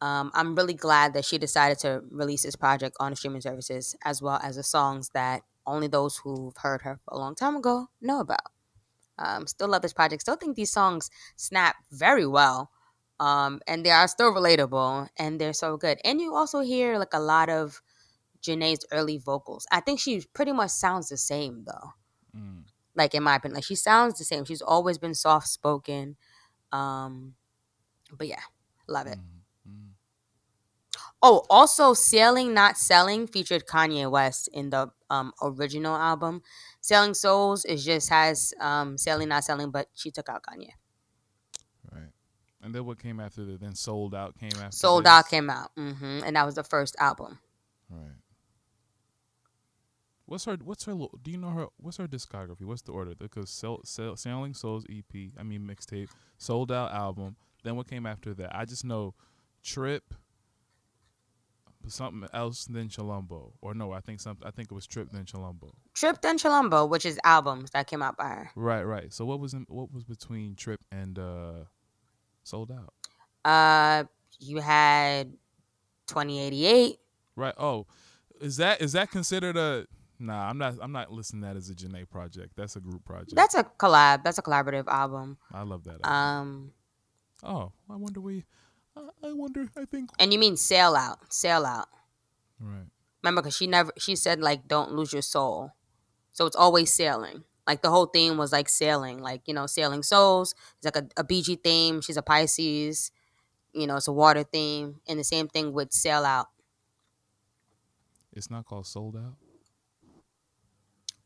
um, 0.00 0.30
I'm 0.34 0.54
really 0.54 0.74
glad 0.74 1.14
that 1.14 1.24
she 1.24 1.38
decided 1.38 1.78
to 1.80 2.02
release 2.10 2.42
this 2.42 2.56
project 2.56 2.96
on 3.00 3.12
the 3.12 3.16
streaming 3.16 3.40
services 3.40 3.96
as 4.04 4.20
well 4.20 4.38
as 4.42 4.56
the 4.56 4.62
songs 4.62 5.10
that 5.14 5.42
only 5.66 5.88
those 5.88 6.18
who've 6.18 6.56
heard 6.58 6.82
her 6.82 7.00
a 7.08 7.18
long 7.18 7.34
time 7.34 7.56
ago 7.56 7.88
know 8.00 8.20
about. 8.20 8.52
Um, 9.18 9.46
still 9.46 9.68
love 9.68 9.82
this 9.82 9.94
project. 9.94 10.22
Still 10.22 10.36
think 10.36 10.56
these 10.56 10.70
songs 10.70 11.10
snap 11.36 11.76
very 11.90 12.26
well. 12.26 12.70
Um, 13.18 13.60
and 13.66 13.84
they 13.84 13.90
are 13.90 14.08
still 14.08 14.32
relatable 14.34 15.08
and 15.18 15.40
they're 15.40 15.54
so 15.54 15.78
good. 15.78 15.98
And 16.04 16.20
you 16.20 16.34
also 16.34 16.60
hear 16.60 16.98
like 16.98 17.14
a 17.14 17.20
lot 17.20 17.48
of 17.48 17.80
Jhené's 18.42 18.84
early 18.92 19.16
vocals. 19.16 19.66
I 19.72 19.80
think 19.80 19.98
she 20.00 20.22
pretty 20.34 20.52
much 20.52 20.70
sounds 20.70 21.08
the 21.08 21.16
same 21.16 21.64
though. 21.66 21.92
Mm. 22.36 22.64
Like 22.94 23.14
in 23.14 23.22
my 23.22 23.36
opinion, 23.36 23.54
like 23.56 23.64
she 23.64 23.74
sounds 23.74 24.18
the 24.18 24.24
same. 24.24 24.44
She's 24.44 24.60
always 24.60 24.98
been 24.98 25.14
soft 25.14 25.48
spoken. 25.48 26.16
Um, 26.72 27.34
but 28.12 28.28
yeah, 28.28 28.42
love 28.86 29.06
it. 29.06 29.18
Mm. 29.18 29.35
Oh, 31.22 31.44
also 31.50 31.94
Sailing 31.94 32.52
Not 32.54 32.76
Selling 32.76 33.26
featured 33.26 33.66
Kanye 33.66 34.10
West 34.10 34.48
in 34.52 34.70
the 34.70 34.90
um 35.10 35.32
original 35.42 35.96
album. 35.96 36.42
Selling 36.80 37.14
Souls 37.14 37.64
is 37.64 37.84
just 37.84 38.10
has 38.10 38.52
um 38.60 38.98
Sailing 38.98 39.28
Not 39.28 39.44
Selling, 39.44 39.70
but 39.70 39.88
she 39.94 40.10
took 40.10 40.28
out 40.28 40.42
Kanye. 40.42 40.70
Right. 41.90 42.10
And 42.62 42.74
then 42.74 42.84
what 42.84 42.98
came 42.98 43.18
after 43.20 43.44
that? 43.44 43.60
Then 43.60 43.74
Souled 43.74 44.14
Out 44.14 44.38
came 44.38 44.50
after. 44.60 44.76
Sold 44.76 45.04
this? 45.04 45.10
Out 45.12 45.28
came 45.28 45.48
out, 45.50 45.70
Mm-hmm. 45.76 46.20
and 46.24 46.36
that 46.36 46.44
was 46.44 46.54
the 46.54 46.64
first 46.64 46.94
album. 46.98 47.38
Right. 47.90 48.12
What's 50.26 50.44
her? 50.46 50.56
What's 50.62 50.84
her? 50.84 50.94
lo- 50.94 51.12
Do 51.22 51.30
you 51.30 51.38
know 51.38 51.50
her? 51.50 51.66
What's 51.78 51.98
her 51.98 52.08
discography? 52.08 52.62
What's 52.64 52.82
the 52.82 52.92
order? 52.92 53.14
Because 53.16 53.48
Sell, 53.48 53.80
Sell, 53.84 54.16
Sailing 54.16 54.54
Souls 54.54 54.84
EP. 54.90 55.30
I 55.38 55.42
mean 55.44 55.60
mixtape. 55.62 56.08
Souled 56.38 56.72
Out 56.72 56.92
album. 56.92 57.36
Then 57.62 57.76
what 57.76 57.88
came 57.88 58.06
after 58.06 58.34
that? 58.34 58.54
I 58.54 58.64
just 58.64 58.84
know 58.84 59.14
Trip. 59.62 60.02
Something 61.88 62.28
else 62.32 62.64
than 62.64 62.88
Chilombo, 62.88 63.52
or 63.60 63.74
no? 63.74 63.92
I 63.92 64.00
think 64.00 64.20
something. 64.20 64.46
I 64.46 64.50
think 64.50 64.70
it 64.70 64.74
was 64.74 64.86
Trip 64.86 65.08
then 65.12 65.24
Chilombo. 65.24 65.70
Trip 65.94 66.18
and 66.24 66.38
Chilombo, 66.38 66.88
which 66.88 67.06
is 67.06 67.18
albums 67.24 67.70
that 67.70 67.86
came 67.86 68.02
out 68.02 68.16
by 68.16 68.28
her. 68.28 68.50
Right, 68.56 68.82
right. 68.82 69.12
So 69.12 69.24
what 69.24 69.40
was 69.40 69.54
in, 69.54 69.66
what 69.68 69.92
was 69.92 70.04
between 70.04 70.56
Trip 70.56 70.80
and 70.90 71.18
uh 71.18 71.52
Souled 72.44 72.72
Out? 72.72 72.92
Uh, 73.44 74.04
you 74.40 74.58
had 74.58 75.32
2088. 76.08 76.98
Right. 77.36 77.54
Oh, 77.58 77.86
is 78.40 78.56
that 78.56 78.80
is 78.80 78.92
that 78.92 79.10
considered 79.10 79.56
a? 79.56 79.86
Nah, 80.18 80.48
I'm 80.48 80.58
not. 80.58 80.74
I'm 80.80 80.92
not 80.92 81.12
listing 81.12 81.40
that 81.42 81.56
as 81.56 81.68
a 81.68 81.74
Jhené 81.74 82.08
project. 82.08 82.56
That's 82.56 82.76
a 82.76 82.80
group 82.80 83.04
project. 83.04 83.34
That's 83.34 83.54
a 83.54 83.64
collab. 83.64 84.24
That's 84.24 84.38
a 84.38 84.42
collaborative 84.42 84.88
album. 84.88 85.36
I 85.52 85.62
love 85.62 85.84
that. 85.84 86.00
album. 86.04 86.12
Um, 86.12 86.72
oh, 87.42 87.72
I 87.90 87.96
wonder 87.96 88.20
we. 88.20 88.38
I, 88.38 88.42
I 88.96 89.32
wonder. 89.32 89.68
I 89.76 89.84
think. 89.84 90.10
and 90.18 90.32
you 90.32 90.38
mean 90.38 90.56
Sail 90.56 90.94
Out? 90.94 91.32
Sail 91.32 91.64
Out. 91.66 91.88
Right. 92.60 92.86
Remember, 93.22 93.42
because 93.42 93.56
she 93.56 93.66
never 93.66 93.92
she 93.98 94.16
said 94.16 94.40
like 94.40 94.68
don't 94.68 94.92
lose 94.92 95.12
your 95.12 95.22
soul, 95.22 95.72
so 96.32 96.46
it's 96.46 96.56
always 96.56 96.92
sailing. 96.92 97.44
Like 97.66 97.82
the 97.82 97.90
whole 97.90 98.06
theme 98.06 98.36
was 98.38 98.52
like 98.52 98.68
sailing, 98.68 99.18
like 99.18 99.42
you 99.46 99.54
know, 99.54 99.66
sailing 99.66 100.02
souls. 100.02 100.54
It's 100.76 100.84
like 100.84 100.96
a, 100.96 101.20
a 101.20 101.24
BG 101.24 101.62
theme. 101.62 102.00
She's 102.00 102.16
a 102.16 102.22
Pisces. 102.22 103.10
You 103.72 103.86
know, 103.86 103.96
it's 103.96 104.08
a 104.08 104.12
water 104.12 104.42
theme, 104.44 105.00
and 105.08 105.18
the 105.18 105.24
same 105.24 105.48
thing 105.48 105.72
with 105.72 105.92
Sail 105.92 106.24
Out. 106.24 106.46
It's 108.32 108.50
not 108.50 108.64
called 108.64 108.86
Souled 108.86 109.16
Out. 109.16 109.34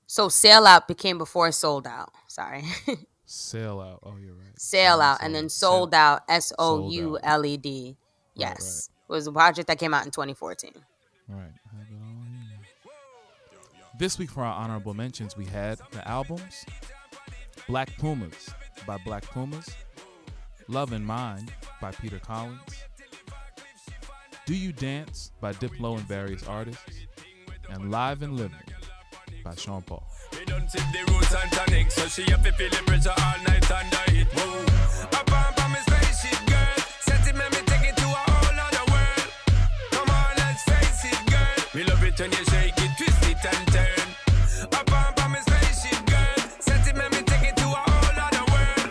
So 0.06 0.28
Sail 0.28 0.66
Out 0.66 0.88
became 0.88 1.18
before 1.18 1.52
Souled 1.52 1.86
Out. 1.86 2.12
Sorry, 2.26 2.64
Sail 3.30 3.80
Out. 3.80 4.00
Oh, 4.02 4.16
you're 4.20 4.34
right. 4.34 4.58
Sail 4.60 5.00
Out, 5.00 5.18
and 5.22 5.32
then 5.32 5.48
Souled 5.48 5.94
Out. 5.94 6.22
S 6.28 6.52
O 6.58 6.90
U 6.90 7.16
L 7.22 7.46
E 7.46 7.56
D. 7.56 7.84
Right, 7.86 7.96
Yes, 8.34 8.90
it 9.08 9.12
was 9.12 9.28
a 9.28 9.32
project 9.32 9.68
that 9.68 9.78
came 9.78 9.94
out 9.94 10.04
in 10.04 10.10
2014. 10.10 10.72
Right. 11.28 11.38
I 11.38 11.76
have 11.76 11.86
it 11.88 11.94
all 12.02 12.24
here. 12.24 12.92
This 14.00 14.18
week 14.18 14.30
for 14.30 14.42
our 14.42 14.52
honorable 14.52 14.94
mentions, 14.94 15.36
we 15.36 15.44
had 15.44 15.78
the 15.92 16.06
albums 16.08 16.64
Black 17.68 17.96
Pumas 17.98 18.50
by 18.84 18.98
Black 19.04 19.22
Pumas, 19.22 19.68
Love 20.66 20.92
and 20.92 21.06
Mind 21.06 21.52
by 21.80 21.92
Peter 21.92 22.18
Collins, 22.18 22.82
Do 24.44 24.56
You 24.56 24.72
Dance 24.72 25.30
by 25.40 25.52
Diplo 25.52 25.96
and 25.96 26.06
various 26.08 26.44
artists, 26.48 27.06
and 27.70 27.92
Live 27.92 28.22
and 28.22 28.36
Living 28.36 28.58
by 29.44 29.54
Sean 29.54 29.82
Paul. 29.82 30.09
Done 30.50 30.66
tip 30.66 30.82
the 30.90 31.12
roots 31.12 31.32
and 31.32 31.52
tonic, 31.52 31.92
so 31.92 32.08
she 32.08 32.28
have 32.28 32.42
to 32.42 32.50
feel 32.50 32.70
the 32.70 32.82
pressure 32.82 33.14
all 33.16 33.38
night 33.46 33.70
under 33.70 34.02
it. 34.18 34.26
Whoa. 34.34 34.66
Up 35.14 35.30
on 35.30 35.52
from 35.54 35.70
me 35.70 35.78
spaceship, 35.86 36.42
girl. 36.50 36.74
Set 37.06 37.22
me 37.22 37.60
take 37.70 37.94
to 37.94 38.02
a 38.02 38.22
whole 38.26 38.58
other 38.58 38.84
world. 38.90 39.30
Come 39.94 40.10
on, 40.10 40.30
let's 40.42 40.64
face 40.66 41.04
it, 41.06 41.22
girl. 41.30 41.54
Me 41.72 41.84
love 41.84 42.02
it 42.02 42.18
when 42.18 42.32
you 42.32 42.44
shake 42.50 42.74
it, 42.82 42.90
twist 42.98 43.22
it 43.30 43.44
and 43.46 43.66
turn. 43.70 44.08
Up 44.74 44.90
on 44.90 45.14
from 45.14 45.30
me 45.30 45.38
spaceship, 45.38 46.02
girl. 46.10 46.38
Set 46.58 46.82
it, 46.88 46.96
make 46.96 47.12
me 47.12 47.22
take 47.30 47.46
it 47.50 47.56
to 47.56 47.66
a 47.70 47.82
whole 47.86 48.18
other 48.26 48.44
world. 48.50 48.90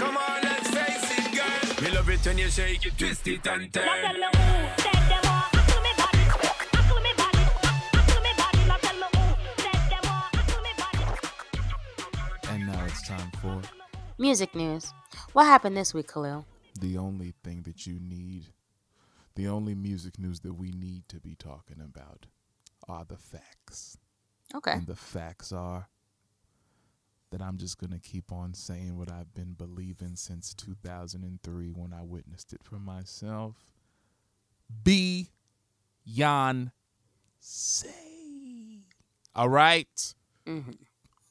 Come 0.00 0.16
on, 0.16 0.40
let's 0.48 0.70
face 0.72 1.12
it, 1.12 1.28
girl. 1.36 1.84
Me 1.84 1.94
love 1.94 2.08
it 2.08 2.24
when 2.24 2.38
you 2.38 2.48
shake 2.48 2.86
it, 2.86 2.96
twist 2.96 3.28
it 3.28 3.46
and 3.46 3.70
turn. 3.70 4.15
Music 14.26 14.56
news. 14.56 14.92
What 15.34 15.44
happened 15.44 15.76
this 15.76 15.94
week, 15.94 16.12
Khalil? 16.12 16.44
the 16.80 16.98
only 16.98 17.32
thing 17.44 17.62
that 17.62 17.86
you 17.86 18.00
need, 18.00 18.46
the 19.36 19.46
only 19.46 19.76
music 19.76 20.18
news 20.18 20.40
that 20.40 20.54
we 20.54 20.72
need 20.72 21.08
to 21.10 21.20
be 21.20 21.36
talking 21.36 21.80
about. 21.80 22.26
are 22.88 23.04
the 23.04 23.16
facts. 23.16 23.98
Okay. 24.52 24.72
And 24.72 24.86
the 24.88 24.96
facts 24.96 25.52
are 25.52 25.88
that 27.30 27.40
I'm 27.40 27.56
just 27.56 27.78
going 27.78 27.92
to 27.92 28.00
keep 28.00 28.32
on 28.32 28.52
saying 28.52 28.98
what 28.98 29.12
I've 29.12 29.32
been 29.32 29.52
believing 29.52 30.16
since 30.16 30.52
2003 30.54 31.68
when 31.68 31.92
I 31.92 32.02
witnessed 32.02 32.52
it 32.52 32.64
for 32.64 32.80
myself. 32.80 33.54
Beyonce. 34.82 35.30
All 39.36 39.48
right? 39.48 40.14
Mm-hmm. 40.48 40.72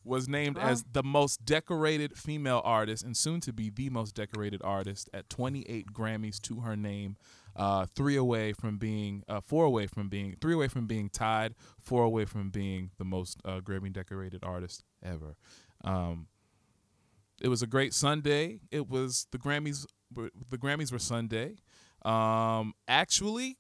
Was 0.06 0.28
named 0.30 0.58
as 0.60 0.84
the 0.92 1.02
most 1.04 1.44
decorated 1.46 2.16
female 2.16 2.62
artist 2.64 3.04
and 3.04 3.18
soon 3.18 3.42
to 3.42 3.52
be 3.52 3.72
the 3.72 3.90
most 3.90 4.14
decorated 4.16 4.62
artist 4.64 5.10
at 5.14 5.28
28 5.30 5.88
Grammys 5.92 6.40
to 6.44 6.60
her 6.62 6.76
name. 6.78 7.18
Uh, 7.56 7.86
three 7.96 8.16
away 8.16 8.54
from 8.54 8.78
being, 8.78 9.24
uh, 9.28 9.42
four 9.42 9.66
away 9.66 9.88
from 9.88 10.08
being, 10.10 10.36
three 10.42 10.54
away 10.54 10.68
from 10.68 10.86
being 10.86 11.10
tied, 11.10 11.56
four 11.82 12.04
away 12.04 12.26
from 12.26 12.50
being 12.52 12.92
the 13.00 13.06
most 13.06 13.40
uh, 13.46 13.60
Grammy 13.62 13.92
decorated 13.92 14.44
artist 14.44 14.84
ever. 15.02 15.36
Um, 15.84 16.28
it 17.42 17.48
was 17.48 17.62
a 17.64 17.68
great 17.68 17.94
Sunday. 17.94 18.60
It 18.72 18.88
was 18.88 19.26
the 19.32 19.38
Grammys. 19.40 19.86
were- 20.14 20.32
The 20.50 20.58
Grammys 20.58 20.92
were 20.92 21.00
Sunday. 21.00 21.56
Um, 22.04 22.74
actually, 22.88 23.58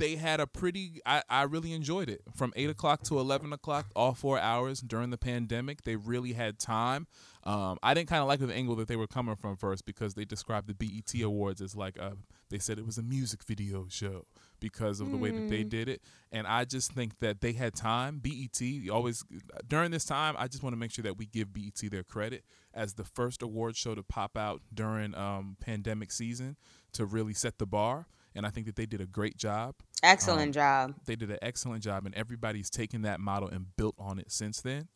they 0.00 0.16
had 0.16 0.40
a 0.40 0.46
pretty. 0.46 1.00
I, 1.04 1.22
I 1.28 1.42
really 1.42 1.72
enjoyed 1.72 2.08
it 2.08 2.22
from 2.34 2.52
eight 2.56 2.70
o'clock 2.70 3.02
to 3.04 3.20
eleven 3.20 3.52
o'clock, 3.52 3.86
all 3.94 4.14
four 4.14 4.38
hours 4.38 4.80
during 4.80 5.10
the 5.10 5.18
pandemic. 5.18 5.82
They 5.82 5.94
really 5.94 6.32
had 6.32 6.58
time. 6.58 7.06
Um, 7.44 7.78
I 7.82 7.94
didn't 7.94 8.08
kind 8.08 8.22
of 8.22 8.26
like 8.26 8.40
the 8.40 8.52
angle 8.52 8.74
that 8.76 8.88
they 8.88 8.96
were 8.96 9.06
coming 9.06 9.36
from 9.36 9.56
first 9.56 9.86
because 9.86 10.14
they 10.14 10.24
described 10.24 10.68
the 10.68 10.74
BET 10.74 11.22
Awards 11.22 11.60
as 11.60 11.76
like 11.76 11.96
a. 11.98 12.16
They 12.48 12.58
said 12.58 12.78
it 12.78 12.86
was 12.86 12.98
a 12.98 13.02
music 13.02 13.44
video 13.44 13.86
show 13.88 14.26
because 14.58 15.00
of 15.00 15.10
the 15.12 15.16
way 15.16 15.30
that 15.30 15.48
they 15.48 15.62
did 15.62 15.88
it, 15.88 16.02
and 16.32 16.46
I 16.46 16.64
just 16.64 16.92
think 16.92 17.20
that 17.20 17.40
they 17.42 17.52
had 17.52 17.74
time. 17.74 18.18
BET 18.18 18.60
always 18.90 19.24
during 19.68 19.90
this 19.90 20.04
time. 20.04 20.34
I 20.38 20.48
just 20.48 20.62
want 20.62 20.72
to 20.72 20.78
make 20.78 20.90
sure 20.90 21.04
that 21.04 21.18
we 21.18 21.26
give 21.26 21.52
BET 21.52 21.80
their 21.90 22.02
credit 22.02 22.44
as 22.74 22.94
the 22.94 23.04
first 23.04 23.42
award 23.42 23.76
show 23.76 23.94
to 23.94 24.02
pop 24.02 24.36
out 24.36 24.62
during 24.72 25.14
um, 25.14 25.58
pandemic 25.60 26.10
season 26.10 26.56
to 26.94 27.04
really 27.04 27.34
set 27.34 27.58
the 27.58 27.66
bar. 27.66 28.06
And 28.34 28.46
I 28.46 28.50
think 28.50 28.66
that 28.66 28.76
they 28.76 28.86
did 28.86 29.00
a 29.00 29.06
great 29.06 29.36
job. 29.36 29.74
Excellent 30.02 30.48
Um, 30.48 30.52
job. 30.52 30.94
They 31.04 31.16
did 31.16 31.30
an 31.30 31.38
excellent 31.42 31.82
job, 31.82 32.06
and 32.06 32.14
everybody's 32.14 32.70
taken 32.70 33.02
that 33.02 33.20
model 33.20 33.48
and 33.48 33.74
built 33.76 33.96
on 33.98 34.18
it 34.18 34.30
since 34.30 34.60
then. 34.60 34.88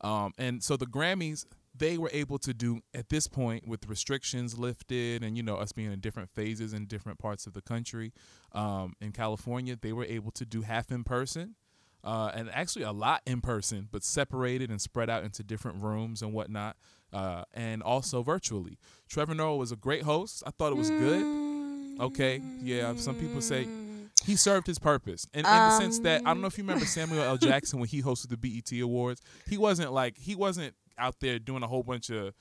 Um, 0.00 0.32
and 0.36 0.62
so 0.62 0.76
the 0.76 0.86
Grammys, 0.86 1.46
they 1.76 1.96
were 1.98 2.10
able 2.12 2.38
to 2.40 2.52
do 2.52 2.80
at 2.92 3.08
this 3.08 3.26
point 3.26 3.66
with 3.66 3.88
restrictions 3.88 4.58
lifted, 4.58 5.22
and 5.22 5.36
you 5.36 5.42
know 5.42 5.56
us 5.56 5.72
being 5.72 5.92
in 5.92 6.00
different 6.00 6.30
phases 6.30 6.72
in 6.72 6.86
different 6.86 7.18
parts 7.18 7.46
of 7.46 7.52
the 7.52 7.62
country. 7.62 8.12
Um, 8.52 8.94
in 9.00 9.12
California, 9.12 9.76
they 9.80 9.92
were 9.92 10.04
able 10.04 10.30
to 10.32 10.44
do 10.44 10.62
half 10.62 10.90
in 10.90 11.04
person. 11.04 11.54
Uh, 12.02 12.30
and 12.34 12.50
actually 12.50 12.82
a 12.82 12.92
lot 12.92 13.22
in 13.24 13.40
person, 13.40 13.88
but 13.90 14.04
separated 14.04 14.68
and 14.70 14.78
spread 14.78 15.08
out 15.08 15.24
into 15.24 15.42
different 15.42 15.82
rooms 15.82 16.20
and 16.20 16.34
whatnot, 16.34 16.76
uh, 17.14 17.44
and 17.54 17.82
also 17.82 18.22
virtually. 18.22 18.76
Trevor 19.08 19.34
Noah 19.34 19.56
was 19.56 19.72
a 19.72 19.76
great 19.76 20.02
host. 20.02 20.42
I 20.46 20.50
thought 20.50 20.70
it 20.70 20.76
was 20.76 20.90
good. 20.90 21.53
Okay, 22.00 22.40
yeah. 22.62 22.94
Some 22.96 23.14
people 23.16 23.40
say 23.40 23.68
he 24.24 24.36
served 24.36 24.66
his 24.66 24.78
purpose, 24.78 25.26
and 25.34 25.46
in 25.46 25.52
the 25.52 25.78
sense 25.78 25.98
that 26.00 26.22
I 26.22 26.32
don't 26.32 26.40
know 26.40 26.46
if 26.48 26.58
you 26.58 26.64
remember 26.64 26.86
Samuel 26.86 27.22
L. 27.22 27.36
Jackson 27.36 27.78
when 27.78 27.88
he 27.88 28.02
hosted 28.02 28.28
the 28.28 28.36
BET 28.36 28.72
Awards. 28.80 29.20
He 29.48 29.58
wasn't 29.58 29.92
like 29.92 30.16
he 30.18 30.34
wasn't 30.34 30.74
out 30.98 31.16
there 31.20 31.38
doing 31.38 31.62
a 31.62 31.66
whole 31.66 31.82
bunch 31.82 32.10
of 32.10 32.34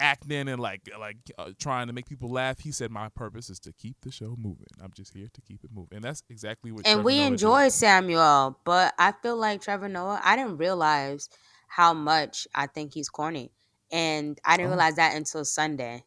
acting 0.00 0.48
and 0.48 0.60
like 0.60 0.80
like 0.98 1.16
uh, 1.38 1.50
trying 1.58 1.86
to 1.88 1.92
make 1.92 2.06
people 2.08 2.30
laugh. 2.30 2.60
He 2.60 2.72
said, 2.72 2.90
"My 2.90 3.08
purpose 3.10 3.50
is 3.50 3.58
to 3.60 3.72
keep 3.72 3.96
the 4.02 4.10
show 4.10 4.34
moving. 4.38 4.66
I'm 4.82 4.92
just 4.94 5.12
here 5.12 5.28
to 5.32 5.40
keep 5.42 5.64
it 5.64 5.70
moving," 5.74 5.96
and 5.96 6.04
that's 6.04 6.22
exactly 6.30 6.72
what. 6.72 6.86
and 6.86 6.96
Trevor 6.96 7.02
we 7.02 7.28
Noah 7.30 7.64
did. 7.64 7.72
Samuel, 7.72 8.58
but 8.64 8.94
I 8.98 9.12
feel 9.22 9.36
like 9.36 9.60
Trevor 9.60 9.88
Noah. 9.88 10.20
I 10.24 10.36
didn't 10.36 10.56
realize 10.56 11.28
how 11.68 11.92
much 11.92 12.46
I 12.54 12.66
think 12.68 12.94
he's 12.94 13.08
corny, 13.08 13.50
and 13.92 14.38
I 14.44 14.56
didn't 14.56 14.68
Oh. 14.68 14.74
realize 14.76 14.96
that 14.96 15.14
until 15.14 15.44
Sunday. 15.44 16.04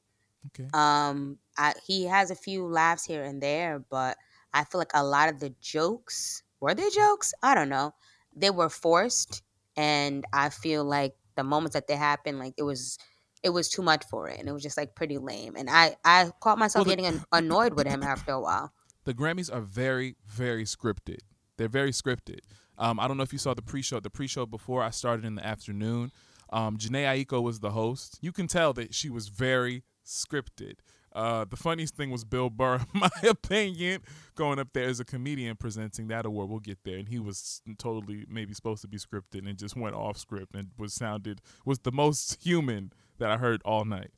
Okay. 0.47 0.67
Um, 0.73 1.37
I, 1.57 1.73
he 1.85 2.05
has 2.05 2.31
a 2.31 2.35
few 2.35 2.65
laughs 2.67 3.03
here 3.05 3.23
and 3.23 3.41
there, 3.41 3.83
but 3.89 4.17
I 4.53 4.63
feel 4.63 4.79
like 4.79 4.91
a 4.93 5.03
lot 5.03 5.29
of 5.29 5.39
the 5.39 5.53
jokes 5.61 6.43
were 6.59 6.73
they 6.73 6.89
jokes? 6.89 7.33
I 7.43 7.53
don't 7.53 7.69
know. 7.69 7.93
They 8.35 8.49
were 8.49 8.69
forced, 8.69 9.43
and 9.75 10.25
I 10.33 10.49
feel 10.49 10.83
like 10.83 11.15
the 11.35 11.43
moments 11.43 11.73
that 11.75 11.87
they 11.87 11.95
happened, 11.95 12.39
like 12.39 12.53
it 12.57 12.63
was. 12.63 12.97
It 13.43 13.51
was 13.51 13.69
too 13.69 13.83
much 13.83 14.03
for 14.09 14.27
it, 14.27 14.39
and 14.39 14.49
it 14.49 14.51
was 14.51 14.63
just 14.63 14.77
like 14.77 14.95
pretty 14.95 15.19
lame. 15.19 15.55
And 15.55 15.69
I, 15.69 15.95
I 16.03 16.31
caught 16.41 16.57
myself 16.57 16.87
Well, 16.87 16.95
the- 16.95 17.01
getting 17.03 17.17
an- 17.19 17.23
annoyed 17.31 17.75
with 17.75 17.85
him 17.85 18.01
after 18.01 18.31
a 18.31 18.41
while. 18.41 18.73
the 19.03 19.13
Grammys 19.13 19.53
are 19.53 19.61
very, 19.61 20.15
very 20.25 20.63
scripted. 20.65 21.19
They're 21.55 21.67
very 21.69 21.91
scripted. 21.91 22.39
Um, 22.79 22.99
I 22.99 23.07
don't 23.07 23.15
know 23.15 23.21
if 23.23 23.31
you 23.31 23.37
saw 23.39 23.53
the 23.53 23.61
pre-show. 23.61 23.99
The 23.99 24.09
pre-show 24.09 24.47
before 24.47 24.81
I 24.81 24.89
started 24.89 25.23
in 25.23 25.35
the 25.35 25.45
afternoon. 25.45 26.11
Um, 26.51 26.77
Jhené 26.77 27.05
Aiko 27.25 27.41
was 27.43 27.59
the 27.59 27.69
host. 27.71 28.17
You 28.21 28.31
can 28.31 28.47
tell 28.47 28.73
that 28.73 28.95
she 28.95 29.11
was 29.11 29.27
very 29.27 29.83
scripted. 30.07 30.75
Uh, 31.13 31.45
the 31.45 31.55
funniest 31.55 31.95
thing 31.95 32.11
was 32.11 32.23
Bill 32.23 32.49
Burr, 32.49 32.75
in 32.93 32.99
my 32.99 33.09
opinion, 33.27 34.01
going 34.35 34.59
up 34.59 34.69
there 34.73 34.87
as 34.87 34.99
a 34.99 35.05
comedian 35.05 35.55
presenting 35.55 36.07
that 36.09 36.25
award. 36.25 36.49
We'll 36.49 36.59
get 36.59 36.79
there, 36.83 36.97
and 36.97 37.07
he 37.09 37.19
was 37.19 37.61
totally 37.77 38.25
maybe 38.29 38.53
supposed 38.53 38.81
to 38.81 38.87
be 38.87 38.97
scripted 38.97 39.47
and 39.47 39.57
just 39.57 39.75
went 39.75 39.95
off 39.95 40.17
script 40.17 40.55
and 40.55 40.69
was 40.77 40.93
sounded 40.93 41.41
was 41.65 41.79
the 41.79 41.91
most 41.91 42.41
human 42.43 42.91
that 43.17 43.31
I 43.31 43.37
heard 43.37 43.61
all 43.65 43.85
night. 43.85 44.11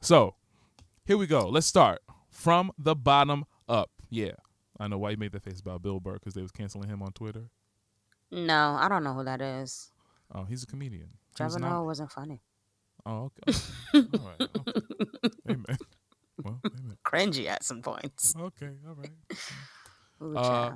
So 0.00 0.36
here 1.04 1.16
we 1.16 1.26
go. 1.26 1.48
Let's 1.48 1.66
start 1.66 2.00
from 2.30 2.70
the 2.78 2.94
bottom 2.94 3.46
up. 3.68 3.90
Yeah, 4.10 4.32
I 4.78 4.86
know 4.86 4.98
why 4.98 5.10
you 5.10 5.16
made 5.16 5.32
that 5.32 5.42
face 5.42 5.60
about 5.60 5.82
Bill 5.82 5.98
Burr 5.98 6.14
because 6.14 6.34
they 6.34 6.42
was 6.42 6.52
canceling 6.52 6.88
him 6.88 7.02
on 7.02 7.12
Twitter. 7.12 7.50
No, 8.30 8.76
I 8.78 8.88
don't 8.88 9.02
know 9.02 9.14
who 9.14 9.24
that 9.24 9.40
is. 9.40 9.90
Oh, 10.32 10.44
he's 10.44 10.62
a 10.62 10.66
comedian. 10.66 11.10
Trevor 11.36 11.58
Noah 11.58 11.84
wasn't 11.84 12.10
funny. 12.12 12.42
Oh, 13.06 13.30
okay. 13.30 13.58
all 13.94 14.26
right. 14.26 14.48
Okay. 14.60 14.80
Amen. 15.50 15.78
Well, 16.42 16.60
amen. 16.66 16.96
Cringy 17.06 17.46
at 17.46 17.62
some 17.62 17.80
points. 17.80 18.34
Okay, 18.38 18.70
all 18.86 18.94
right. 18.96 19.10
Ooh, 20.22 20.36
Uh, 20.36 20.72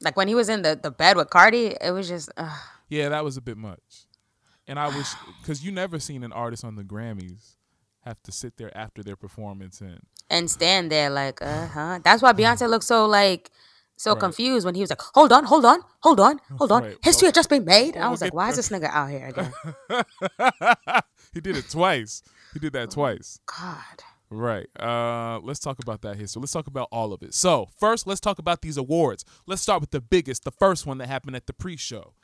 like 0.00 0.16
when 0.16 0.26
he 0.26 0.34
was 0.34 0.48
in 0.48 0.62
the, 0.62 0.78
the 0.82 0.90
bed 0.90 1.16
with 1.16 1.28
Cardi, 1.30 1.76
it 1.80 1.90
was 1.92 2.08
just 2.08 2.30
ugh. 2.38 2.58
Yeah, 2.88 3.10
that 3.10 3.22
was 3.24 3.36
a 3.36 3.40
bit 3.42 3.56
much. 3.58 4.06
And 4.66 4.78
I 4.78 4.88
wish 4.88 5.06
because 5.42 5.62
you 5.62 5.70
never 5.70 5.98
seen 6.00 6.24
an 6.24 6.32
artist 6.32 6.64
on 6.64 6.76
the 6.76 6.82
Grammys 6.82 7.56
have 8.04 8.22
to 8.22 8.32
sit 8.32 8.56
there 8.56 8.76
after 8.76 9.02
their 9.02 9.16
performance 9.16 9.80
and 9.82 10.00
and 10.30 10.50
stand 10.50 10.90
there 10.90 11.10
like 11.10 11.40
uh 11.42 11.66
huh. 11.66 11.98
That's 12.02 12.22
why 12.22 12.32
Beyonce 12.32 12.68
looked 12.68 12.84
so 12.86 13.06
like 13.06 13.50
so 13.96 14.12
Right. 14.14 14.20
confused 14.20 14.64
when 14.64 14.74
he 14.74 14.80
was 14.80 14.88
like, 14.90 15.02
"Hold 15.14 15.30
on, 15.30 15.44
hold 15.44 15.66
on, 15.66 15.80
hold 16.00 16.20
on, 16.20 16.40
hold 16.56 16.72
on." 16.72 16.82
Right. 16.84 16.96
History 17.02 17.26
had 17.26 17.34
just 17.34 17.50
been 17.50 17.66
made. 17.66 17.94
Well, 17.96 18.04
I 18.04 18.06
we'll 18.06 18.12
was 18.12 18.22
like, 18.22 18.32
"Why 18.32 18.48
is 18.48 18.56
this 18.56 18.70
nigga 18.70 18.88
out 18.90 19.10
here 19.10 19.26
again?" 19.26 21.04
He 21.32 21.40
did 21.40 21.56
it 21.56 21.68
twice. 21.70 22.22
He 22.52 22.58
did 22.58 22.72
that 22.72 22.90
twice. 22.90 23.40
God. 23.46 23.76
Right. 24.30 24.68
Uh, 24.78 25.40
let's 25.42 25.58
talk 25.58 25.78
about 25.80 26.02
that 26.02 26.16
history. 26.16 26.40
Let's 26.40 26.52
talk 26.52 26.68
about 26.68 26.88
all 26.92 27.12
of 27.12 27.22
it. 27.22 27.34
So 27.34 27.68
first, 27.78 28.06
let's 28.06 28.20
talk 28.20 28.38
about 28.38 28.62
these 28.62 28.76
awards. 28.76 29.24
Let's 29.46 29.60
start 29.60 29.80
with 29.80 29.90
the 29.90 30.00
biggest, 30.00 30.44
the 30.44 30.52
first 30.52 30.86
one 30.86 30.98
that 30.98 31.08
happened 31.08 31.34
at 31.36 31.46
the 31.46 31.52
pre-show. 31.52 32.14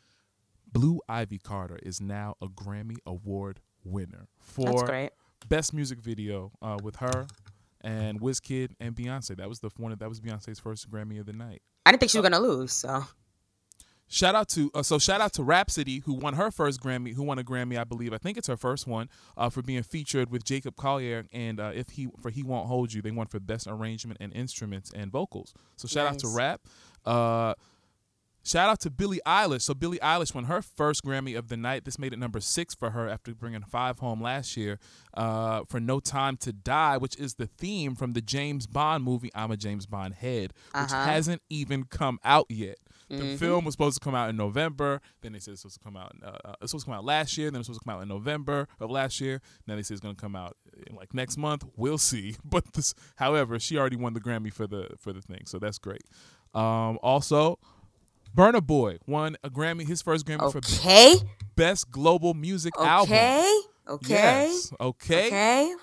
Blue 0.73 1.01
Ivy 1.09 1.38
Carter 1.38 1.79
is 1.83 2.01
now 2.01 2.37
a 2.40 2.47
Grammy 2.47 2.99
Award 3.07 3.61
winner 3.85 4.29
for 4.38 5.11
best 5.49 5.73
music 5.73 6.01
video 6.01 6.53
uh, 6.62 6.79
with 6.83 6.97
her 6.97 7.27
and 7.83 8.21
Wizkid 8.21 8.73
and 8.81 8.95
Beyonce. 8.95 9.37
That 9.37 9.49
was 9.49 9.61
the 9.61 9.71
one 9.77 9.97
that 9.97 10.09
was 10.09 10.21
Beyonce's 10.21 10.61
first 10.61 10.90
Grammy 10.90 11.19
of 11.19 11.27
the 11.27 11.33
night. 11.33 11.62
I 11.85 11.92
didn't 11.92 12.01
think 12.01 12.11
she 12.11 12.19
was 12.19 12.29
gonna 12.29 12.42
lose. 12.42 12.73
So 12.73 13.05
Shout 14.09 14.35
out 14.37 14.49
to 14.51 14.71
uh, 14.73 14.83
so 14.85 14.99
shout 15.01 15.21
out 15.21 15.33
to 15.33 15.42
Rapsody 15.42 16.01
who 16.07 16.14
won 16.14 16.35
her 16.35 16.51
first 16.53 16.81
Grammy, 16.81 17.14
who 17.14 17.25
won 17.25 17.38
a 17.40 17.45
Grammy, 17.45 17.77
I 17.79 17.83
believe. 17.85 18.12
I 18.12 18.19
think 18.19 18.38
it's 18.38 18.47
her 18.47 18.57
first 18.57 18.87
one 18.87 19.09
uh, 19.37 19.51
for 19.51 19.62
being 19.62 19.83
featured 19.83 20.31
with 20.31 20.45
Jacob 20.45 20.77
Collier 20.77 21.27
and 21.33 21.59
uh, 21.59 21.73
if 21.75 21.90
he 21.90 22.09
for 22.21 22.31
he 22.31 22.42
won't 22.45 22.69
hold 22.69 22.92
you, 22.92 23.03
they 23.03 23.11
won 23.11 23.27
for 23.27 23.40
best 23.40 23.66
arrangement 23.66 24.19
and 24.21 24.33
instruments 24.33 24.92
and 24.95 25.11
vocals. 25.11 25.55
So 25.77 25.88
shout 25.88 26.07
out 26.07 26.19
to 26.21 26.29
Rap. 26.29 26.61
Uh, 27.05 27.55
Shout 28.45 28.69
out 28.71 28.79
to 28.83 28.90
Billie 28.90 29.21
Eilish. 29.27 29.62
So 29.62 29.75
Billie 29.75 29.99
Eilish 29.99 30.33
won 30.33 30.45
her 30.45 30.62
first 30.62 31.03
Grammy 31.05 31.37
of 31.37 31.49
the 31.49 31.57
night. 31.57 31.85
This 31.85 31.99
made 31.99 32.12
it 32.12 32.19
number 32.21 32.38
six 32.38 32.77
for 32.77 32.90
her 32.90 33.09
after 33.09 33.35
bringing 33.35 33.62
five 33.62 33.99
home 33.99 34.23
last 34.23 34.57
year 34.57 34.79
uh, 35.14 35.64
for 35.69 35.81
"No 35.81 35.99
Time 35.99 36.37
to 36.37 36.52
Die," 36.52 36.96
which 36.98 37.17
is 37.17 37.35
the 37.35 37.48
theme 37.48 37.96
from 37.96 38.13
the 38.13 38.21
James 38.21 38.69
Bond 38.69 39.02
movie 39.02 39.33
"I'm 39.35 39.50
a 39.50 39.57
James 39.57 39.87
Bond 39.87 40.15
Head," 40.15 40.52
which 40.67 40.92
Uh-huh. 40.92 41.04
hasn't 41.07 41.42
even 41.50 41.87
come 41.87 42.21
out 42.23 42.46
yet. 42.48 42.79
The 43.09 43.17
Mhm. 43.19 43.38
film 43.38 43.65
was 43.65 43.75
supposed 43.75 43.98
to 43.98 44.04
come 44.04 44.15
out 44.17 44.29
in 44.31 44.37
November. 44.37 45.00
Then 45.21 45.33
they 45.33 45.38
said 45.38 45.52
it's 45.52 45.63
supposed 45.63 45.79
to 45.79 45.85
come 45.85 45.96
out. 45.96 46.13
Uh, 46.23 46.37
uh, 46.44 46.54
it's 46.61 46.73
supposed 46.73 46.87
to 46.87 46.90
come 46.90 46.98
out 46.98 47.04
last 47.04 47.38
year. 47.38 47.50
Then 47.50 47.61
it's 47.61 47.67
supposed 47.69 47.81
to 47.81 47.85
come 47.85 47.96
out 47.96 48.02
in 48.02 48.09
November 48.09 48.67
of 48.81 48.90
last 48.90 49.21
year. 49.21 49.40
Now 49.67 49.77
they 49.77 49.83
say 49.83 49.94
it's 49.94 50.00
going 50.00 50.17
to 50.17 50.21
come 50.21 50.35
out 50.35 50.57
in 50.88 50.96
like 50.96 51.15
next 51.15 51.37
month. 51.37 51.65
We'll 51.77 51.98
see. 51.98 52.37
But 52.44 52.73
this, 52.73 52.94
however, 53.17 53.59
she 53.61 53.79
already 53.79 53.96
won 53.96 54.15
the 54.15 54.21
Grammy 54.21 54.52
for 54.52 54.67
the 54.67 54.88
for 54.98 55.13
the 55.13 55.21
thing, 55.23 55.42
so 55.46 55.59
that's 55.59 55.79
great. 55.79 56.02
Um, 56.54 56.98
also, 57.02 57.59
Burna 58.37 58.65
Boy 58.67 58.98
won 59.07 59.37
a 59.44 59.50
Grammy, 59.50 59.87
his 59.87 60.02
first 60.02 60.27
Grammy 60.27 60.40
Okay. 60.54 61.17
for 61.19 61.27
best 61.54 61.90
global 61.90 62.35
music 62.35 62.75
album. 62.79 63.13
Okay. 63.15 63.61
Okay. 63.88 64.14
Yes. 64.48 64.72
Okay. 64.80 65.26
Okay. 65.26 65.74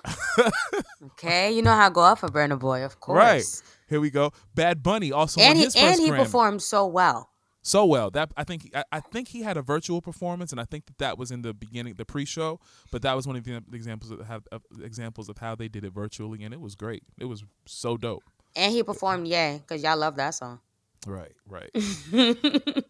okay. 1.06 1.52
You 1.52 1.62
know 1.62 1.70
how 1.72 1.86
I 1.86 1.90
go 1.90 2.02
out 2.02 2.18
for 2.18 2.28
Burna 2.28 2.58
Boy, 2.58 2.84
of 2.84 3.00
course. 3.00 3.16
Right. 3.18 3.62
Here 3.88 4.00
we 4.00 4.10
go. 4.10 4.32
Bad 4.54 4.82
Bunny 4.82 5.10
also 5.12 5.40
And 5.40 5.56
he 5.58 5.64
and 5.76 6.00
he 6.00 6.10
Grammy. 6.10 6.18
performed 6.18 6.62
so 6.62 6.86
well. 6.86 7.30
so 7.62 7.86
well 7.86 8.10
that 8.10 8.30
I 8.36 8.44
think 8.44 8.70
I, 8.74 8.84
I 8.92 9.00
think 9.00 9.28
he 9.28 9.42
had 9.42 9.56
a 9.56 9.62
virtual 9.62 10.02
performance, 10.02 10.52
and 10.52 10.60
I 10.60 10.64
think 10.64 10.86
that 10.86 10.98
that 10.98 11.18
was 11.18 11.30
in 11.30 11.42
the 11.42 11.54
beginning, 11.54 11.94
the 11.94 12.04
pre-show. 12.04 12.60
But 12.90 13.02
that 13.02 13.14
was 13.14 13.26
one 13.26 13.36
of 13.36 13.44
the 13.44 13.62
examples 13.72 14.10
of 14.10 14.20
how 14.26 14.40
of 14.52 14.62
examples 14.82 15.28
of 15.28 15.38
how 15.38 15.54
they 15.54 15.68
did 15.68 15.84
it 15.84 15.92
virtually, 15.94 16.42
and 16.44 16.52
it 16.52 16.60
was 16.60 16.74
great. 16.74 17.02
It 17.18 17.24
was 17.26 17.44
so 17.66 17.96
dope. 17.96 18.22
And 18.56 18.72
he 18.72 18.82
performed 18.82 19.26
"Yay" 19.28 19.62
because 19.66 19.82
y'all 19.82 19.96
love 19.96 20.16
that 20.16 20.30
song. 20.30 20.60
Right, 21.06 21.32
right. 21.48 21.70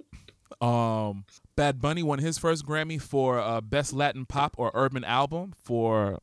um, 0.61 1.25
Bad 1.57 1.81
Bunny 1.81 2.03
won 2.03 2.19
his 2.19 2.37
first 2.39 2.67
Grammy 2.67 3.01
for 3.01 3.39
uh, 3.39 3.61
Best 3.61 3.93
Latin 3.93 4.27
Pop 4.27 4.55
or 4.59 4.71
Urban 4.75 5.05
Album 5.05 5.53
for 5.57 6.19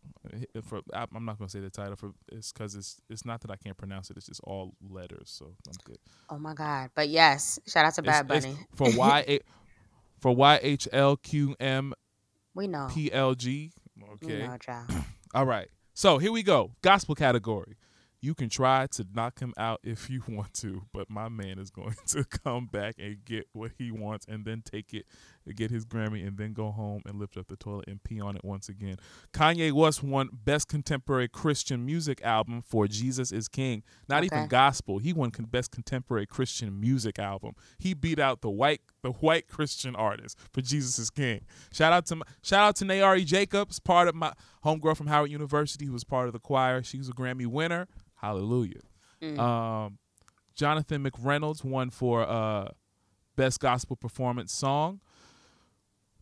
for 0.63 0.81
I'm 0.93 1.25
not 1.25 1.37
gonna 1.37 1.49
say 1.49 1.59
the 1.61 1.69
title 1.69 1.95
for 1.95 2.11
it's 2.31 2.51
because 2.51 2.75
it's 2.75 3.01
it's 3.09 3.25
not 3.25 3.41
that 3.41 3.51
I 3.51 3.55
can't 3.55 3.77
pronounce 3.77 4.09
it. 4.09 4.17
It's 4.17 4.25
just 4.27 4.41
all 4.43 4.73
letters, 4.89 5.29
so 5.37 5.45
I'm 5.67 5.73
good. 5.85 5.97
Oh 6.29 6.37
my 6.37 6.53
god! 6.53 6.89
But 6.95 7.09
yes, 7.09 7.59
shout 7.67 7.85
out 7.85 7.93
to 7.95 8.01
Bad 8.01 8.25
It's- 8.25 8.43
Bunny. 8.45 8.57
it's 8.59 8.77
for 8.77 8.91
Y 8.97 9.25
A 9.27 9.39
for 10.19 10.35
Y 10.35 10.59
H 10.61 10.87
L 10.91 11.15
Q 11.17 11.55
M 11.59 11.93
we 12.53 12.67
know. 12.67 12.87
P 12.91 13.11
L 13.11 13.33
G. 13.33 13.71
We 13.97 14.03
Okay. 14.27 14.45
know, 14.47 14.57
child. 14.57 14.89
All 15.33 15.45
right. 15.45 15.67
So 15.93 16.17
here 16.17 16.31
we 16.31 16.43
go. 16.43 16.71
Gospel 16.81 17.15
category. 17.15 17.77
You 18.21 18.35
can 18.35 18.49
try 18.49 18.87
to 18.91 19.05
knock 19.13 19.39
him 19.39 19.53
out 19.57 19.79
if 19.83 20.09
you 20.09 20.23
want 20.27 20.53
to, 20.55 20.83
but 20.93 21.09
my 21.09 21.29
man 21.29 21.59
is 21.59 21.69
going 21.69 21.95
to 22.07 22.23
come 22.23 22.67
back 22.67 22.95
and 22.99 23.23
get 23.25 23.47
what 23.53 23.71
he 23.77 23.91
wants 23.91 24.25
and 24.27 24.45
then 24.45 24.61
take 24.61 24.93
it, 24.93 25.05
get 25.47 25.71
his 25.71 25.85
Grammy, 25.85 26.25
and 26.25 26.37
then 26.37 26.53
go 26.53 26.71
home 26.71 27.01
and 27.05 27.19
lift 27.19 27.37
up 27.37 27.47
the 27.47 27.55
toilet 27.55 27.87
and 27.87 28.03
pee 28.03 28.21
on 28.21 28.35
it 28.35 28.43
once 28.43 28.69
again. 28.69 28.97
Kanye 29.33 29.71
West 29.71 30.03
won 30.03 30.29
Best 30.31 30.67
Contemporary 30.67 31.27
Christian 31.27 31.85
Music 31.85 32.21
Album 32.23 32.61
for 32.61 32.87
Jesus 32.87 33.31
is 33.31 33.47
King. 33.47 33.83
Not 34.07 34.23
even 34.23 34.47
gospel. 34.47 34.99
He 34.99 35.13
won 35.13 35.31
Best 35.31 35.71
Contemporary 35.71 36.25
Christian 36.25 36.79
Music 36.79 37.19
Album. 37.19 37.53
He 37.79 37.93
beat 37.93 38.19
out 38.19 38.41
the 38.41 38.49
white 38.49 38.81
the 39.01 39.11
white 39.11 39.47
Christian 39.47 39.95
artist 39.95 40.37
for 40.53 40.61
Jesus 40.61 40.99
is 40.99 41.09
King. 41.09 41.41
Shout 41.71 41.91
out 41.91 42.05
to 42.07 42.17
my, 42.17 42.25
shout 42.43 42.61
out 42.61 42.75
to 42.77 42.85
Nayari 42.85 43.25
Jacobs, 43.25 43.79
part 43.79 44.07
of 44.07 44.15
my 44.15 44.33
homegirl 44.63 44.95
from 44.95 45.07
Howard 45.07 45.31
University, 45.31 45.85
who 45.85 45.93
was 45.93 46.03
part 46.03 46.27
of 46.27 46.33
the 46.33 46.39
choir. 46.39 46.83
She 46.83 46.97
was 46.97 47.09
a 47.09 47.13
Grammy 47.13 47.47
winner. 47.47 47.87
Hallelujah. 48.15 48.81
Um, 49.39 49.97
Jonathan 50.55 51.03
McReynolds 51.03 51.63
won 51.63 51.89
for 51.89 52.21
uh, 52.27 52.69
Best 53.35 53.59
Gospel 53.59 53.95
Performance 53.95 54.53
Song. 54.53 54.99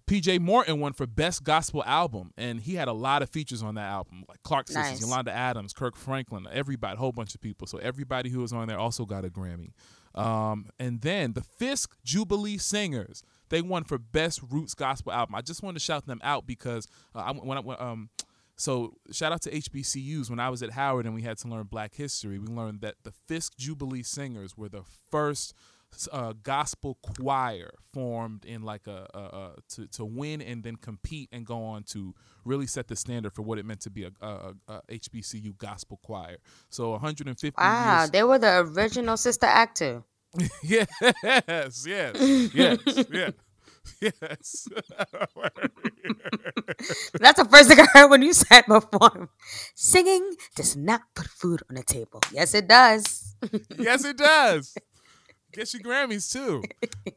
PJ 0.09 0.39
Morton 0.39 0.79
won 0.79 0.93
for 0.93 1.05
Best 1.05 1.43
Gospel 1.43 1.83
Album, 1.85 2.31
and 2.35 2.59
he 2.59 2.73
had 2.73 2.87
a 2.87 2.93
lot 2.93 3.21
of 3.21 3.29
features 3.29 3.61
on 3.61 3.75
that 3.75 3.87
album, 3.87 4.23
like 4.27 4.41
Clark 4.41 4.67
Sisters, 4.67 4.93
Nice. 4.93 5.01
Yolanda 5.01 5.31
Adams, 5.31 5.71
Kirk 5.71 5.95
Franklin, 5.95 6.47
everybody, 6.51 6.95
a 6.95 6.97
whole 6.97 7.11
bunch 7.11 7.35
of 7.35 7.41
people. 7.41 7.67
So 7.67 7.77
everybody 7.77 8.31
who 8.31 8.39
was 8.39 8.51
on 8.51 8.67
there 8.67 8.79
also 8.79 9.05
got 9.05 9.23
a 9.23 9.29
Grammy. 9.29 9.69
Um, 10.15 10.65
and 10.79 11.01
then 11.01 11.33
the 11.33 11.41
Fisk 11.41 11.95
Jubilee 12.03 12.57
Singers, 12.57 13.21
they 13.49 13.61
won 13.61 13.83
for 13.83 13.99
Best 13.99 14.41
Roots 14.49 14.73
Gospel 14.73 15.11
Album. 15.11 15.35
I 15.35 15.41
just 15.41 15.61
wanted 15.61 15.77
to 15.77 15.85
shout 15.85 16.07
them 16.07 16.19
out 16.23 16.47
because 16.47 16.87
uh, 17.13 17.19
I, 17.19 17.31
when 17.33 17.59
I 17.59 17.61
when, 17.61 17.77
um, 17.79 18.09
so 18.55 18.95
shout 19.11 19.31
out 19.31 19.43
to 19.43 19.51
HBCUs. 19.51 20.27
When 20.27 20.39
I 20.39 20.49
was 20.49 20.63
at 20.63 20.71
Howard 20.71 21.05
and 21.05 21.13
we 21.13 21.21
had 21.21 21.37
to 21.37 21.47
learn 21.47 21.65
Black 21.65 21.93
history, 21.93 22.39
we 22.39 22.47
learned 22.47 22.81
that 22.81 22.95
the 23.03 23.11
Fisk 23.11 23.55
Jubilee 23.57 24.03
Singers 24.03 24.57
were 24.57 24.69
the 24.69 24.83
first 25.11 25.53
uh, 26.11 26.33
gospel 26.43 26.97
choir 27.01 27.71
formed 27.93 28.45
in 28.45 28.61
like 28.63 28.87
a, 28.87 29.07
a, 29.13 29.19
a 29.19 29.51
to 29.69 29.87
to 29.87 30.05
win 30.05 30.41
and 30.41 30.63
then 30.63 30.75
compete 30.75 31.29
and 31.31 31.45
go 31.45 31.63
on 31.63 31.83
to 31.83 32.13
really 32.45 32.67
set 32.67 32.87
the 32.87 32.95
standard 32.95 33.33
for 33.33 33.41
what 33.41 33.57
it 33.57 33.65
meant 33.65 33.81
to 33.81 33.89
be 33.89 34.03
a, 34.03 34.11
a, 34.21 34.53
a 34.67 34.81
HBCU 34.89 35.57
gospel 35.57 35.99
choir. 36.03 36.37
So 36.69 36.91
150 36.91 37.55
Wow, 37.57 37.69
years. 37.69 38.11
they 38.11 38.23
were 38.23 38.39
the 38.39 38.59
original 38.75 39.17
Sister 39.17 39.45
Act 39.47 39.77
too. 39.77 40.03
yes, 40.63 40.87
yes, 41.23 41.85
yes, 41.87 42.51
yes, 42.53 43.05
yes. 44.01 44.01
That's 47.19 47.39
the 47.39 47.47
first 47.49 47.69
thing 47.69 47.79
I 47.79 47.85
heard 47.93 48.09
when 48.09 48.21
you 48.21 48.33
said 48.33 48.63
before. 48.67 49.29
Singing 49.75 50.31
does 50.55 50.75
not 50.75 51.01
put 51.15 51.27
food 51.27 51.61
on 51.69 51.75
the 51.75 51.83
table. 51.83 52.21
Yes, 52.31 52.53
it 52.53 52.67
does. 52.67 53.35
yes, 53.77 54.05
it 54.05 54.17
does. 54.17 54.75
Get 55.51 55.73
your 55.73 55.81
Grammys 55.83 56.31
too. 56.31 56.63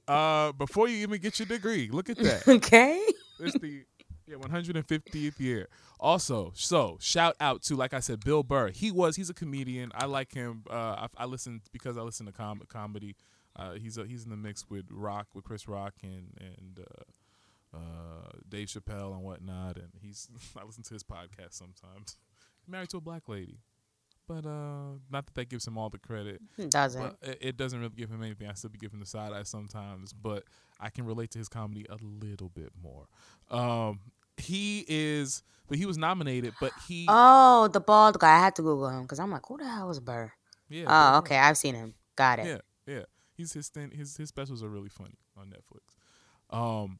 Uh, 0.08 0.50
before 0.52 0.88
you 0.88 0.96
even 0.98 1.20
get 1.20 1.38
your 1.38 1.46
degree, 1.46 1.88
look 1.90 2.10
at 2.10 2.18
that. 2.18 2.46
okay. 2.48 3.00
It's 3.38 3.56
the 3.58 3.84
yeah 4.26 4.36
150th 4.36 5.38
year. 5.38 5.68
Also, 6.00 6.52
so 6.56 6.98
shout 7.00 7.36
out 7.40 7.62
to 7.62 7.76
like 7.76 7.94
I 7.94 8.00
said, 8.00 8.22
Bill 8.24 8.42
Burr. 8.42 8.70
He 8.70 8.90
was 8.90 9.14
he's 9.16 9.30
a 9.30 9.34
comedian. 9.34 9.92
I 9.94 10.06
like 10.06 10.34
him. 10.34 10.64
Uh, 10.68 10.74
I, 10.74 11.06
I 11.18 11.24
listen 11.26 11.62
because 11.72 11.96
I 11.96 12.02
listen 12.02 12.26
to 12.26 12.32
com- 12.32 12.62
comedy. 12.68 13.14
Uh, 13.54 13.74
he's 13.74 13.96
a, 13.96 14.04
he's 14.04 14.24
in 14.24 14.30
the 14.30 14.36
mix 14.36 14.68
with 14.68 14.86
Rock 14.90 15.28
with 15.34 15.44
Chris 15.44 15.68
Rock 15.68 15.94
and 16.02 16.36
and 16.40 16.80
uh, 16.80 17.76
uh, 17.78 18.30
Dave 18.48 18.66
Chappelle 18.68 19.12
and 19.14 19.22
whatnot. 19.22 19.76
And 19.76 19.90
he's 20.02 20.28
I 20.60 20.64
listen 20.64 20.82
to 20.82 20.94
his 20.94 21.04
podcast 21.04 21.52
sometimes. 21.52 22.16
Married 22.66 22.88
to 22.90 22.96
a 22.96 23.00
black 23.00 23.28
lady. 23.28 23.60
But 24.28 24.46
uh, 24.46 24.98
not 25.10 25.26
that 25.26 25.34
that 25.34 25.48
gives 25.48 25.66
him 25.66 25.76
all 25.76 25.90
the 25.90 25.98
credit. 25.98 26.40
It 26.56 26.70
doesn't. 26.70 27.16
It, 27.22 27.38
it 27.40 27.56
doesn't 27.56 27.78
really 27.80 27.92
give 27.96 28.10
him 28.10 28.22
anything. 28.22 28.48
I 28.48 28.54
still 28.54 28.70
be 28.70 28.78
giving 28.78 29.00
the 29.00 29.06
side 29.06 29.32
eye 29.32 29.42
sometimes, 29.42 30.12
but 30.12 30.44
I 30.80 30.90
can 30.90 31.04
relate 31.04 31.30
to 31.32 31.38
his 31.38 31.48
comedy 31.48 31.86
a 31.90 31.96
little 32.00 32.48
bit 32.48 32.70
more. 32.80 33.06
Um, 33.50 34.00
he 34.36 34.84
is, 34.88 35.42
but 35.68 35.76
he 35.78 35.86
was 35.86 35.98
nominated, 35.98 36.54
but 36.60 36.72
he, 36.88 37.06
Oh, 37.10 37.68
the 37.68 37.80
bald 37.80 38.18
guy. 38.18 38.36
I 38.36 38.38
had 38.38 38.54
to 38.56 38.62
Google 38.62 38.88
him 38.88 39.02
because 39.02 39.18
I'm 39.18 39.30
like, 39.30 39.42
who 39.46 39.58
the 39.58 39.68
hell 39.68 39.90
is 39.90 40.00
Burr? 40.00 40.32
yeah, 40.68 40.84
Oh, 40.86 41.10
Bill 41.12 41.18
okay. 41.18 41.38
I've 41.38 41.58
seen 41.58 41.74
him. 41.74 41.94
Got 42.16 42.38
it. 42.38 42.46
Yeah, 42.46 42.58
yeah. 42.94 43.02
He's 43.34 43.52
his 43.52 43.70
his 43.92 44.16
his 44.16 44.28
specials 44.28 44.62
are 44.62 44.68
really 44.68 44.88
funny 44.88 45.18
on 45.36 45.48
Netflix. 45.50 45.96
Um, 46.56 46.98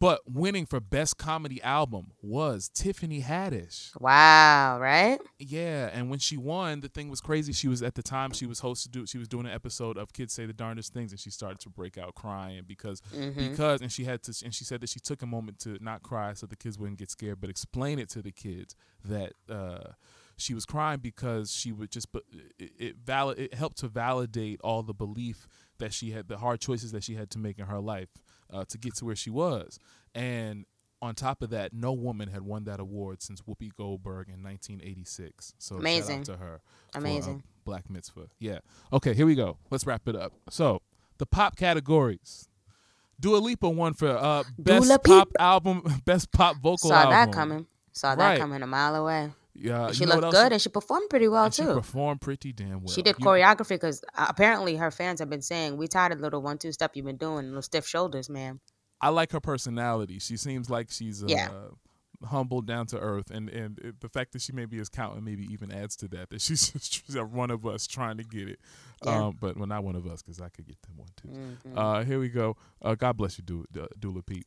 but 0.00 0.20
winning 0.26 0.66
for 0.66 0.80
best 0.80 1.18
comedy 1.18 1.60
album 1.62 2.12
was 2.22 2.68
Tiffany 2.68 3.22
Haddish. 3.22 3.90
Wow, 4.00 4.78
right? 4.80 5.18
Yeah, 5.38 5.90
and 5.92 6.08
when 6.08 6.18
she 6.18 6.36
won, 6.36 6.80
the 6.80 6.88
thing 6.88 7.08
was 7.08 7.20
crazy. 7.20 7.52
She 7.52 7.68
was 7.68 7.82
at 7.82 7.94
the 7.94 8.02
time 8.02 8.32
she 8.32 8.46
was 8.46 8.60
hosted. 8.60 8.92
Do, 8.92 9.06
she 9.06 9.18
was 9.18 9.28
doing 9.28 9.46
an 9.46 9.52
episode 9.52 9.98
of 9.98 10.12
Kids 10.12 10.32
Say 10.32 10.46
the 10.46 10.52
Darndest 10.52 10.92
Things, 10.92 11.10
and 11.10 11.20
she 11.20 11.30
started 11.30 11.58
to 11.60 11.68
break 11.68 11.98
out 11.98 12.14
crying 12.14 12.62
because 12.66 13.00
because 13.36 13.80
and 13.80 13.90
she 13.90 14.04
had 14.04 14.22
to 14.24 14.34
and 14.44 14.54
she 14.54 14.64
said 14.64 14.80
that 14.80 14.88
she 14.88 15.00
took 15.00 15.22
a 15.22 15.26
moment 15.26 15.58
to 15.60 15.78
not 15.80 16.02
cry 16.02 16.32
so 16.34 16.46
the 16.46 16.56
kids 16.56 16.78
wouldn't 16.78 16.98
get 16.98 17.10
scared, 17.10 17.40
but 17.40 17.50
explain 17.50 17.98
it 17.98 18.08
to 18.10 18.22
the 18.22 18.32
kids 18.32 18.76
that 19.04 19.32
uh, 19.50 19.92
she 20.36 20.54
was 20.54 20.64
crying 20.64 21.00
because 21.00 21.52
she 21.52 21.72
would 21.72 21.90
just 21.90 22.12
but 22.12 22.22
it, 22.58 22.70
it 22.78 22.96
valid 23.04 23.38
it 23.38 23.54
helped 23.54 23.78
to 23.78 23.88
validate 23.88 24.60
all 24.62 24.82
the 24.82 24.94
belief 24.94 25.48
that 25.78 25.92
she 25.92 26.12
had 26.12 26.28
the 26.28 26.38
hard 26.38 26.60
choices 26.60 26.92
that 26.92 27.02
she 27.04 27.14
had 27.14 27.30
to 27.30 27.38
make 27.38 27.58
in 27.58 27.66
her 27.66 27.80
life 27.80 28.08
uh, 28.52 28.64
to 28.68 28.78
get 28.78 28.94
to 28.96 29.04
where 29.04 29.16
she 29.16 29.30
was 29.30 29.78
and 30.14 30.64
on 31.00 31.14
top 31.14 31.42
of 31.42 31.50
that, 31.50 31.72
no 31.72 31.92
woman 31.92 32.28
had 32.28 32.42
won 32.42 32.64
that 32.64 32.80
award 32.80 33.22
since 33.22 33.40
Whoopi 33.42 33.70
Goldberg 33.76 34.26
in 34.28 34.42
1986. 34.42 35.54
So 35.58 35.76
Amazing. 35.76 36.24
to 36.24 36.32
her. 36.38 36.60
for, 36.92 36.98
uh, 36.98 37.00
Amazing. 37.00 37.44
Black 37.64 37.88
Mitzvah. 37.88 38.28
Yeah. 38.40 38.58
Okay, 38.92 39.14
here 39.14 39.24
we 39.24 39.36
go. 39.36 39.58
Let's 39.70 39.86
wrap 39.86 40.08
it 40.08 40.16
up. 40.16 40.32
So 40.50 40.82
the 41.18 41.26
pop 41.26 41.54
categories. 41.56 42.48
Dua 43.20 43.36
Lipa 43.36 43.68
won 43.68 43.94
for 43.94 44.08
uh, 44.08 44.42
best 44.58 44.90
pop 45.04 45.28
album, 45.38 45.82
best 46.04 46.32
pop 46.32 46.56
vocal 46.56 46.88
Saw 46.90 46.94
album. 46.96 47.10
that 47.12 47.32
coming. 47.32 47.66
Saw 47.92 48.14
that 48.16 48.24
Right. 48.30 48.40
coming 48.40 48.62
a 48.62 48.66
mile 48.66 48.96
away. 48.96 49.30
Yeah, 49.60 49.90
she 49.92 50.04
you 50.04 50.06
looked 50.10 50.30
good 50.32 50.52
and 50.52 50.62
she 50.62 50.68
performed 50.68 51.10
pretty 51.10 51.26
well 51.28 51.46
And 51.46 51.54
she 51.54 51.62
too. 51.62 51.74
performed 51.74 52.20
pretty 52.20 52.52
damn 52.52 52.80
well. 52.82 52.88
She 52.94 53.02
did 53.02 53.16
You- 53.18 53.24
choreography 53.26 53.70
because 53.70 54.02
apparently 54.16 54.76
her 54.76 54.90
fans 54.90 55.18
have 55.20 55.28
been 55.28 55.42
saying, 55.42 55.76
"We 55.76 55.88
tired 55.88 56.12
of 56.12 56.18
the 56.18 56.22
little 56.24 56.42
one-two 56.42 56.72
step 56.72 56.94
you've 56.94 57.06
been 57.06 57.16
doing, 57.16 57.46
little 57.48 57.62
stiff 57.62 57.86
shoulders, 57.86 58.28
man." 58.30 58.60
I 59.00 59.08
like 59.10 59.32
her 59.32 59.40
personality. 59.40 60.18
She 60.20 60.36
seems 60.36 60.68
like 60.70 60.90
she's 60.90 61.22
uh, 61.22 61.26
Yeah. 61.28 61.50
humble, 62.26 62.62
down 62.62 62.86
to 62.86 62.98
earth, 62.98 63.30
and 63.30 63.48
and 63.48 63.78
it, 63.78 64.00
the 64.00 64.08
fact 64.08 64.32
that 64.32 64.42
she 64.42 64.52
maybe 64.52 64.78
is 64.78 64.88
counting 64.88 65.22
maybe 65.24 65.44
even 65.52 65.70
adds 65.72 65.94
to 65.96 66.08
that. 66.08 66.30
That 66.30 66.40
she's 66.40 66.70
just 66.72 66.92
she's 67.06 67.16
one 67.16 67.50
of 67.50 67.64
us 67.66 67.86
trying 67.86 68.16
to 68.18 68.24
get 68.24 68.48
it. 68.48 68.60
Yeah. 69.04 69.26
Um, 69.26 69.38
but 69.40 69.56
well, 69.56 69.66
not 69.66 69.84
one 69.84 69.94
of 69.96 70.06
us 70.06 70.22
because 70.22 70.40
I 70.40 70.48
could 70.48 70.66
get 70.66 70.80
them 70.82 70.96
one 70.96 71.08
too. 71.16 71.28
Mhm. 71.68 71.76
Uh, 71.78 72.04
here 72.04 72.18
we 72.20 72.28
go. 72.28 72.56
Uh, 72.82 72.94
God 72.96 73.16
bless 73.16 73.38
you, 73.38 73.44
Dula, 73.44 73.64
Du- 73.72 73.88
Dula 73.98 74.22
Peep. 74.22 74.46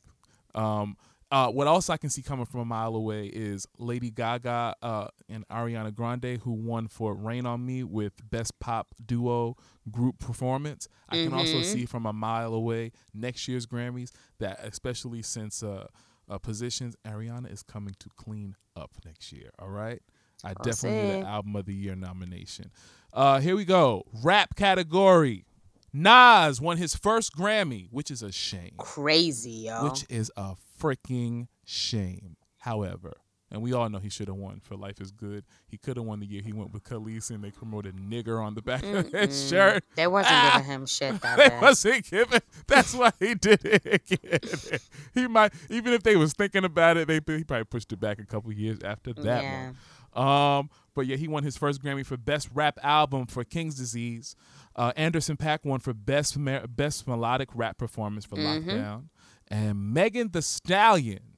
Um, 0.53 0.95
uh, 1.31 1.49
what 1.49 1.65
else 1.67 1.89
I 1.89 1.97
can 1.97 2.09
see 2.09 2.21
coming 2.21 2.45
from 2.45 2.59
a 2.59 2.65
mile 2.65 2.95
away 2.95 3.25
is 3.27 3.65
Lady 3.77 4.11
Gaga 4.11 4.75
uh, 4.81 5.07
and 5.29 5.47
Ariana 5.47 5.93
Grande, 5.93 6.39
who 6.43 6.51
won 6.51 6.87
for 6.87 7.13
"Rain 7.15 7.45
on 7.45 7.65
Me" 7.65 7.83
with 7.83 8.13
Best 8.29 8.59
Pop 8.59 8.93
Duo 9.05 9.55
Group 9.89 10.19
Performance. 10.19 10.87
I 11.09 11.15
can 11.23 11.33
also 11.33 11.57
Mhm. 11.59 11.65
see 11.65 11.85
from 11.85 12.05
a 12.05 12.13
mile 12.13 12.53
away 12.53 12.91
next 13.13 13.47
year's 13.47 13.65
Grammys 13.65 14.11
that, 14.39 14.59
especially 14.63 15.21
since 15.21 15.63
uh, 15.63 15.87
uh, 16.29 16.37
positions, 16.37 16.95
Ariana 17.05 17.51
is 17.51 17.63
coming 17.63 17.95
to 17.99 18.09
clean 18.17 18.55
up 18.75 18.91
next 19.05 19.31
year. 19.31 19.51
All 19.59 19.69
right, 19.69 20.01
I 20.43 20.49
We'll 20.49 20.55
definitely 20.63 21.01
need 21.07 21.13
an 21.21 21.23
Album 21.23 21.55
of 21.55 21.65
the 21.65 21.73
Year 21.73 21.95
nomination. 21.95 22.71
Uh, 23.13 23.39
here 23.39 23.55
we 23.55 23.65
go. 23.65 24.05
Rap 24.23 24.55
category. 24.55 25.45
Nas 25.93 26.61
won 26.61 26.77
his 26.77 26.95
first 26.95 27.35
Grammy, 27.35 27.89
which 27.91 28.09
is 28.11 28.21
a 28.23 28.31
shame. 28.31 28.75
Crazy, 28.77 29.51
yo. 29.51 29.83
Which 29.83 30.05
is 30.09 30.31
a 30.37 30.55
freaking 30.81 31.47
shame. 31.65 32.37
However, 32.59 33.13
and 33.53 33.61
we 33.61 33.73
all 33.73 33.89
know 33.89 33.99
he 33.99 34.09
should 34.09 34.27
have 34.29 34.37
won 34.37 34.61
for 34.61 34.75
Life 34.77 35.01
Is 35.01 35.11
Good. 35.11 35.43
He 35.67 35.77
could 35.77 35.97
have 35.97 36.05
won 36.05 36.19
the 36.21 36.25
year 36.25 36.41
he 36.41 36.53
went 36.53 36.71
with 36.73 36.83
Khaleesi, 36.83 37.31
and 37.31 37.43
they 37.43 37.51
promoted 37.51 37.97
nigger 37.97 38.41
on 38.41 38.53
the 38.55 38.61
back 38.61 38.83
of 38.83 39.11
his 39.11 39.49
shirt. 39.49 39.83
They 39.95 40.07
wasn't 40.07 40.33
Ah! 40.35 40.53
giving 40.57 40.71
him 40.71 40.85
shit 40.85 41.19
that 41.21 41.37
They 41.37 41.49
day. 41.49 41.59
wasn't 41.61 42.09
giving. 42.09 42.39
That's 42.67 42.93
why 42.93 43.11
he 43.19 43.35
did 43.35 43.65
it 43.65 43.85
again. 43.85 44.79
he 45.13 45.27
might, 45.27 45.53
even 45.69 45.91
if 45.93 46.03
they 46.03 46.15
was 46.15 46.33
thinking 46.33 46.63
about 46.63 46.95
it, 46.97 47.07
they 47.09 47.15
he 47.15 47.43
probably 47.43 47.65
pushed 47.65 47.91
it 47.91 47.99
back 47.99 48.19
a 48.19 48.25
couple 48.25 48.53
years 48.53 48.77
after 48.85 49.11
that 49.13 49.43
Yeah. 49.43 49.65
one. 49.65 49.77
Um, 50.13 50.69
but 50.93 51.07
yeah, 51.07 51.15
he 51.15 51.27
won 51.27 51.43
his 51.43 51.57
first 51.57 51.81
Grammy 51.81 52.05
for 52.05 52.17
Best 52.17 52.49
Rap 52.53 52.77
Album 52.83 53.25
for 53.25 53.43
King's 53.45 53.75
Disease. 53.75 54.35
Uh, 54.75 54.91
Anderson 54.95 55.35
.Paak 55.37 55.65
won 55.65 55.79
for 55.79 55.93
Best 55.93 56.37
Mer- 56.37 56.67
Best 56.67 57.07
Melodic 57.07 57.49
Rap 57.55 57.77
Performance 57.77 58.25
for 58.25 58.35
Mhm. 58.35 58.65
Lockdown, 58.65 59.03
and 59.51 59.93
Megan 59.93 60.29
Thee 60.31 60.41
Stallion 60.41 61.37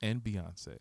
and 0.00 0.22
Beyonce 0.24 0.78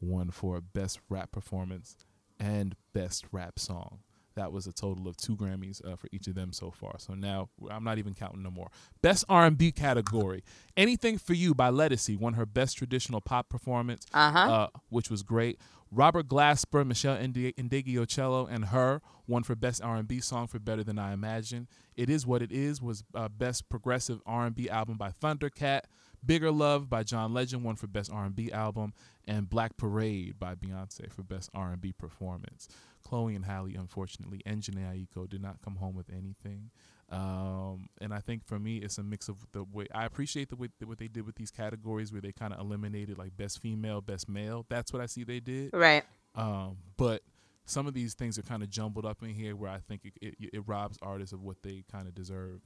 won 0.00 0.30
for 0.30 0.60
Best 0.60 0.98
Rap 1.08 1.30
Performance 1.32 1.96
and 2.40 2.74
Best 2.92 3.26
Rap 3.32 3.58
Song. 3.58 4.00
That 4.36 4.52
was 4.52 4.68
a 4.68 4.72
total 4.72 5.08
of 5.08 5.16
two 5.16 5.36
Grammys 5.36 5.84
uh, 5.84 5.96
for 5.96 6.06
each 6.12 6.28
of 6.28 6.36
them 6.36 6.52
so 6.52 6.70
far. 6.70 6.94
So 6.98 7.14
now 7.14 7.48
I'm 7.68 7.82
not 7.82 7.98
even 7.98 8.14
counting 8.14 8.42
no 8.44 8.50
more. 8.52 8.68
Best 9.02 9.24
R&B 9.28 9.72
category: 9.72 10.44
Anything 10.76 11.18
for 11.18 11.34
You 11.34 11.54
by 11.56 11.70
Ledisi 11.72 12.16
won 12.16 12.34
her 12.34 12.46
Best 12.46 12.78
Traditional 12.78 13.20
Pop 13.20 13.48
Performance, 13.48 14.06
Uh-huh. 14.14 14.38
uh, 14.38 14.68
which 14.90 15.10
was 15.10 15.24
great. 15.24 15.58
Robert 15.90 16.28
Glasper, 16.28 16.86
Meshell 16.86 17.20
Indi- 17.20 17.52
Ndegeocello, 17.54 18.48
and 18.50 18.66
her 18.66 19.00
won 19.26 19.42
for 19.42 19.54
Best 19.54 19.82
R&B 19.82 20.20
Song 20.20 20.46
for 20.46 20.58
Better 20.58 20.84
Than 20.84 20.98
I 20.98 21.12
Imagined. 21.12 21.66
It 21.96 22.10
Is 22.10 22.26
What 22.26 22.42
It 22.42 22.52
Is 22.52 22.82
was 22.82 23.04
uh, 23.14 23.28
Best 23.28 23.68
Progressive 23.68 24.20
R&B 24.26 24.68
Album 24.68 24.96
by 24.96 25.10
Thundercat. 25.10 25.82
Bigger 26.24 26.50
Love 26.50 26.90
by 26.90 27.04
John 27.04 27.32
Legend 27.32 27.62
won 27.62 27.76
for 27.76 27.86
Best 27.86 28.10
R&B 28.12 28.50
Album, 28.50 28.92
and 29.26 29.48
Black 29.48 29.76
Parade 29.76 30.38
by 30.38 30.54
Beyonce 30.54 31.12
for 31.12 31.22
Best 31.22 31.48
R&B 31.54 31.92
Performance. 31.92 32.68
Chloe 33.06 33.34
and 33.34 33.44
Halle, 33.44 33.74
unfortunately, 33.76 34.42
and 34.44 34.60
Jhené 34.62 35.06
Aiko 35.06 35.28
did 35.28 35.40
not 35.40 35.62
come 35.62 35.76
home 35.76 35.94
with 35.94 36.10
anything. 36.10 36.70
Um, 37.10 37.88
and 38.00 38.12
I 38.12 38.20
think 38.20 38.44
for 38.46 38.58
me, 38.58 38.78
it's 38.78 38.98
a 38.98 39.02
mix 39.02 39.28
of 39.28 39.36
the 39.52 39.64
way 39.64 39.86
I 39.94 40.04
appreciate 40.04 40.50
the 40.50 40.56
way 40.56 40.68
what 40.84 40.98
they 40.98 41.08
did 41.08 41.24
with 41.24 41.36
these 41.36 41.50
categories, 41.50 42.12
where 42.12 42.20
they 42.20 42.32
kind 42.32 42.52
of 42.52 42.60
eliminated 42.60 43.16
like 43.16 43.36
best 43.36 43.60
female, 43.60 44.00
best 44.00 44.28
male. 44.28 44.66
That's 44.68 44.92
what 44.92 45.00
I 45.00 45.06
see 45.06 45.24
they 45.24 45.40
did. 45.40 45.70
Right. 45.72 46.04
Um, 46.34 46.76
but 46.96 47.22
some 47.64 47.86
of 47.86 47.94
these 47.94 48.14
things 48.14 48.38
are 48.38 48.42
kind 48.42 48.62
of 48.62 48.70
jumbled 48.70 49.06
up 49.06 49.22
in 49.22 49.30
here, 49.30 49.56
where 49.56 49.70
I 49.70 49.78
think 49.78 50.02
it, 50.04 50.12
it, 50.20 50.50
it 50.52 50.62
robs 50.66 50.98
artists 51.00 51.32
of 51.32 51.42
what 51.42 51.62
they 51.62 51.84
kind 51.90 52.06
of 52.08 52.14
deserve 52.14 52.60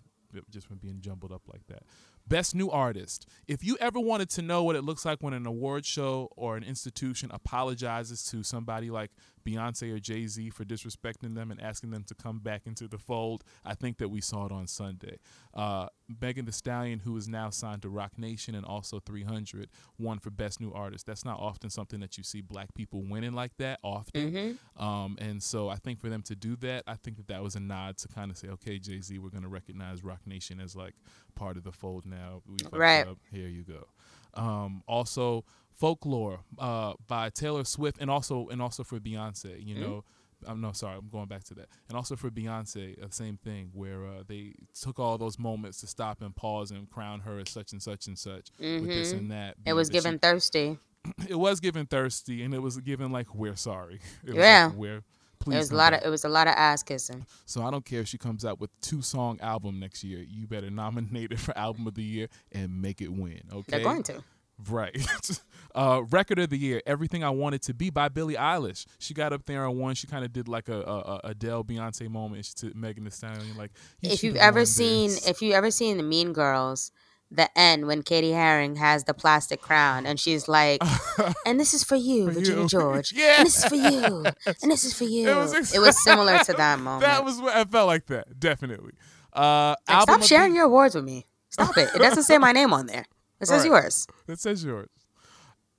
just 0.51 0.67
from 0.67 0.79
being 0.79 1.01
jumbled 1.01 1.33
up 1.33 1.43
like 1.47 1.67
that. 1.69 1.83
Best 2.27 2.55
new 2.55 2.71
artist. 2.71 3.27
If 3.47 3.65
you 3.65 3.77
ever 3.81 3.99
wanted 4.01 4.31
to 4.31 4.43
know 4.43 4.63
what 4.63 4.77
it 4.77 4.83
looks 4.85 5.05
like 5.05 5.23
when 5.23 5.35
an 5.35 5.47
award 5.47 5.85
show 5.85 6.29
or 6.37 6.57
an 6.57 6.63
institution 6.65 7.31
apologizes 7.33 8.25
to 8.27 8.43
somebody 8.43 8.91
like 8.91 9.11
Beyonce 9.45 9.93
or 9.93 9.99
Jay 9.99 10.27
Z 10.29 10.51
for 10.51 10.65
disrespecting 10.65 11.35
them 11.35 11.51
and 11.51 11.61
asking 11.61 11.91
them 11.91 12.05
to 12.05 12.15
come 12.15 12.39
back 12.39 12.63
into 12.67 12.87
the 12.87 12.99
fold, 12.99 13.43
I 13.65 13.75
think 13.75 13.99
that 13.99 14.09
we 14.09 14.21
saw 14.21 14.47
it 14.47 14.53
on 14.53 14.67
Sunday. 14.69 15.19
Uh, 15.53 15.89
Megan 16.21 16.45
Thee 16.45 16.53
Stallion, 16.53 17.01
who 17.01 17.17
is 17.17 17.29
now 17.29 17.51
signed 17.51 17.83
to 17.83 17.89
Roc 17.89 18.17
Nation 18.19 18.55
and 18.55 18.65
also 18.65 19.01
300, 19.01 19.69
won 19.99 20.19
for 20.21 20.31
Best 20.31 20.61
New 20.61 20.73
Artist. 20.73 21.07
That's 21.07 21.25
not 21.25 21.41
often 21.41 21.71
something 21.71 22.01
that 22.01 22.17
you 22.17 22.23
see 22.23 22.41
black 22.41 22.73
people 22.75 23.03
winning 23.03 23.33
like 23.33 23.57
that 23.59 23.81
often. 23.83 24.33
Mhm. 24.33 24.81
Um, 24.81 25.17
and 25.21 25.43
so 25.43 25.69
I 25.69 25.77
think 25.77 25.99
for 25.99 26.09
them 26.09 26.23
to 26.23 26.37
do 26.37 26.55
that, 26.57 26.85
I 26.87 26.95
think 26.95 27.17
that 27.17 27.27
that 27.29 27.43
was 27.43 27.57
a 27.57 27.61
nod 27.61 27.97
to 27.99 28.09
kind 28.09 28.31
of 28.31 28.37
say, 28.37 28.49
okay, 28.49 28.79
Jay 28.79 29.01
Z, 29.01 29.19
we're 29.19 29.31
going 29.31 29.43
to 29.43 29.49
recognize 29.49 30.05
Roc 30.05 30.25
Nation 30.27 30.61
as 30.61 30.77
like 30.77 30.95
part 31.35 31.57
of 31.57 31.65
the 31.65 31.73
fold 31.73 32.07
now. 32.07 32.43
We 32.47 32.57
Right. 32.79 33.07
up. 33.07 33.19
Here 33.31 33.49
you 33.49 33.63
go. 33.65 33.87
Um, 34.35 34.83
also, 34.87 35.45
Folklore 35.75 36.41
uh, 36.59 36.95
by 37.07 37.31
Taylor 37.31 37.65
Swift, 37.65 37.99
and 38.01 38.11
also 38.11 38.49
and 38.49 38.63
also 38.63 38.85
for 38.85 38.99
Beyonce. 39.01 39.65
You 39.65 39.75
Mhm. 39.77 39.81
know, 39.81 40.05
I'm 40.47 40.61
no 40.61 40.73
sorry, 40.73 40.97
I'm 40.99 41.09
going 41.09 41.27
back 41.29 41.45
to 41.45 41.55
that, 41.55 41.69
and 41.89 41.97
also 41.97 42.17
for 42.17 42.31
Beyonce, 42.31 43.03
uh, 43.03 43.09
same 43.11 43.37
thing 43.39 43.71
where 43.73 44.05
uh, 44.07 44.23
they 44.27 44.55
took 44.81 44.99
all 44.99 45.19
those 45.19 45.39
moments 45.39 45.81
to 45.81 45.87
stop 45.87 46.21
and 46.23 46.35
pause 46.35 46.71
and 46.71 46.89
crown 46.91 47.21
her 47.21 47.39
as 47.39 47.51
such 47.51 47.73
and 47.73 47.83
such 47.83 48.07
and 48.07 48.19
such 48.19 48.51
with 48.59 48.87
this 48.87 49.13
Mhm. 49.13 49.19
and 49.19 49.31
that. 49.33 49.57
It 49.67 49.73
was 49.75 49.89
she- 49.89 49.93
given 49.93 50.19
thirsty. 50.19 50.79
it 51.29 51.35
was 51.35 51.59
given 51.61 51.87
thirsty, 51.87 52.43
and 52.43 52.55
it 52.55 52.61
was 52.61 52.79
given 52.79 53.11
like 53.13 53.35
we're 53.35 53.57
sorry. 53.57 54.01
It 54.25 54.29
was 54.31 54.37
Yeah. 54.37 54.67
like, 54.67 54.77
we're 54.77 55.03
It 55.47 55.57
was 55.57 55.71
a 55.71 55.77
lot 55.77 55.95
of 55.95 56.03
it 56.05 56.09
was 56.09 56.25
a 56.25 56.29
lot 56.29 56.47
of 56.47 56.55
ass 56.57 56.83
kissing. 56.83 57.27
So 57.47 57.63
I 57.63 57.71
don't 57.71 57.85
care 57.85 58.01
if 58.01 58.09
she 58.09 58.19
comes 58.19 58.45
out 58.45 58.61
with 58.61 58.71
two 58.81 59.03
song 59.03 59.39
album 59.41 59.79
next 59.81 60.05
year. 60.05 60.25
You 60.29 60.47
better 60.47 60.71
nominate 60.71 61.33
it 61.33 61.41
for 61.41 61.57
album 61.57 61.87
of 61.87 61.95
the 61.95 62.03
year 62.03 62.29
and 62.53 62.81
make 62.81 63.01
it 63.01 63.13
win. 63.13 63.41
Okay, 63.53 63.63
They're 63.69 63.81
going 63.81 64.03
to. 64.05 64.23
Right. 64.69 64.97
uh, 65.75 66.03
record 66.11 66.39
of 66.39 66.51
the 66.51 66.59
year, 66.59 66.83
"Everything 66.87 67.25
I 67.25 67.31
Wanted 67.31 67.63
to 67.63 67.75
Be" 67.75 67.91
by 67.91 68.09
Billie 68.09 68.35
Eilish. 68.35 68.87
She 68.99 69.15
got 69.15 69.33
up 69.33 69.45
there 69.47 69.67
on 69.67 69.79
one. 69.79 69.95
She 69.95 70.07
kind 70.07 70.25
of 70.25 70.33
did 70.33 70.47
like 70.47 70.69
a, 70.69 70.83
a, 70.83 70.99
a 70.99 71.21
Adele 71.25 71.65
Beyonce 71.65 72.09
moment 72.09 72.45
to 72.57 72.73
Megan 72.75 73.05
Thee 73.05 73.11
Stallion. 73.11 73.57
Like, 73.57 73.73
if 74.03 74.23
you've 74.23 74.37
ever 74.37 74.65
seen 74.65 75.11
this. 75.11 75.27
if 75.27 75.43
you 75.43 75.53
ever 75.53 75.71
seen 75.71 75.97
the 75.97 76.03
Mean 76.03 76.33
Girls, 76.33 76.93
the 77.35 77.49
end 77.59 77.87
when 77.87 78.03
Cady 78.03 78.33
Heron 78.33 78.77
has 78.77 79.05
the 79.05 79.15
plastic 79.15 79.61
crown 79.63 80.05
and 80.07 80.21
she's 80.21 80.49
like, 80.49 80.83
"And 81.47 81.59
this 81.59 81.73
is 81.75 81.83
for 81.83 81.97
you, 81.97 82.27
For 82.27 82.33
Virginia 82.35 82.63
you." 82.63 82.69
George. 82.77 83.13
Yeah. 83.13 83.37
And 83.39 83.47
this 83.47 83.57
is 83.59 83.65
for 83.65 83.75
you. 83.77 84.25
And 84.63 84.71
this 84.71 84.85
is 84.85 84.95
for 84.95 85.05
you." 85.05 85.29
It 85.31 85.35
was, 85.37 85.75
it 85.75 85.79
was 85.81 86.03
similar 86.03 86.39
to 86.41 86.53
that 86.53 86.79
moment. 86.79 87.03
That 87.03 87.25
was 87.25 87.41
what 87.41 87.55
I 87.57 87.65
felt 87.65 87.87
like 87.87 88.07
that. 88.07 88.39
Definitely. 88.39 88.93
Uh, 89.33 89.75
Like, 89.89 90.03
stop 90.03 90.09
of 90.17 90.21
the- 90.21 90.27
sharing 90.27 90.55
your 90.55 90.67
awards 90.67 90.95
with 90.95 91.05
me. 91.05 91.27
Stop 91.51 91.77
it. 91.79 91.89
It 91.95 91.99
doesn't 91.99 92.25
say 92.25 92.39
my 92.39 92.53
name 92.53 92.73
on 92.73 92.87
there. 92.87 93.07
It 93.41 93.47
says 93.47 93.63
Right. 93.63 93.83
yours. 93.83 94.07
It 94.29 94.39
says 94.39 94.63
yours. 94.65 94.89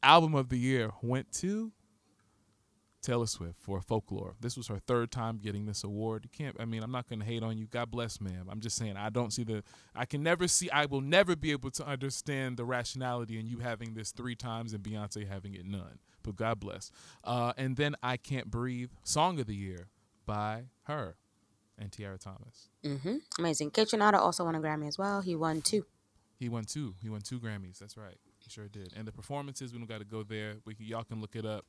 Album 0.01 0.35
of 0.35 0.49
the 0.49 0.57
year 0.57 0.91
went 1.01 1.31
to 1.33 1.71
Taylor 3.03 3.27
Swift 3.27 3.59
for 3.61 3.81
Folklore. 3.81 4.35
This 4.39 4.57
was 4.57 4.67
her 4.67 4.79
third 4.79 5.11
time 5.11 5.37
getting 5.37 5.65
this 5.65 5.83
award. 5.83 6.23
You 6.23 6.29
can't. 6.35 6.55
I 6.59 6.65
mean, 6.65 6.81
I'm 6.81 6.91
not 6.91 7.07
going 7.07 7.19
to 7.19 7.25
hate 7.25 7.43
on 7.43 7.57
you. 7.57 7.67
God 7.67 7.91
bless, 7.91 8.19
ma'am. 8.19 8.47
I'm 8.49 8.61
just 8.61 8.77
saying 8.77 8.97
I 8.97 9.09
don't 9.09 9.31
see 9.31 9.43
the. 9.43 9.63
I 9.95 10.05
can 10.05 10.23
never 10.23 10.47
see. 10.47 10.69
I 10.71 10.85
will 10.85 11.01
never 11.01 11.35
be 11.35 11.51
able 11.51 11.69
to 11.71 11.85
understand 11.85 12.57
the 12.57 12.65
rationality 12.65 13.37
in 13.37 13.45
you 13.45 13.59
having 13.59 13.93
this 13.93 14.11
three 14.11 14.35
times 14.35 14.73
and 14.73 14.83
Beyonce 14.83 15.27
having 15.27 15.53
it 15.53 15.65
none. 15.65 15.99
But 16.23 16.37
God 16.37 16.59
bless. 16.59 16.89
Uh, 17.23 17.53
and 17.57 17.75
then 17.75 17.95
I 18.01 18.17
can't 18.17 18.49
breathe. 18.49 18.89
Song 19.03 19.39
of 19.39 19.45
the 19.47 19.55
year 19.55 19.89
by 20.25 20.63
her 20.83 21.15
and 21.77 21.91
Tiara 21.91 22.17
Thomas. 22.17 22.69
hmm 22.83 23.17
Amazing. 23.37 23.71
Kaytranada 23.71 24.15
also 24.15 24.45
won 24.45 24.55
a 24.55 24.59
Grammy 24.59 24.87
as 24.87 24.97
well. 24.97 25.21
He 25.21 25.35
won 25.35 25.61
two. 25.61 25.85
He 26.39 26.49
won 26.49 26.65
two. 26.65 26.95
He 27.01 27.09
won 27.09 27.21
two 27.21 27.39
Grammys. 27.39 27.79
That's 27.79 27.97
right. 27.97 28.17
He 28.39 28.49
sure 28.49 28.67
did. 28.67 28.93
And 28.95 29.07
the 29.07 29.11
performances, 29.11 29.71
we 29.73 29.79
don't 29.79 29.87
got 29.87 29.99
to 29.99 30.05
go 30.05 30.23
there. 30.23 30.55
We 30.65 30.75
can, 30.75 30.85
y'all 30.85 31.03
can 31.03 31.21
look 31.21 31.35
it 31.35 31.45
up. 31.45 31.65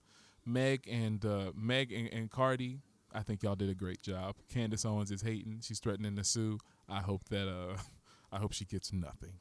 Meg 0.47 0.87
and 0.91 1.25
uh, 1.25 1.53
Meg 1.55 1.93
and, 1.93 2.09
and 2.13 2.31
Cardi, 2.31 2.81
I 3.13 3.23
think 3.23 3.43
y'all 3.43 3.57
did 3.57 3.71
a 3.71 3.75
great 3.75 4.03
job. 4.03 4.37
Candace 4.53 4.85
Owens 4.85 5.11
is 5.11 5.23
hating. 5.23 5.61
She's 5.63 5.81
threatening 5.81 6.17
to 6.17 6.25
sue. 6.25 6.59
I 6.89 7.01
hope 7.01 7.29
that 7.31 7.49
uh, 7.49 7.77
I 8.33 8.39
hope 8.39 8.53
she 8.53 8.65
gets 8.65 8.93
nothing. 8.93 9.35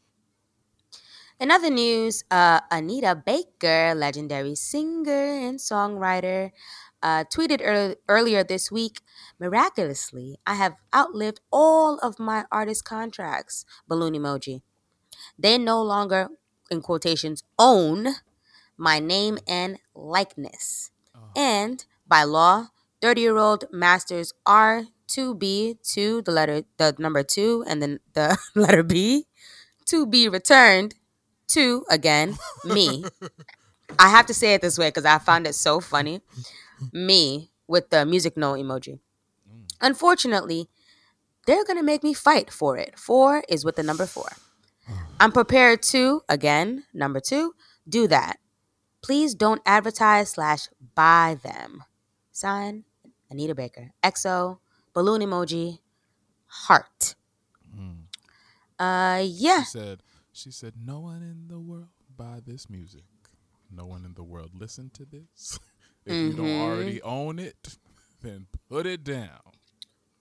In 1.39 1.51
other 1.51 1.69
news, 1.69 2.23
uh, 2.31 2.61
Anita 2.71 3.15
Baker, 3.15 3.93
legendary 3.95 4.55
singer 4.55 5.11
and 5.11 5.59
songwriter, 5.59 6.51
uh, 7.01 7.25
tweeted 7.25 7.59
ear- 7.61 7.95
earlier 8.07 8.43
this 8.43 8.71
week 8.71 9.01
Miraculously, 9.39 10.37
I 10.47 10.55
have 10.55 10.75
outlived 10.95 11.41
all 11.51 11.97
of 11.99 12.17
my 12.19 12.45
artist 12.51 12.85
contracts. 12.85 13.65
Balloon 13.87 14.13
emoji. 14.13 14.61
They 15.37 15.57
no 15.57 15.81
longer, 15.83 16.29
in 16.71 16.81
quotations, 16.81 17.43
own 17.59 18.07
my 18.77 18.99
name 18.99 19.39
and 19.47 19.79
likeness. 19.95 20.91
And 21.35 21.83
by 22.07 22.23
law, 22.23 22.67
30 23.01 23.21
year 23.21 23.37
old 23.37 23.65
masters 23.71 24.33
are 24.45 24.85
to 25.07 25.35
be 25.35 25.77
to 25.93 26.21
the 26.21 26.31
letter, 26.31 26.63
the 26.77 26.95
number 26.97 27.23
two, 27.23 27.63
and 27.67 27.81
then 27.81 27.99
the 28.13 28.37
letter 28.55 28.83
B 28.83 29.25
to 29.85 30.05
be 30.05 30.29
returned 30.29 30.95
to 31.47 31.85
again 31.89 32.37
me. 32.63 33.05
I 33.99 34.09
have 34.09 34.25
to 34.27 34.33
say 34.33 34.53
it 34.53 34.61
this 34.61 34.77
way 34.77 34.87
because 34.87 35.05
I 35.05 35.19
found 35.19 35.45
it 35.45 35.55
so 35.55 35.79
funny. 35.79 36.21
Me 36.91 37.51
with 37.67 37.89
the 37.89 38.05
music 38.05 38.37
no 38.37 38.53
emoji. 38.53 38.99
Mm. 39.49 39.65
Unfortunately, 39.81 40.69
they're 41.45 41.65
gonna 41.65 41.83
make 41.83 42.03
me 42.03 42.13
fight 42.13 42.51
for 42.51 42.77
it. 42.77 42.97
Four 42.97 43.43
is 43.49 43.63
with 43.65 43.75
the 43.75 43.83
number 43.83 44.05
four. 44.05 44.29
Oh. 44.89 44.93
I'm 45.19 45.31
prepared 45.31 45.81
to 45.83 46.21
again 46.27 46.85
number 46.93 47.19
two 47.19 47.53
do 47.87 48.07
that. 48.07 48.39
Please 49.03 49.35
don't 49.35 49.61
advertise 49.65 50.29
slash 50.31 50.69
buy 50.95 51.37
them. 51.43 51.83
Sign 52.31 52.85
Anita 53.29 53.53
Baker. 53.53 53.91
XO 54.03 54.59
balloon 54.93 55.21
emoji 55.21 55.79
heart. 56.47 57.15
Mm. 57.77 58.03
Uh 58.79 59.23
yeah. 59.25 59.63
She 59.63 59.69
said, 59.79 59.99
she 60.31 60.51
said, 60.51 60.73
no 60.83 60.99
one 61.01 61.21
in 61.21 61.47
the 61.47 61.59
world 61.59 61.89
buy 62.15 62.39
this 62.45 62.69
music. 62.69 63.03
No 63.69 63.85
one 63.85 64.05
in 64.05 64.13
the 64.13 64.23
world 64.23 64.51
listen 64.53 64.89
to 64.95 65.05
this. 65.05 65.59
if 66.05 66.13
you 66.13 66.33
don't 66.33 66.45
Mhm. 66.45 66.61
already 66.61 67.01
own 67.01 67.39
it, 67.39 67.77
then 68.21 68.47
put 68.69 68.85
it 68.85 69.03
down. 69.03 69.41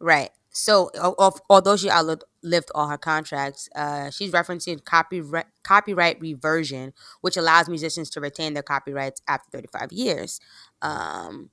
Right. 0.01 0.30
So, 0.51 0.91
al- 0.95 1.14
al- 1.18 1.41
although 1.49 1.76
she 1.76 1.91
outlived 1.91 2.24
outlived 2.45 2.70
all 2.74 2.88
her 2.88 2.99
contracts. 2.99 3.68
Uh, 3.74 4.11
she's 4.11 4.32
referencing 4.32 4.84
copyright 4.84 5.47
copyright 5.62 6.20
reversion, 6.20 6.93
which 7.20 7.36
allows 7.36 7.68
musicians 7.68 8.11
to 8.11 8.20
retain 8.20 8.55
their 8.55 8.62
copyrights 8.62 9.22
after 9.28 9.49
35 9.51 9.93
years. 9.93 10.40
Um, 10.80 11.51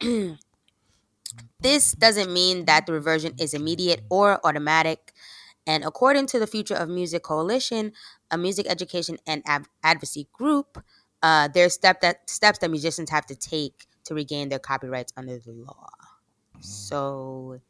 this 1.60 1.92
doesn't 1.92 2.32
mean 2.32 2.64
that 2.66 2.86
the 2.86 2.92
reversion 2.92 3.34
is 3.38 3.54
immediate 3.54 4.02
or 4.10 4.44
automatic. 4.44 5.12
And 5.66 5.84
according 5.84 6.26
to 6.26 6.40
the 6.40 6.46
Future 6.46 6.74
of 6.74 6.88
Music 6.88 7.22
Coalition, 7.22 7.92
a 8.30 8.38
music 8.38 8.66
education 8.68 9.18
and 9.26 9.42
ad- 9.46 9.66
advocacy 9.84 10.26
group, 10.32 10.82
uh, 11.22 11.48
there's 11.54 11.74
step 11.74 12.00
that 12.00 12.28
steps 12.28 12.58
that 12.58 12.70
musicians 12.70 13.10
have 13.10 13.26
to 13.26 13.36
take 13.36 13.86
to 14.04 14.14
regain 14.14 14.48
their 14.48 14.58
copyrights 14.58 15.12
under 15.16 15.38
the 15.38 15.52
law. 15.52 15.88
So, 16.60 17.60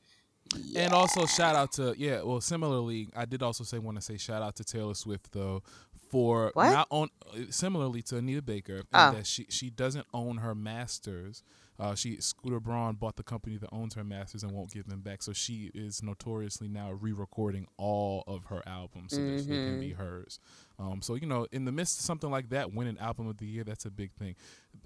And 0.77 0.93
also 0.93 1.27
shout 1.27 1.57
out 1.57 1.73
to 1.73 1.95
yeah. 1.97 2.23
Well, 2.23 2.41
similarly, 2.41 3.09
I 3.17 3.25
did 3.25 3.43
also 3.43 3.65
say 3.65 3.79
want 3.79 3.97
to 3.97 4.03
say 4.03 4.17
shout 4.17 4.43
out 4.43 4.57
to 4.57 4.65
Taylor 4.65 4.95
Swift 4.95 5.33
though 5.33 5.63
for 6.11 6.51
What? 6.55 6.71
not 6.73 6.89
own 6.91 7.09
similarly 7.51 8.03
to 8.03 8.17
Anita 8.19 8.43
Baker 8.43 8.83
Oh. 8.93 9.13
that 9.13 9.27
she 9.27 9.47
she 9.49 9.71
doesn't 9.71 10.07
own 10.13 10.39
her 10.39 10.55
masters. 10.55 11.43
Uh, 11.81 11.95
she 11.95 12.21
Scooter 12.21 12.61
Braun 12.61 12.95
bought 12.95 13.17
the 13.17 13.23
company 13.23 13.57
that 13.57 13.69
owns 13.73 13.95
her 13.95 14.05
masters 14.05 14.43
and 14.45 14.53
won't 14.53 14.71
give 14.73 14.87
them 14.87 15.01
back. 15.01 15.23
So 15.23 15.33
she 15.33 15.71
is 15.75 16.03
notoriously 16.03 16.69
now 16.69 16.93
re-recording 16.93 17.67
all 17.77 18.23
of 18.29 18.45
her 18.47 18.63
albums 18.67 19.13
so 19.15 19.17
that 19.17 19.47
they 19.49 19.55
can 19.57 19.81
be 19.81 19.93
hers. 19.95 20.39
Um, 20.79 21.01
so 21.03 21.15
you 21.15 21.27
know, 21.27 21.47
in 21.51 21.65
the 21.65 21.73
midst 21.73 21.99
of 21.99 22.05
something 22.05 22.31
like 22.31 22.51
that, 22.51 22.73
winning 22.73 22.99
album 22.99 23.27
of 23.27 23.39
the 23.39 23.47
year, 23.47 23.65
that's 23.65 23.87
a 23.87 23.91
big 23.91 24.13
thing. 24.13 24.37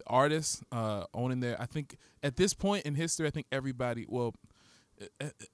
Artists 0.06 0.62
uh, 0.72 1.04
owning 1.12 1.40
their, 1.40 1.60
I 1.60 1.66
think 1.66 1.96
at 2.22 2.36
this 2.36 2.54
point 2.54 2.86
in 2.86 2.94
history, 2.94 3.26
I 3.26 3.30
think 3.30 3.46
everybody, 3.52 4.06
well, 4.08 4.32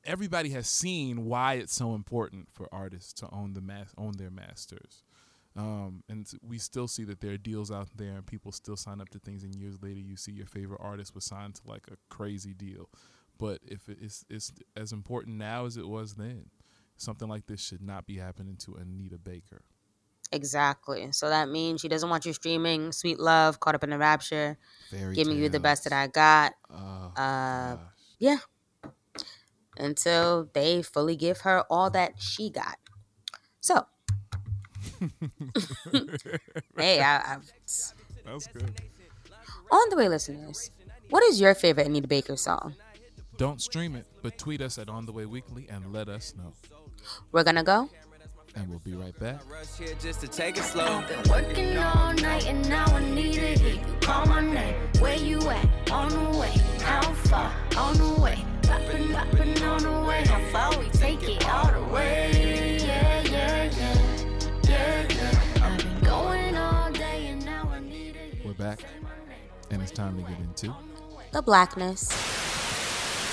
everybody 0.05 0.51
has 0.51 0.69
seen 0.69 1.25
why 1.25 1.55
it's 1.55 1.75
so 1.75 1.95
important 1.95 2.49
for 2.53 2.69
artists 2.73 3.13
to 3.15 3.29
own 3.33 3.55
the 3.55 3.61
mas- 3.61 3.95
own 3.99 4.13
their 4.17 4.31
masters. 4.31 5.03
Um, 5.55 6.03
and 6.09 6.27
we 6.43 6.57
still 6.59 6.89
see 6.89 7.05
that 7.05 7.21
there 7.21 7.33
are 7.33 7.37
deals 7.39 7.71
out 7.71 7.89
there, 7.95 8.13
and 8.17 8.27
people 8.27 8.53
still 8.53 8.77
sign 8.77 9.01
up 9.01 9.11
to 9.11 9.19
things. 9.19 9.45
And 9.45 9.55
years 9.55 9.83
later, 9.83 10.01
you 10.01 10.17
see 10.17 10.33
your 10.33 10.47
favorite 10.47 10.81
artist 10.83 11.15
was 11.15 11.25
signed 11.25 11.57
to 11.57 11.63
like 11.67 11.87
a 11.91 11.97
crazy 12.09 12.55
deal. 12.55 12.89
But 13.39 13.59
if 13.67 13.89
it 13.89 13.99
is 14.01 14.25
it's 14.31 14.53
as 14.77 14.93
important 14.93 15.37
now 15.37 15.67
as 15.67 15.77
it 15.77 15.87
was 15.89 16.15
then, 16.15 16.47
something 16.97 17.29
like 17.29 17.47
this 17.47 17.61
should 17.61 17.83
not 17.83 18.07
be 18.07 18.17
happening 18.17 18.57
to 18.59 18.75
Anita 18.77 19.19
Baker. 19.19 19.63
exactly. 20.31 21.13
So 21.13 21.29
that 21.29 21.51
means 21.51 21.81
she 21.83 21.89
doesn't 21.89 22.09
want 22.09 22.25
you 22.25 22.33
streaming 22.33 22.93
Sweet 22.93 23.19
Love, 23.21 23.61
Caught 23.61 23.75
Up 23.75 23.85
in 23.85 23.93
a 23.93 23.99
Rapture, 23.99 24.57
Fairy 24.91 25.15
giving 25.15 25.37
you 25.37 25.49
the 25.51 25.61
best 25.61 25.85
that. 25.85 25.93
I 25.93 26.07
got. 26.07 26.53
Oh, 26.71 27.13
Uh, 27.17 27.77
yeah. 28.19 28.39
Until 29.77 30.49
they 30.53 30.83
fully 30.83 31.17
give 31.17 31.41
her 31.41 31.65
all 31.71 31.91
that 31.91 32.21
she 32.21 32.51
got. 32.51 32.77
So, 33.61 33.87
hey, 36.77 37.01
I, 37.01 37.35
I've, 37.35 37.53
That's 38.25 38.47
good. 38.49 38.81
on 39.71 39.91
the 39.91 39.97
way, 39.97 40.09
listeners, 40.09 40.71
what 41.11 41.23
is 41.25 41.41
your 41.41 41.55
favorite 41.55 41.87
Anita 41.87 42.09
Baker 42.09 42.37
song? 42.37 42.75
Don't 43.39 43.61
stream 43.63 43.97
it, 43.97 44.07
but 44.23 44.37
tweet 44.39 44.61
us 44.61 44.79
at 44.79 44.89
On 44.89 45.07
the 45.07 45.13
Way 45.13 45.27
Weekly 45.27 45.67
and 45.71 45.93
let 45.93 46.09
us 46.09 46.35
know. 46.37 46.53
We're 47.33 47.45
gonna 47.45 47.65
go. 47.65 47.89
And 48.55 48.69
we'll 48.69 48.81
be 48.81 48.93
right 48.93 49.19
back. 49.19 49.41
Rush 49.51 49.79
here 49.79 49.95
just 50.01 50.21
to 50.21 50.29
take 50.29 50.59
it 50.59 50.63
slow. 50.65 50.85
I've 50.85 51.09
been 51.09 51.31
working 51.31 51.79
all 51.79 52.13
night 52.13 52.47
and 52.47 52.69
now 52.69 52.85
I 52.85 53.03
need 53.03 53.33
to 53.35 53.41
hear 53.41 53.75
you 53.75 53.81
call 54.03 54.27
my 54.27 54.43
name. 54.43 54.75
Where 54.99 55.17
you 55.17 55.39
at? 55.49 55.91
On 55.91 56.11
the 56.11 56.39
way. 56.39 56.53
How 56.81 57.01
far? 57.15 57.51
On 57.79 57.97
the 57.97 58.21
way. 58.23 58.45
Poppin', 58.73 59.13
poppin' 59.13 59.63
on 59.65 59.83
the 59.83 60.09
way. 60.09 60.25
How 60.25 60.41
far 60.51 60.79
we 60.79 60.89
take 60.89 61.23
it 61.29 61.47
all 61.47 61.71
the 61.71 61.93
way? 61.93 62.79
Yeah, 62.81 63.23
yeah, 63.25 63.71
yeah. 63.79 63.99
Yeah, 64.65 65.07
yeah. 65.11 65.63
I've 65.63 65.77
been 65.77 66.01
going 66.01 66.57
all 66.57 66.91
day 66.91 67.27
and 67.27 67.45
now 67.45 67.69
I 67.71 67.81
need 67.81 68.15
to 68.15 68.19
hear 68.19 68.47
We're 68.47 68.55
back, 68.55 68.81
and 69.71 69.83
it's 69.83 69.93
time 69.93 70.17
to 70.17 70.23
get 70.23 70.39
into. 70.41 70.75
The 71.33 71.43
Blackness. 71.43 72.09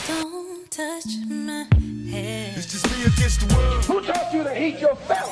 Don't 0.07 0.69
touch 0.69 1.05
my 1.29 1.67
hair. 2.11 2.53
It's 2.57 2.71
just 2.73 2.85
me 2.91 3.05
against 3.05 3.39
the 3.47 3.55
world. 3.55 3.85
Who 3.85 4.01
taught 4.01 4.33
you 4.33 4.43
to 4.43 4.53
heat 4.53 4.79
your 4.79 4.95
belt? 5.07 5.31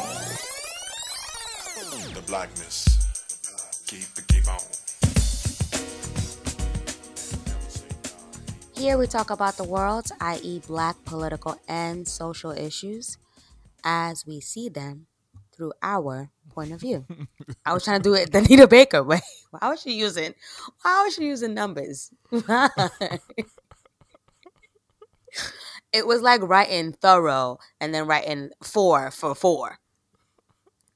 The 2.14 2.22
blackness. 2.26 2.86
Keep 3.88 4.18
it, 4.18 4.28
keep 4.30 4.48
on. 4.48 4.60
Here 8.78 8.98
we 8.98 9.08
talk 9.08 9.32
about 9.32 9.58
the 9.58 9.64
world, 9.64 10.06
i.e., 10.22 10.62
black 10.68 11.04
political 11.04 11.60
and 11.68 12.08
social 12.08 12.52
issues, 12.52 13.18
as 13.84 14.26
we 14.28 14.40
see 14.40 14.70
them 14.70 15.08
through 15.56 15.74
our 15.82 16.30
point 16.54 16.72
of 16.72 16.82
view. 16.82 17.06
I 17.66 17.74
was 17.74 17.84
trying 17.84 18.02
to 18.02 18.10
do 18.10 18.14
it 18.14 18.32
the 18.32 18.38
Anita 18.40 18.68
Baker 18.68 19.04
way. 19.04 19.22
Why 19.52 19.70
was 19.70 19.82
she 19.82 19.94
using 19.94 20.34
why 20.84 21.04
was 21.06 21.16
she 21.16 21.26
using 21.26 21.54
numbers? 21.56 22.12
it 22.32 23.20
was 26.06 26.22
like 26.22 26.44
writing 26.44 26.94
thorough 26.94 27.60
and 27.82 27.96
then 27.96 28.08
writing 28.08 28.52
four 28.64 29.12
for 29.12 29.36
four. 29.36 29.80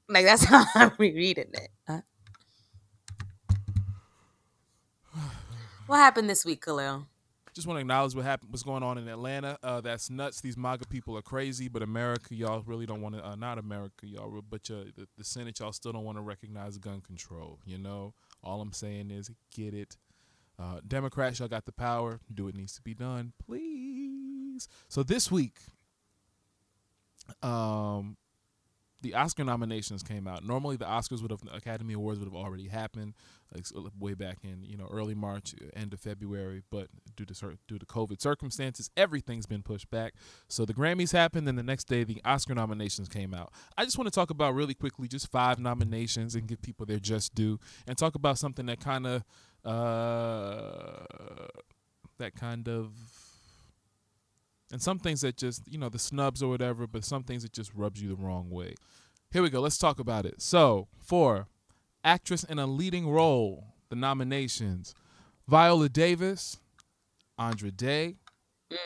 Like 0.08 0.26
that's 0.26 0.44
how 0.44 0.64
I'm 0.74 0.92
rereading 0.98 1.50
it. 1.54 1.70
Huh? 1.88 2.00
What 5.86 5.98
happened 5.98 6.28
this 6.30 6.44
week, 6.44 6.62
Khalil? 6.64 7.06
Just 7.54 7.66
want 7.66 7.76
to 7.76 7.80
acknowledge 7.82 8.14
what 8.14 8.24
happened, 8.24 8.50
what's 8.50 8.62
going 8.62 8.82
on 8.82 8.96
in 8.96 9.08
Atlanta. 9.08 9.58
Uh, 9.62 9.80
that's 9.82 10.08
nuts. 10.08 10.40
These 10.40 10.56
MAGA 10.56 10.86
people 10.86 11.18
are 11.18 11.22
crazy, 11.22 11.68
but 11.68 11.82
America, 11.82 12.34
y'all 12.34 12.62
really 12.64 12.86
don't 12.86 13.02
want 13.02 13.14
to. 13.14 13.26
Uh, 13.26 13.34
not 13.34 13.58
America, 13.58 14.06
y'all, 14.06 14.42
but 14.48 14.64
the, 14.64 15.06
the 15.18 15.24
Senate, 15.24 15.60
y'all 15.60 15.72
still 15.72 15.92
don't 15.92 16.04
want 16.04 16.16
to 16.16 16.22
recognize 16.22 16.78
gun 16.78 17.02
control. 17.02 17.58
You 17.66 17.76
know, 17.76 18.14
all 18.42 18.62
I'm 18.62 18.72
saying 18.72 19.10
is 19.10 19.30
get 19.54 19.74
it. 19.74 19.98
Uh, 20.58 20.80
Democrats, 20.86 21.40
y'all 21.40 21.48
got 21.48 21.66
the 21.66 21.72
power. 21.72 22.20
Do 22.32 22.44
what 22.44 22.54
needs 22.54 22.74
to 22.76 22.82
be 22.82 22.94
done, 22.94 23.34
please. 23.44 24.68
So 24.88 25.02
this 25.02 25.30
week, 25.30 25.58
um, 27.42 28.16
the 29.02 29.14
Oscar 29.14 29.44
nominations 29.44 30.02
came 30.02 30.26
out. 30.26 30.44
Normally, 30.44 30.76
the 30.76 30.84
Oscars 30.84 31.20
would 31.22 31.30
have 31.30 31.42
Academy 31.52 31.94
Awards 31.94 32.18
would 32.18 32.26
have 32.26 32.34
already 32.34 32.68
happened 32.68 33.14
like, 33.54 33.66
way 33.98 34.14
back 34.14 34.38
in 34.44 34.64
you 34.64 34.76
know 34.76 34.88
early 34.90 35.14
March, 35.14 35.54
uh, 35.60 35.66
end 35.74 35.92
of 35.92 36.00
February. 36.00 36.62
But 36.70 36.88
due 37.16 37.24
to 37.26 37.58
due 37.68 37.78
to 37.78 37.86
COVID 37.86 38.20
circumstances, 38.20 38.90
everything's 38.96 39.46
been 39.46 39.62
pushed 39.62 39.90
back. 39.90 40.14
So 40.48 40.64
the 40.64 40.74
Grammys 40.74 41.12
happened, 41.12 41.48
and 41.48 41.58
the 41.58 41.62
next 41.62 41.84
day 41.84 42.04
the 42.04 42.20
Oscar 42.24 42.54
nominations 42.54 43.08
came 43.08 43.34
out. 43.34 43.52
I 43.76 43.84
just 43.84 43.98
want 43.98 44.06
to 44.06 44.14
talk 44.14 44.30
about 44.30 44.54
really 44.54 44.74
quickly 44.74 45.08
just 45.08 45.30
five 45.30 45.58
nominations 45.58 46.34
and 46.34 46.46
give 46.46 46.62
people 46.62 46.86
their 46.86 46.98
just 46.98 47.34
due, 47.34 47.58
and 47.86 47.98
talk 47.98 48.14
about 48.14 48.38
something 48.38 48.66
that 48.66 48.80
kind 48.80 49.06
of 49.06 49.24
uh, 49.64 51.06
that 52.18 52.34
kind 52.34 52.68
of 52.68 52.92
and 54.72 54.82
some 54.82 54.98
things 54.98 55.20
that 55.20 55.36
just 55.36 55.62
you 55.70 55.78
know 55.78 55.88
the 55.88 55.98
snubs 55.98 56.42
or 56.42 56.48
whatever 56.48 56.86
but 56.86 57.04
some 57.04 57.22
things 57.22 57.42
that 57.44 57.52
just 57.52 57.72
rubs 57.74 58.02
you 58.02 58.08
the 58.08 58.16
wrong 58.16 58.50
way. 58.50 58.74
Here 59.30 59.42
we 59.42 59.50
go. 59.50 59.60
Let's 59.60 59.78
talk 59.78 60.00
about 60.00 60.26
it. 60.26 60.42
So 60.42 60.88
for 60.98 61.46
actress 62.02 62.42
in 62.42 62.58
a 62.58 62.66
leading 62.66 63.08
role 63.08 63.64
the 63.88 63.94
nominations 63.96 64.94
viola 65.46 65.88
davis 65.88 66.58
andra 67.38 67.70
day 67.70 68.16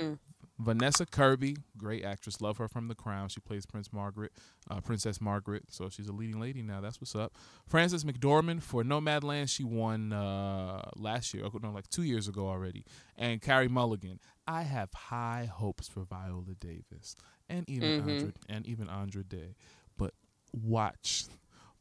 Mm. 0.01 0.18
Vanessa 0.59 1.05
kirby 1.05 1.57
great 1.77 2.05
actress. 2.05 2.41
Love 2.41 2.57
her 2.59 2.69
from 2.69 2.89
the 2.89 2.95
crown. 2.95 3.29
She 3.29 3.41
plays 3.41 3.67
prince 3.67 3.93
margaret 3.93 4.33
uh, 4.71 4.81
princess 4.81 5.21
margaret. 5.21 5.65
So 5.71 5.89
she's 5.89 6.09
a 6.09 6.13
leading 6.13 6.41
lady 6.41 6.63
now. 6.63 6.81
That's 6.81 7.01
what's 7.01 7.15
up. 7.15 7.35
Frances 7.67 8.05
mcdormand 8.05 8.63
for 8.63 8.83
nomadland. 8.83 9.49
She 9.51 9.65
won 9.65 10.13
uh, 10.13 10.91
last 10.97 11.35
year 11.35 11.45
oh, 11.47 11.59
no 11.63 11.71
like 11.71 11.89
two 11.89 12.03
years 12.05 12.27
ago 12.29 12.49
already. 12.49 12.85
And 13.17 13.43
carrie 13.43 13.69
mulligan. 13.69 14.19
I 14.47 14.63
have 14.63 14.93
high 14.95 15.51
hopes 15.53 15.89
for 15.89 16.05
viola 16.05 16.55
davis 16.59 17.17
and 17.49 17.69
even 17.69 18.03
Mhm. 18.03 18.09
andra 18.11 18.33
and 18.49 18.67
even 18.67 18.89
andra 18.89 19.25
day. 19.25 19.57
But 19.99 20.15
watch. 20.53 21.25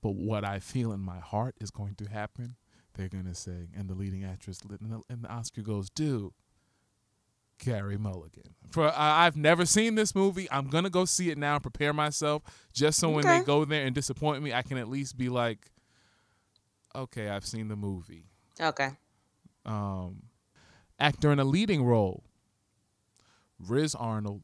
But 0.01 0.15
what 0.15 0.43
i 0.43 0.59
feel 0.59 0.91
in 0.91 0.99
my 0.99 1.19
heart 1.19 1.55
is 1.61 1.71
going 1.71 1.95
to 1.95 2.05
happen. 2.05 2.55
They're 2.93 3.09
going 3.09 3.25
to 3.25 3.35
say 3.35 3.67
and 3.75 3.89
the 3.89 3.93
leading 3.95 4.23
actress 4.23 4.59
and 4.61 4.91
the, 4.91 5.01
and 5.09 5.23
the 5.23 5.29
oscar 5.29 5.61
goes 5.61 5.89
dude 5.89 6.31
Carrie 7.59 7.97
Mulligan. 7.97 8.53
For 8.71 8.87
uh, 8.87 8.93
I've 8.95 9.37
never 9.37 9.65
seen 9.65 9.95
this 9.95 10.13
movie. 10.15 10.47
I'm 10.51 10.67
gonna 10.67 10.89
go 10.89 11.05
see 11.05 11.29
it 11.29 11.37
now 11.37 11.53
and 11.55 11.61
prepare 11.63 11.93
myself, 11.93 12.41
just 12.73 12.99
so 12.99 13.09
when 13.09 13.25
they 13.25 13.41
go 13.45 13.63
there 13.65 13.85
and 13.85 13.95
disappoint 13.95 14.43
me, 14.43 14.53
I 14.53 14.61
can 14.63 14.77
at 14.77 14.89
least 14.89 15.17
be 15.17 15.29
like, 15.29 15.71
okay, 16.95 17.29
I've 17.29 17.45
seen 17.45 17.67
the 17.67 17.75
movie. 17.75 18.25
Okay. 18.59 18.89
Um, 19.65 20.23
actor 20.99 21.31
in 21.31 21.39
a 21.39 21.45
leading 21.45 21.83
role: 21.83 22.23
Riz 23.59 23.95
Arnold, 23.95 24.43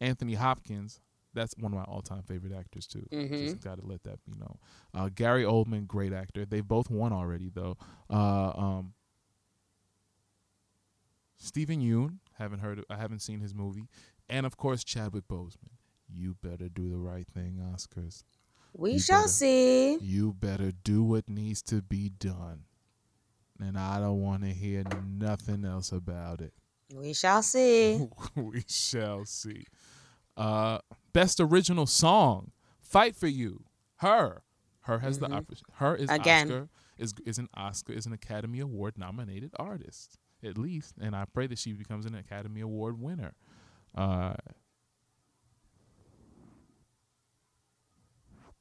Anthony 0.00 0.34
Hopkins. 0.34 1.00
That's 1.34 1.54
one 1.58 1.72
of 1.72 1.78
my 1.78 1.84
all-time 1.84 2.22
favorite 2.22 2.52
actors 2.52 2.86
too. 2.86 3.06
Mhm. 3.12 3.44
Just 3.50 3.60
got 3.60 3.78
to 3.78 3.86
let 3.86 4.02
that 4.04 4.18
be 4.24 4.32
known. 4.38 4.58
Uh, 4.94 5.08
Gary 5.14 5.44
Oldman, 5.44 5.86
great 5.86 6.12
actor. 6.12 6.44
They 6.44 6.62
both 6.62 6.90
won 6.90 7.12
already 7.12 7.50
though. 7.50 7.76
Uh, 8.10 8.52
um, 8.56 8.94
Steven 11.38 11.80
Yeun, 11.80 12.18
haven't 12.38 12.58
heard, 12.60 12.84
I 12.90 12.96
haven't 12.96 13.20
seen 13.20 13.40
his 13.40 13.54
movie, 13.54 13.88
and 14.28 14.44
of 14.44 14.56
course 14.56 14.84
Chadwick 14.84 15.26
Boseman. 15.28 15.70
You 16.12 16.34
better 16.42 16.68
do 16.68 16.88
the 16.90 16.96
right 16.98 17.26
thing, 17.26 17.60
Oscars. 17.74 18.24
We 18.74 18.92
You 18.94 18.98
shall 18.98 19.20
better- 19.22 19.28
see. 19.28 19.96
You 19.98 20.32
better 20.34 20.72
do 20.72 21.02
what 21.02 21.28
needs 21.28 21.62
to 21.64 21.82
be 21.82 22.08
done. 22.10 22.64
And 23.60 23.78
I 23.78 23.98
don't 23.98 24.20
want 24.20 24.42
to 24.42 24.50
hear 24.50 24.84
nothing 25.06 25.64
else 25.64 25.90
about 25.92 26.40
it. 26.40 26.52
We 26.94 27.12
shall 27.12 27.42
see. 27.42 28.06
we 28.34 28.62
shall 28.68 29.24
see. 29.24 29.64
Uh, 30.36 30.78
best 31.12 31.40
original 31.40 31.86
song, 31.86 32.52
"Fight 32.80 33.16
for 33.16 33.26
You." 33.26 33.64
Her, 33.96 34.42
her 34.82 35.00
has 35.00 35.18
the 35.18 35.26
oppor- 35.28 35.60
her 35.74 35.96
is 35.96 36.08
Mm-hmm. 36.08 36.20
Again. 36.20 36.46
Oscar 36.46 36.68
is 36.96 37.14
is 37.26 37.38
an 37.38 37.48
Oscar 37.54 37.92
is 37.92 38.06
an 38.06 38.12
Academy 38.12 38.60
Award 38.60 38.96
nominated 38.96 39.50
artist 39.58 40.18
at 40.42 40.56
least, 40.56 40.94
and 41.00 41.16
I 41.16 41.24
pray 41.32 41.46
that 41.46 41.58
she 41.58 41.72
becomes 41.72 42.06
an 42.06 42.14
Academy 42.14 42.60
Award 42.60 43.00
winner. 43.00 43.34
Uh, 43.94 44.34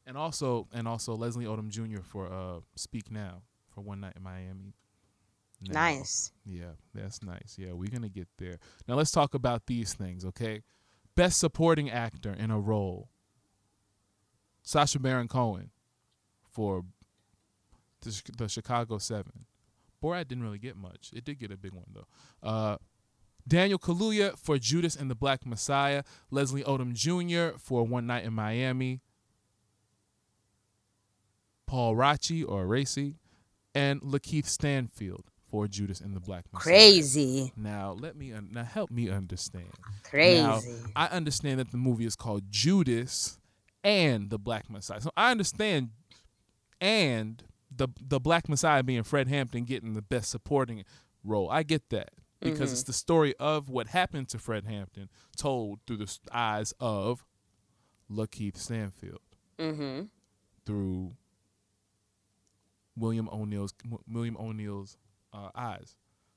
and 0.05 0.17
also 0.17 0.67
and 0.73 0.87
also 0.87 1.15
Leslie 1.15 1.45
Odom 1.45 1.69
Jr. 1.69 2.01
for 2.01 2.31
uh, 2.31 2.59
"Speak 2.75 3.11
Now" 3.11 3.41
for 3.69 3.81
One 3.81 3.99
Night 3.99 4.13
in 4.15 4.23
Miami. 4.23 4.73
Now. 5.61 5.73
Nice. 5.73 6.31
Yeah, 6.45 6.73
that's 6.93 7.23
nice. 7.23 7.55
Yeah, 7.57 7.73
we're 7.73 7.89
gonna 7.89 8.09
get 8.09 8.27
there. 8.37 8.57
Now 8.87 8.95
let's 8.95 9.11
talk 9.11 9.33
about 9.33 9.65
these 9.65 9.93
things, 9.93 10.23
okay? 10.25 10.61
Best 11.15 11.39
supporting 11.39 11.89
actor 11.89 12.31
in 12.31 12.51
a 12.51 12.59
role. 12.59 13.09
Sacha 14.63 14.99
Baron 14.99 15.27
Cohen 15.27 15.71
for 16.49 16.83
the, 18.01 18.21
the 18.37 18.47
Chicago 18.47 18.97
Seven. 18.97 19.45
Borat 20.03 20.27
didn't 20.27 20.43
really 20.43 20.59
get 20.59 20.75
much. 20.75 21.11
It 21.13 21.23
did 21.25 21.39
get 21.39 21.51
a 21.51 21.57
big 21.57 21.73
one 21.73 21.85
though. 21.93 22.07
Uh, 22.47 22.77
Daniel 23.47 23.79
Kaluuya 23.79 24.37
for 24.37 24.57
Judas 24.57 24.95
and 24.95 25.09
the 25.09 25.15
Black 25.15 25.45
Messiah. 25.45 26.03
Leslie 26.29 26.63
Odom 26.63 26.93
Jr. 26.93 27.57
for 27.57 27.85
One 27.85 28.05
Night 28.05 28.25
in 28.25 28.33
Miami. 28.33 29.01
Paul 31.67 31.95
Rachi 31.95 32.47
or 32.47 32.65
Racy, 32.65 33.15
and 33.75 34.01
Lakeith 34.01 34.47
Stanfield 34.47 35.25
for 35.51 35.67
Judas 35.67 35.99
and 35.99 36.15
the 36.15 36.19
Black 36.19 36.45
Messiah. 36.51 36.63
Crazy. 36.63 37.51
Now 37.55 37.91
let 37.91 38.15
me 38.15 38.31
un- 38.33 38.49
now 38.51 38.63
help 38.63 38.89
me 38.89 39.09
understand. 39.09 39.71
Crazy. 40.03 40.41
Now, 40.41 40.61
I 40.95 41.07
understand 41.07 41.59
that 41.59 41.71
the 41.71 41.77
movie 41.77 42.05
is 42.05 42.15
called 42.15 42.43
Judas 42.49 43.37
and 43.83 44.29
the 44.29 44.39
Black 44.39 44.69
Messiah. 44.69 45.01
So 45.01 45.11
I 45.15 45.31
understand 45.31 45.89
and 46.79 47.43
the 47.77 47.87
the 48.01 48.19
Black 48.19 48.49
Messiah 48.49 48.83
being 48.83 49.03
Fred 49.03 49.27
Hampton 49.27 49.63
getting 49.63 49.93
the 49.93 50.01
best 50.01 50.29
supporting 50.29 50.83
role. 51.23 51.49
I 51.49 51.63
get 51.63 51.89
that 51.89 52.11
because 52.39 52.71
it's 52.71 52.83
the 52.83 52.93
story 52.93 53.35
of 53.39 53.69
what 53.69 53.87
happened 53.87 54.29
to 54.29 54.39
Fred 54.39 54.65
Hampton 54.65 55.09
told 55.35 55.79
through 55.87 55.97
the 55.97 56.17
eyes 56.31 56.73
of 56.79 57.25
Lakeith 58.11 58.57
Stanfield 58.57 59.21
mm-hmm. 59.57 60.03
through 60.65 61.13
William 62.95 63.29
O'Neill's 63.29 63.73
William 64.07 64.37
O'Neill's 64.37 64.97
uh, 65.33 65.49
eyes. 65.55 65.95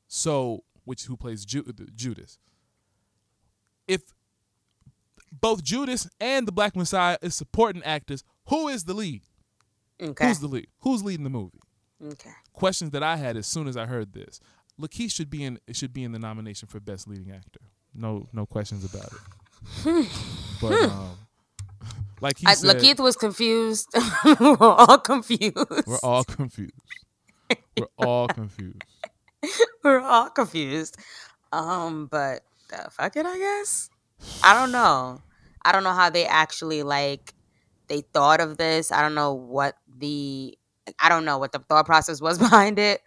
So, 0.09 0.64
which 0.84 1.05
who 1.05 1.16
plays 1.16 1.45
Ju- 1.45 1.72
Judas? 1.95 2.38
If 3.86 4.03
both 5.32 5.62
Judas 5.62 6.09
and 6.20 6.47
the 6.47 6.53
Black 6.53 6.74
Messiah 6.76 7.18
is 7.22 7.34
supporting 7.34 7.82
actors, 7.82 8.24
who 8.49 8.68
is 8.68 8.84
the 8.84 8.95
lead? 8.95 9.22
Okay. 10.01 10.29
Who's 10.29 10.41
the 10.41 10.49
lead? 10.49 10.67
Who's 10.81 11.03
leading 11.03 11.25
the 11.25 11.31
movie? 11.31 11.61
okay. 12.05 12.31
Questions 12.53 12.91
that 12.93 13.03
I 13.03 13.17
had 13.17 13.37
as 13.37 13.47
soon 13.47 13.69
as 13.69 13.77
I 13.77 13.87
heard 13.87 14.13
this. 14.13 14.41
Lakeith 14.81 15.13
should 15.13 15.31
be 15.31 15.45
in 15.45 15.59
should 15.73 15.93
be 15.93 16.05
in 16.05 16.13
the 16.13 16.19
nomination 16.19 16.69
for 16.69 16.81
best 16.81 17.07
leading 17.07 17.31
actor. 17.31 17.61
No, 17.95 18.29
no 18.33 18.47
questions 18.47 18.85
about 18.85 19.13
it. 19.13 20.09
but 20.61 20.73
um, 20.73 21.11
like 22.21 22.39
he 22.39 22.47
I, 22.47 22.55
said, 22.55 22.77
Lakeith 22.77 23.01
was 23.01 23.17
confused. 23.17 23.89
We're 24.41 24.57
all 24.61 24.99
confused. 24.99 25.57
we're 25.87 25.99
all 26.03 26.25
confused. 26.25 26.73
We're 27.77 27.87
all 27.99 28.29
confused. 28.29 28.83
We're 29.83 30.01
all 30.01 30.31
confused. 30.31 30.97
Um, 31.53 32.07
but 32.07 32.43
uh, 32.73 32.89
fuck 32.91 33.17
it, 33.17 33.27
I 33.27 33.39
guess. 33.39 33.91
I 34.45 34.55
don't 34.55 34.71
know. 34.71 35.21
I 35.65 35.73
don't 35.73 35.83
know 35.83 35.93
how 35.93 36.11
they 36.11 36.27
actually 36.27 36.83
like 36.83 37.35
they 37.91 38.01
thought 38.01 38.41
of 38.41 38.57
this. 38.57 38.93
I 38.93 39.03
don't 39.03 39.14
know 39.16 39.34
what 39.34 39.76
the 39.99 40.57
I 40.99 41.09
don't 41.09 41.24
know 41.24 41.36
what 41.36 41.53
the 41.53 41.59
thought 41.59 41.84
process 41.84 42.22
was 42.22 42.38
behind 42.47 42.78
it. 42.78 43.03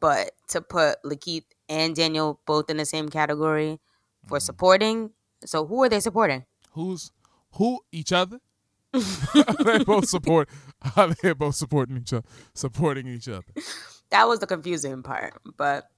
But 0.00 0.30
to 0.48 0.62
put 0.62 1.02
Lakeith 1.04 1.44
and 1.68 1.94
Daniel 1.94 2.40
both 2.46 2.70
in 2.70 2.76
the 2.78 2.86
same 2.86 3.08
category 3.08 3.80
for 4.26 4.38
mm-hmm. 4.38 4.44
supporting, 4.44 5.10
so 5.44 5.66
who 5.66 5.82
are 5.82 5.88
they 5.88 6.00
supporting? 6.00 6.44
Who's 6.72 7.10
who? 7.52 7.80
Each 7.92 8.12
other? 8.12 8.40
they 9.64 9.84
both 9.84 10.08
support. 10.08 10.48
They're 11.22 11.34
both 11.34 11.56
supporting 11.56 11.96
each 11.98 12.12
other. 12.12 12.26
Supporting 12.54 13.08
each 13.08 13.28
other. 13.28 13.44
That 14.10 14.28
was 14.28 14.38
the 14.38 14.46
confusing 14.46 15.02
part. 15.02 15.34
But 15.56 15.88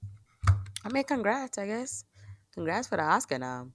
I 0.83 0.89
mean, 0.89 1.03
congrats, 1.03 1.57
I 1.57 1.67
guess. 1.67 2.03
Congrats 2.53 2.87
for 2.87 2.97
the 2.97 3.03
Oscar 3.03 3.37
nom. 3.37 3.73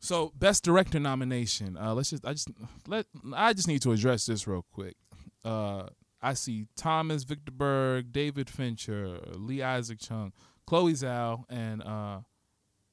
So 0.00 0.32
best 0.34 0.64
director 0.64 0.98
nomination. 0.98 1.76
Uh, 1.76 1.94
let's 1.94 2.10
just. 2.10 2.24
I 2.24 2.32
just 2.32 2.48
let. 2.88 3.06
I 3.34 3.52
just 3.52 3.68
need 3.68 3.82
to 3.82 3.92
address 3.92 4.26
this 4.26 4.46
real 4.46 4.64
quick. 4.72 4.96
Uh, 5.44 5.88
I 6.22 6.34
see 6.34 6.66
Thomas 6.76 7.24
Vinterberg, 7.24 8.10
David 8.10 8.48
Fincher, 8.48 9.18
Lee 9.34 9.62
Isaac 9.62 9.98
Chung, 10.00 10.32
Chloe 10.66 10.94
Zhao, 10.94 11.44
and 11.48 11.82
uh, 11.82 12.20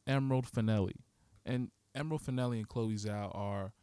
Emerald 0.05 0.47
Fennelly. 0.51 0.95
And 1.45 1.71
Emerald 1.95 2.23
Fennelly 2.23 2.57
and 2.57 2.67
Chloe 2.67 2.95
Zhao 2.95 3.33
are 3.33 3.73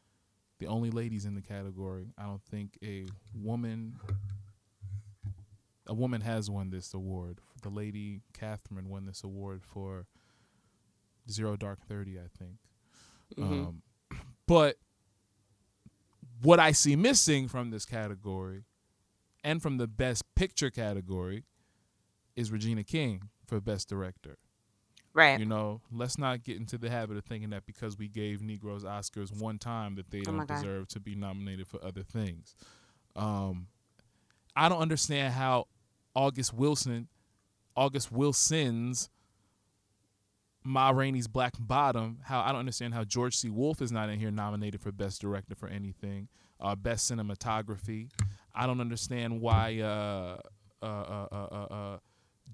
the 0.59 0.66
only 0.66 0.91
ladies 0.91 1.25
in 1.25 1.35
the 1.35 1.43
category. 1.43 2.12
I 2.18 2.25
don't 2.25 2.43
think 2.43 2.79
a 2.83 3.07
woman 3.35 3.99
a 5.87 5.95
woman 5.95 6.20
has 6.20 6.51
won 6.51 6.70
this 6.70 6.93
award. 6.95 7.41
The 7.62 7.70
lady 7.70 8.20
Catherine 8.33 8.89
won 8.89 9.07
this 9.07 9.25
award 9.25 9.62
for 9.64 10.07
Zero 11.31 11.57
Dark 11.57 11.81
Thirty, 11.87 12.18
I 12.18 12.29
think. 12.39 12.57
Um, 13.39 13.83
but 14.47 14.77
what 16.43 16.61
I 16.61 16.72
see 16.72 16.97
missing 16.97 17.49
from 17.49 17.70
this 17.70 17.87
category 17.87 18.64
and 19.43 19.62
from 19.62 19.79
the 19.79 19.87
best 19.87 20.25
picture 20.35 20.70
category 20.70 21.45
is 22.37 22.51
Regina 22.51 22.85
King 22.85 23.31
for 23.47 23.61
best 23.61 23.89
director. 23.89 24.37
Right. 25.14 25.39
You 25.39 25.47
know, 25.47 25.81
let's 25.93 26.18
not 26.18 26.43
get 26.43 26.57
into 26.57 26.77
the 26.77 26.91
habit 26.91 27.16
of 27.16 27.25
thinking 27.25 27.51
that 27.51 27.66
because 27.66 27.97
we 27.97 28.09
gave 28.09 28.43
Negroes 28.43 28.83
Oscars 28.85 29.33
one 29.33 29.59
time 29.59 29.95
that 29.95 30.11
they 30.11 30.22
Oh 30.27 30.33
don't 30.33 30.49
deserve 30.49 30.89
to 30.89 31.01
be 31.01 31.14
nominated 31.14 31.68
for 31.68 31.83
other 31.85 32.03
things. 32.03 32.57
Um, 33.14 33.68
I 34.57 34.68
don't 34.68 34.81
understand 34.81 35.33
how 35.33 35.68
August 36.16 36.53
Wilson, 36.53 37.07
August 37.77 38.11
Wilson's 38.11 39.09
Ma 40.64 40.90
Rainey's 40.90 41.28
Black 41.28 41.54
Bottom, 41.58 42.20
how 42.24 42.40
I 42.40 42.48
don't 42.48 42.60
understand 42.60 42.94
how 42.94 43.04
George 43.04 43.36
C. 43.36 43.50
Wolfe 43.50 43.82
is 43.82 43.92
not 43.92 44.08
in 44.08 44.18
here 44.18 44.30
nominated 44.30 44.80
for 44.80 44.90
Best 44.90 45.20
Director 45.20 45.54
for 45.54 45.68
anything, 45.68 46.28
uh, 46.58 46.74
Best 46.74 47.10
Cinematography. 47.10 48.10
I 48.54 48.66
don't 48.66 48.80
understand 48.80 49.40
why 49.40 49.80
uh, 49.80 50.38
uh, 50.82 50.86
uh, 50.86 51.26
uh, 51.30 51.66
uh, 51.74 51.98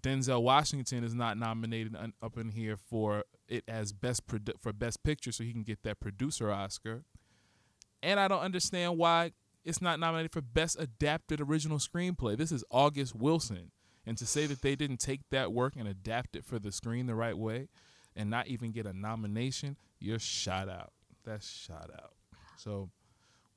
Denzel 0.00 0.42
Washington 0.42 1.04
is 1.04 1.14
not 1.14 1.38
nominated 1.38 1.94
un- 1.94 2.14
up 2.20 2.36
in 2.36 2.48
here 2.48 2.76
for 2.76 3.24
it 3.48 3.64
as 3.68 3.92
best 3.92 4.26
produ- 4.26 4.58
for 4.61 4.72
Best 4.72 5.02
Picture, 5.04 5.30
so 5.30 5.44
he 5.44 5.52
can 5.52 5.62
get 5.62 5.82
that 5.84 6.00
producer 6.00 6.50
Oscar. 6.50 7.04
And 8.02 8.18
I 8.18 8.26
don't 8.26 8.40
understand 8.40 8.98
why 8.98 9.32
it's 9.64 9.82
not 9.82 10.00
nominated 10.00 10.32
for 10.32 10.40
Best 10.40 10.80
Adapted 10.80 11.40
Original 11.40 11.78
Screenplay. 11.78 12.36
This 12.36 12.50
is 12.50 12.64
August 12.70 13.14
Wilson. 13.14 13.70
And 14.06 14.16
to 14.18 14.26
say 14.26 14.46
that 14.46 14.62
they 14.62 14.74
didn't 14.74 14.96
take 14.96 15.20
that 15.30 15.52
work 15.52 15.74
and 15.76 15.86
adapt 15.86 16.34
it 16.34 16.44
for 16.44 16.58
the 16.58 16.72
screen 16.72 17.06
the 17.06 17.14
right 17.14 17.36
way 17.36 17.68
and 18.21 18.29
not 18.29 18.49
even 18.49 18.71
get 18.71 18.85
a 18.85 18.93
nomination, 18.93 19.77
you're 19.99 20.18
shot 20.18 20.68
out. 20.68 20.93
That's 21.25 21.49
shot 21.49 21.91
out. 21.95 22.12
So 22.57 22.91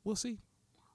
we'll 0.05 0.15
see. 0.15 0.37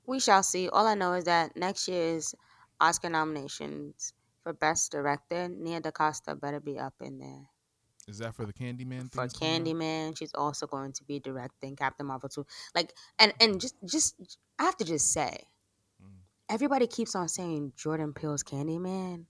We 0.07 0.21
shall 0.21 0.43
see. 0.43 0.71
All 0.71 0.87
I 0.87 0.95
know 0.95 1.13
is 1.13 1.25
that 1.25 1.55
next 1.55 1.87
year's 1.87 2.35
Oscar 2.81 3.11
nominations 3.11 4.15
for 4.43 4.55
Best 4.55 4.91
Director, 4.91 5.49
Nia 5.49 5.81
DaCosta 5.81 6.35
better 6.35 6.61
be 6.61 6.79
up 6.79 6.95
in 7.03 7.19
there. 7.19 7.51
Is 8.09 8.17
that 8.19 8.35
for 8.35 8.47
the 8.47 8.55
Candyman? 8.55 9.13
For? 9.13 9.27
Candyman, 9.27 10.17
she's 10.17 10.33
also 10.35 10.67
going 10.67 10.93
to 10.95 11.05
be 11.05 11.21
directing 11.21 11.77
Captain 11.77 12.07
Marvel 12.07 12.31
2. 12.31 12.47
Like, 12.75 12.95
and 13.19 13.35
and 13.39 13.61
just 13.61 13.75
just 13.85 14.39
I 14.59 14.63
have 14.65 14.79
to 14.79 14.85
just 14.85 15.13
say, 15.13 15.45
Mm. 16.03 16.21
everybody 16.49 16.87
keeps 16.87 17.15
on 17.15 17.29
saying 17.29 17.75
Jordan 17.77 18.15
Peele's 18.15 18.43
Candyman 18.43 19.27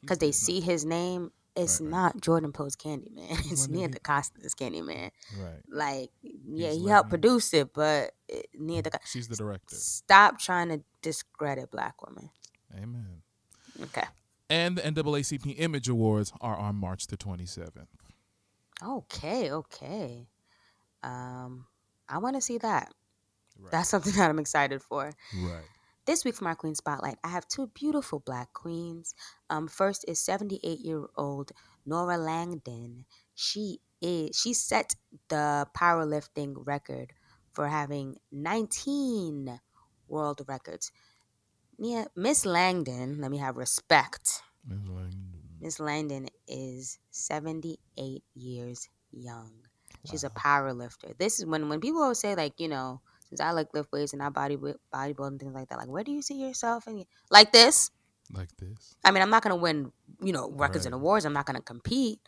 because 0.00 0.18
they 0.18 0.32
see 0.32 0.60
his 0.60 0.84
name. 0.84 1.30
It's 1.56 1.80
Right, 1.80 1.86
right. 1.86 1.90
not 1.90 2.20
Jordan 2.20 2.52
Peele's 2.52 2.74
Candyman. 2.76 3.30
It's 3.52 3.68
Nia 3.68 3.86
he- 3.88 3.94
DaCosta's 3.94 4.54
Candyman. 4.54 5.10
Right. 5.38 5.62
Like, 5.68 6.10
yeah, 6.22 6.70
He's 6.72 6.82
he 6.82 6.88
helped 6.88 7.06
letting- 7.12 7.20
produce 7.20 7.54
it, 7.54 7.72
but 7.72 8.12
it, 8.28 8.46
Nia 8.58 8.82
DaCosta. 8.82 9.06
She's 9.08 9.28
the 9.28 9.36
director. 9.36 9.76
Stop 9.76 10.38
trying 10.40 10.68
to 10.70 10.82
discredit 11.02 11.70
black 11.70 12.04
women. 12.06 12.30
Amen. 12.76 13.22
Okay. 13.82 14.04
And 14.50 14.76
the 14.78 14.82
NAACP 14.82 15.54
Image 15.58 15.88
Awards 15.88 16.32
are 16.40 16.56
on 16.56 16.76
March 16.76 17.06
the 17.06 17.16
27th. 17.16 17.86
Okay, 18.82 19.50
okay. 19.52 20.26
Um, 21.02 21.66
I 22.08 22.18
want 22.18 22.36
to 22.36 22.42
see 22.42 22.58
that. 22.58 22.92
That's 23.70 23.88
something 23.88 24.12
that 24.16 24.28
I'm 24.28 24.38
excited 24.38 24.82
for. 24.82 25.12
Right. 25.36 25.62
This 26.06 26.22
week 26.22 26.34
for 26.34 26.44
my 26.44 26.54
Queen 26.54 26.74
Spotlight, 26.74 27.16
I 27.24 27.28
have 27.28 27.48
two 27.48 27.68
beautiful 27.68 28.20
black 28.20 28.52
queens. 28.52 29.14
Um, 29.48 29.68
first 29.68 30.04
is 30.06 30.20
78 30.20 30.80
year 30.80 31.06
old 31.16 31.52
Nora 31.86 32.18
Langdon. 32.18 33.06
She 33.34 33.80
is 34.02 34.38
she 34.38 34.52
set 34.52 34.96
the 35.28 35.66
powerlifting 35.74 36.54
record 36.66 37.14
for 37.52 37.68
having 37.68 38.16
19 38.32 39.60
world 40.06 40.42
records. 40.46 40.92
Yeah, 41.78 42.04
Miss 42.14 42.44
Langdon, 42.44 43.20
let 43.20 43.30
me 43.30 43.38
have 43.38 43.56
respect. 43.56 44.42
It's 44.70 44.88
like, 44.88 45.12
Miss 45.60 45.80
Langdon 45.80 46.28
is 46.46 46.98
78 47.12 48.22
years 48.34 48.88
young. 49.10 49.52
She's 50.04 50.24
a 50.24 50.30
power 50.30 50.74
lifter. 50.74 51.14
This 51.18 51.38
is 51.38 51.46
when 51.46 51.70
when 51.70 51.80
people 51.80 52.02
always 52.02 52.18
say 52.18 52.34
like, 52.34 52.60
you 52.60 52.68
know, 52.68 53.00
since 53.36 53.40
I 53.46 53.50
like 53.52 53.68
lift 53.74 53.90
weights 53.92 54.12
and 54.12 54.22
I 54.22 54.28
body 54.28 54.56
bodybuilding 54.56 55.26
and 55.26 55.40
things 55.40 55.54
like 55.54 55.68
that, 55.70 55.78
like 55.78 55.88
where 55.88 56.04
do 56.04 56.12
you 56.12 56.22
see 56.22 56.34
yourself 56.40 56.86
and 56.86 57.04
like 57.30 57.52
this? 57.52 57.90
like 58.32 58.48
this. 58.56 58.94
I 59.04 59.10
mean, 59.10 59.22
I'm 59.22 59.28
not 59.30 59.42
gonna 59.42 59.56
win, 59.56 59.92
you 60.22 60.32
know, 60.32 60.50
records 60.50 60.86
and 60.86 60.94
awards. 60.94 61.26
I'm 61.26 61.34
not 61.34 61.44
gonna 61.44 61.60
compete, 61.60 62.20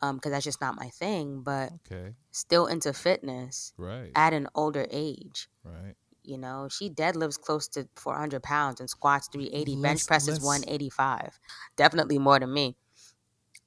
um, 0.00 0.16
because 0.16 0.32
that's 0.32 0.44
just 0.44 0.60
not 0.62 0.76
my 0.76 0.88
thing. 0.88 1.42
But 1.42 1.72
Okay. 1.90 2.14
still 2.30 2.66
into 2.66 2.92
fitness 2.94 3.74
Right. 3.76 4.10
at 4.14 4.32
an 4.32 4.48
older 4.54 4.86
age. 4.90 5.50
Right. 5.62 5.94
You 6.22 6.38
know, 6.38 6.68
she 6.70 6.88
deadlifts 6.88 7.38
close 7.38 7.68
to 7.68 7.86
400 7.96 8.42
pounds 8.42 8.80
and 8.80 8.88
squats 8.88 9.28
380. 9.30 9.74
bench 9.74 9.84
Let's- 10.00 10.06
presses 10.06 10.28
let's- 10.36 10.44
185. 10.44 11.38
Definitely 11.76 12.18
more 12.18 12.38
than 12.40 12.52
me. 12.54 12.76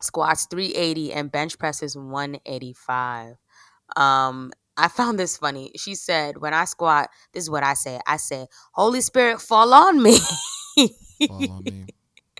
Squats 0.01 0.47
380 0.49 1.13
and 1.13 1.31
bench 1.31 1.57
presses 1.59 1.95
185. 1.95 3.37
Um, 3.95 4.51
I 4.77 4.87
found 4.89 5.17
this 5.19 5.37
funny. 5.37 5.71
She 5.77 5.95
said, 5.95 6.37
when 6.37 6.53
I 6.53 6.65
squat, 6.65 7.09
this 7.33 7.43
is 7.43 7.49
what 7.49 7.63
I 7.63 7.73
say. 7.73 7.99
I 8.05 8.17
say, 8.17 8.47
Holy 8.73 9.01
Spirit, 9.01 9.41
fall 9.41 9.73
on 9.73 10.01
me. 10.01 10.17
Fall 11.27 11.49
on 11.49 11.63
me. 11.63 11.87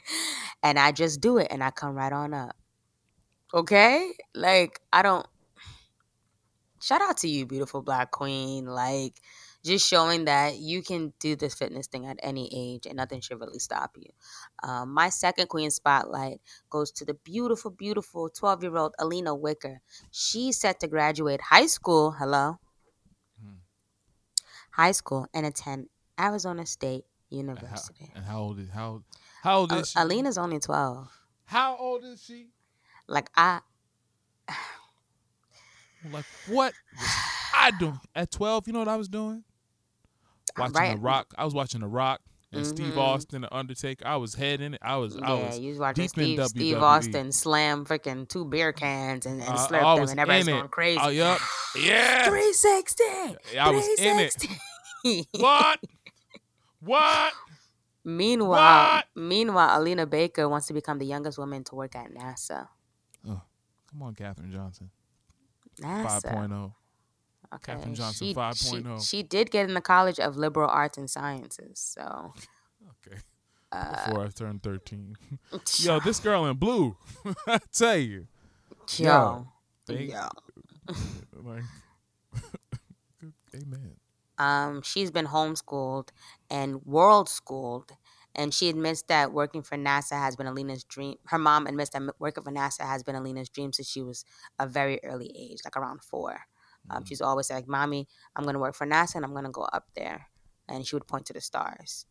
and 0.64 0.78
I 0.78 0.92
just 0.92 1.22
do 1.22 1.38
it 1.38 1.48
and 1.50 1.64
I 1.64 1.72
come 1.72 1.96
right 1.96 2.12
on 2.12 2.34
up. 2.34 2.56
Okay? 3.54 4.12
Like, 4.34 4.82
I 4.92 5.02
don't. 5.02 5.26
Shout 6.82 7.02
out 7.02 7.18
to 7.18 7.28
you, 7.28 7.46
beautiful 7.46 7.82
black 7.82 8.12
queen. 8.12 8.66
Like, 8.66 9.22
just 9.66 9.88
showing 9.88 10.26
that 10.26 10.58
you 10.58 10.82
can 10.84 11.12
do 11.20 11.36
this 11.36 11.54
fitness 11.56 11.88
thing 11.88 12.06
at 12.06 12.18
any 12.22 12.50
age 12.54 12.86
and 12.86 12.96
nothing 12.98 13.20
should 13.20 13.40
really 13.40 13.60
stop 13.60 13.98
you. 13.98 14.10
Um, 14.64 14.94
my 14.94 15.10
second 15.10 15.48
queen 15.50 15.72
spotlight 15.72 16.40
goes 16.70 16.92
to 16.92 17.06
the 17.06 17.16
beautiful, 17.16 17.72
beautiful 17.72 18.30
12 18.30 18.64
year 18.64 18.78
old 18.78 18.94
Alena 19.00 19.38
Wicker. 19.38 19.82
She's 20.12 20.58
set 20.60 20.80
to 20.82 20.88
graduate 20.88 21.42
high 21.42 21.66
school. 21.68 22.12
Hello? 22.12 22.60
Hmm. 23.42 23.56
High 24.72 24.92
school 24.94 25.28
and 25.34 25.46
attend 25.46 25.88
Arizona 26.20 26.66
State 26.66 27.06
And 27.32 27.50
how, 27.50 27.54
University. 27.56 28.12
and 28.16 28.24
how 28.26 28.40
old 28.42 28.60
is 28.60 28.70
how 28.70 29.04
how 29.42 29.60
old 29.60 29.72
is 29.74 29.90
she? 29.92 30.00
Alena's 30.00 30.38
only 30.38 30.60
12. 30.60 31.08
How 31.46 31.76
old 31.78 32.04
is 32.04 32.24
she? 32.24 32.48
Like, 33.08 33.30
I. 33.36 33.62
Like 36.12 36.26
what 36.48 36.72
was 37.00 37.10
I 37.56 37.72
doing 37.72 38.00
at 38.14 38.30
twelve? 38.30 38.68
You 38.68 38.74
know 38.74 38.80
what 38.80 38.88
I 38.88 38.96
was 38.96 39.08
doing? 39.08 39.44
Watching 40.58 40.76
right. 40.76 40.96
The 40.96 41.02
Rock. 41.02 41.34
I 41.38 41.46
was 41.46 41.54
watching 41.54 41.82
The 41.82 41.88
Rock 41.88 42.22
and 42.52 42.66
Steve 42.66 42.94
Mhm. 42.94 42.98
Austin, 42.98 43.42
The 43.42 43.54
Undertaker. 43.54 44.08
I 44.08 44.16
was 44.16 44.36
head 44.36 44.62
in 44.62 44.74
it. 44.76 44.82
I 44.82 44.96
was. 44.98 45.18
I 45.18 45.20
Yeah, 45.20 45.48
was 45.48 45.60
you 45.60 45.70
was 45.72 45.80
watching 45.80 46.08
Steve, 46.08 46.46
Steve 46.46 46.78
Austin 46.82 47.32
slam 47.32 47.86
freaking 47.86 48.28
two 48.30 48.46
beer 48.46 48.72
cans 48.72 49.26
and, 49.26 49.42
and 49.42 49.50
I- 49.52 49.56
slurp 49.56 49.84
I 49.84 49.96
them, 50.00 50.10
and 50.10 50.20
everybody's 50.20 50.48
going 50.48 50.68
crazy. 50.70 51.00
Oh, 51.02 51.10
yup. 51.10 51.40
Yeah. 51.76 52.24
360. 52.30 53.04
I 53.60 53.72
was 53.72 53.88
in 54.00 54.20
it. 54.20 55.28
What? 55.40 55.80
What? 56.80 57.34
meanwhile, 58.04 58.96
What? 58.98 59.06
meanwhile, 59.16 59.80
Alina 59.82 60.06
Baker 60.06 60.48
wants 60.48 60.68
to 60.68 60.74
become 60.74 61.00
the 61.00 61.06
youngest 61.06 61.38
woman 61.40 61.64
to 61.66 61.76
work 61.76 61.96
at 61.96 62.14
NASA. 62.14 62.68
Oh, 63.28 63.42
Come 63.92 64.04
on, 64.04 64.14
Katherine 64.14 64.52
Johnson. 64.52 64.92
NASA. 65.82 66.22
5.0. 66.22 66.74
Okay. 67.54 67.74
Katherine 67.74 67.96
Johnson 67.96 68.28
she, 68.28 68.34
5.0. 68.34 69.00
She, 69.02 69.06
she 69.18 69.24
did 69.24 69.52
get 69.52 69.68
in 69.68 69.74
the 69.74 69.82
College 69.82 70.20
of 70.20 70.36
Liberal 70.38 70.70
Arts 70.70 70.98
and 70.98 71.10
Sciences, 71.10 71.80
so. 71.80 72.34
Okay. 73.08 73.18
Uh, 73.72 74.06
Before 74.08 74.24
I 74.26 74.28
turned 74.30 74.64
13. 74.64 75.16
Yo, 75.80 76.00
this 76.00 76.20
girl 76.20 76.46
in 76.46 76.56
blue. 76.58 76.96
I 77.48 77.60
tell 77.74 77.98
you. 77.98 78.28
Yo. 78.98 79.48
They- 79.88 80.06
Yo. 80.06 80.28
Like, 81.44 81.64
amen. 83.56 83.96
Um, 84.38 84.82
she's 84.82 85.12
been 85.12 85.28
homeschooled 85.28 86.10
and 86.50 86.84
world 86.86 87.30
schooled, 87.30 87.92
and 88.34 88.54
she 88.54 88.68
admits 88.70 89.04
that 89.04 89.32
working 89.32 89.62
for 89.62 89.78
NASA 89.78 90.14
has 90.14 90.36
been 90.36 90.48
Alena's 90.48 90.84
dream. 90.84 91.16
Her 91.28 91.38
mom 91.38 91.68
admits 91.68 91.92
that 91.92 92.02
m- 92.02 92.12
working 92.20 92.44
for 92.44 92.52
NASA 92.52 92.82
has 92.82 93.04
been 93.04 93.16
Alena's 93.16 93.50
dream 93.50 93.72
since 93.74 93.88
she 93.90 94.02
was 94.02 94.26
a 94.60 94.68
very 94.68 95.00
early 95.04 95.32
age, 95.38 95.60
like 95.64 95.78
around 95.78 96.04
four. 96.04 96.42
Um, 96.90 97.06
she's 97.06 97.22
always 97.22 97.50
like, 97.50 97.68
"Mommy, 97.68 98.08
I'm 98.36 98.44
gonna 98.46 98.60
work 98.60 98.76
for 98.76 98.86
NASA 98.88 99.16
and 99.16 99.26
I'm 99.26 99.34
gonna 99.34 99.52
go 99.52 99.64
up 99.64 99.90
there," 99.96 100.28
and 100.68 100.86
she 100.86 100.96
would 100.96 101.08
point 101.08 101.26
to 101.28 101.34
the 101.34 101.42
stars. 101.42 102.06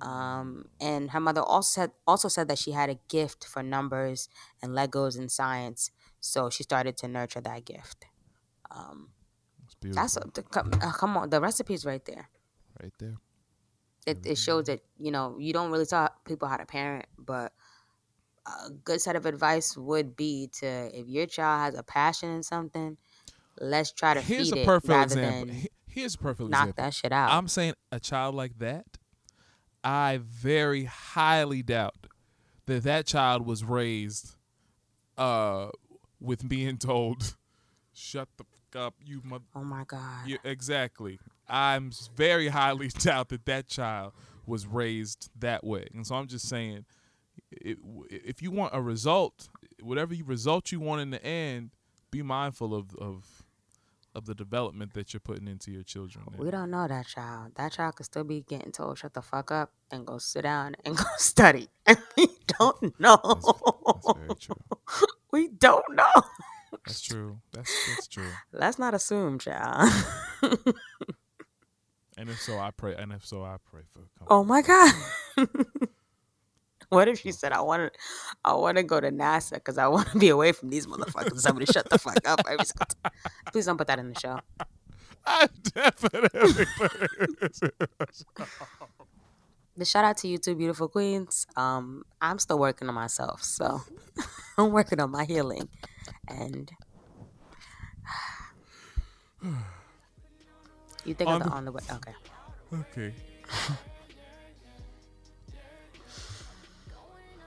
Um, 0.00 0.66
and 0.80 1.10
her 1.12 1.20
mother 1.20 1.42
also 1.42 1.80
said 1.80 1.92
also 2.06 2.28
said 2.28 2.48
that 2.48 2.58
she 2.58 2.72
had 2.72 2.90
a 2.90 2.98
gift 3.08 3.44
for 3.46 3.62
numbers 3.62 4.28
and 4.62 4.72
Legos 4.72 5.16
and 5.16 5.30
science, 5.30 5.90
so 6.20 6.50
she 6.50 6.62
started 6.62 6.96
to 6.98 7.08
nurture 7.08 7.40
that 7.40 7.64
gift. 7.64 8.06
Um, 8.70 9.10
beautiful. 9.80 10.02
that's 10.02 10.16
a, 10.16 10.20
the, 10.34 10.42
come, 10.42 10.70
uh, 10.82 10.92
come 10.92 11.16
on, 11.16 11.30
the 11.30 11.40
recipe's 11.40 11.84
right 11.86 12.04
there 12.04 12.28
right 12.82 12.92
there. 12.98 13.16
it, 14.06 14.26
it 14.26 14.36
shows 14.38 14.66
that 14.66 14.80
you 14.98 15.10
know 15.10 15.36
you 15.38 15.52
don't 15.52 15.70
really 15.70 15.86
tell 15.86 16.08
people 16.26 16.48
how 16.48 16.56
to 16.56 16.66
parent 16.66 17.06
but 17.18 17.52
a 18.46 18.70
good 18.70 19.00
set 19.00 19.16
of 19.16 19.26
advice 19.26 19.76
would 19.76 20.16
be 20.16 20.48
to 20.52 20.66
if 20.98 21.08
your 21.08 21.26
child 21.26 21.60
has 21.60 21.74
a 21.78 21.82
passion 21.82 22.30
in 22.30 22.42
something 22.42 22.96
let's 23.60 23.92
try 23.92 24.14
to 24.14 24.20
Here's 24.20 24.50
feed 24.50 24.58
a 24.58 24.62
it 24.62 24.66
perfect 24.66 24.88
rather 24.88 25.04
example. 25.20 25.54
than 25.54 25.66
Here's 25.86 26.14
a 26.14 26.18
perfect 26.18 26.50
knock 26.50 26.68
example. 26.70 26.84
that 26.84 26.94
shit 26.94 27.12
out 27.12 27.30
I'm 27.32 27.48
saying 27.48 27.74
a 27.92 28.00
child 28.00 28.34
like 28.34 28.58
that, 28.58 28.86
I 29.82 30.18
very 30.22 30.84
highly 30.84 31.62
doubt 31.62 32.06
that 32.66 32.82
that 32.84 33.06
child 33.06 33.46
was 33.46 33.62
raised 33.64 34.36
uh, 35.18 35.68
with 36.20 36.48
being 36.48 36.78
told, 36.78 37.36
"Shut 37.92 38.28
the 38.38 38.44
fuck 38.44 38.82
up, 38.86 38.94
you 39.04 39.20
mother." 39.22 39.44
oh 39.54 39.62
my 39.62 39.84
god 39.84 40.26
Yeah, 40.26 40.38
exactly. 40.44 41.20
I'm 41.48 41.90
very 42.16 42.48
highly 42.48 42.88
doubt 42.98 43.28
that 43.28 43.44
that 43.46 43.68
child 43.68 44.12
was 44.46 44.66
raised 44.66 45.30
that 45.38 45.62
way, 45.64 45.86
and 45.94 46.06
so 46.06 46.16
I'm 46.16 46.26
just 46.26 46.48
saying, 46.48 46.84
it, 47.52 47.78
if 48.10 48.42
you 48.42 48.50
want 48.50 48.74
a 48.74 48.80
result, 48.82 49.48
whatever 49.80 50.14
result 50.24 50.72
you 50.72 50.80
want 50.80 51.02
in 51.02 51.10
the 51.10 51.24
end, 51.24 51.70
be 52.10 52.22
mindful 52.22 52.74
of 52.74 52.94
of 52.96 53.43
of 54.14 54.26
the 54.26 54.34
development 54.34 54.94
that 54.94 55.12
you're 55.12 55.20
putting 55.20 55.48
into 55.48 55.70
your 55.70 55.82
children. 55.82 56.24
we 56.38 56.50
don't 56.50 56.70
know 56.70 56.86
that 56.86 57.06
child 57.06 57.52
that 57.56 57.72
child 57.72 57.96
could 57.96 58.06
still 58.06 58.24
be 58.24 58.42
getting 58.42 58.70
told 58.72 58.96
shut 58.98 59.12
the 59.14 59.22
fuck 59.22 59.50
up 59.50 59.72
and 59.90 60.06
go 60.06 60.18
sit 60.18 60.42
down 60.42 60.74
and 60.84 60.96
go 61.04 61.04
study 61.18 61.68
and 61.86 61.98
we 62.16 62.28
don't 62.58 62.98
know 63.00 63.18
That's 63.24 64.12
very 64.16 64.34
true. 64.40 64.56
we 65.32 65.48
don't 65.48 65.84
know 65.94 66.12
That's 66.86 67.00
true. 67.02 67.40
That's 67.52 67.72
that's 67.88 68.06
true. 68.08 68.30
let's 68.52 68.78
not 68.78 68.94
assume 68.94 69.38
child 69.38 69.90
And 72.16 72.30
if 72.30 72.40
so, 72.40 72.58
I 72.60 72.70
pray. 72.70 72.94
And 72.94 73.12
if 73.12 73.26
so, 73.26 73.42
I 73.42 73.56
pray 73.68 73.82
for. 73.92 73.98
comfort. 74.18 74.30
Oh 74.30 74.44
my 74.44 74.62
god. 74.62 74.94
What 76.94 77.08
if 77.08 77.20
she 77.20 77.32
said 77.32 77.52
I 77.52 77.60
want 77.60 77.92
to 77.92 77.98
I 78.44 78.54
want 78.54 78.76
to 78.78 78.82
go 78.82 79.00
to 79.00 79.10
NASA 79.10 79.62
cuz 79.62 79.76
I 79.78 79.86
want 79.88 80.08
to 80.12 80.18
be 80.18 80.28
away 80.30 80.52
from 80.52 80.70
these 80.70 80.86
motherfuckers. 80.86 81.40
Somebody 81.40 81.66
shut 81.66 81.88
the 81.90 81.98
fuck 81.98 82.26
up 82.26 82.40
every 82.48 82.64
single 82.64 82.86
time. 83.02 83.12
Please 83.52 83.66
don't 83.66 83.76
put 83.78 83.86
that 83.88 83.98
in 83.98 84.12
the 84.12 84.18
show. 84.20 84.40
I 85.26 85.48
definitely. 85.74 86.66
put 86.78 86.92
it 87.02 87.10
in 87.20 87.36
this. 87.40 87.60
The 89.76 89.84
shout 89.84 90.04
out 90.04 90.16
to 90.18 90.28
you 90.28 90.38
two 90.38 90.54
beautiful 90.54 90.88
queens. 90.88 91.46
Um 91.56 92.04
I'm 92.20 92.38
still 92.38 92.58
working 92.58 92.88
on 92.88 92.94
myself, 92.94 93.42
so 93.42 93.82
I'm 94.58 94.70
working 94.70 95.00
on 95.00 95.10
my 95.10 95.24
healing 95.24 95.68
and 96.28 96.70
You 101.04 101.12
think 101.14 101.28
On 101.28 101.36
of 101.36 101.42
the 101.44 101.50
the- 101.50 101.56
on 101.56 101.64
the 101.66 101.72
way. 101.72 101.82
Okay. 101.90 102.14
Okay. 102.72 103.14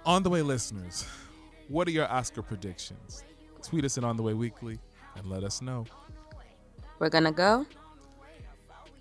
On 0.07 0.23
the 0.23 0.29
way, 0.29 0.41
listeners, 0.41 1.05
what 1.67 1.85
are 1.87 1.91
your 1.91 2.09
Oscar 2.09 2.41
predictions? 2.41 3.25
Tweet 3.61 3.83
us 3.83 3.97
at 3.97 4.05
On 4.05 4.15
the 4.15 4.23
Way 4.23 4.33
Weekly 4.33 4.79
and 5.17 5.29
let 5.29 5.43
us 5.43 5.61
know. 5.61 5.85
We're 6.97 7.09
going 7.09 7.25
to 7.25 7.31
go. 7.31 7.65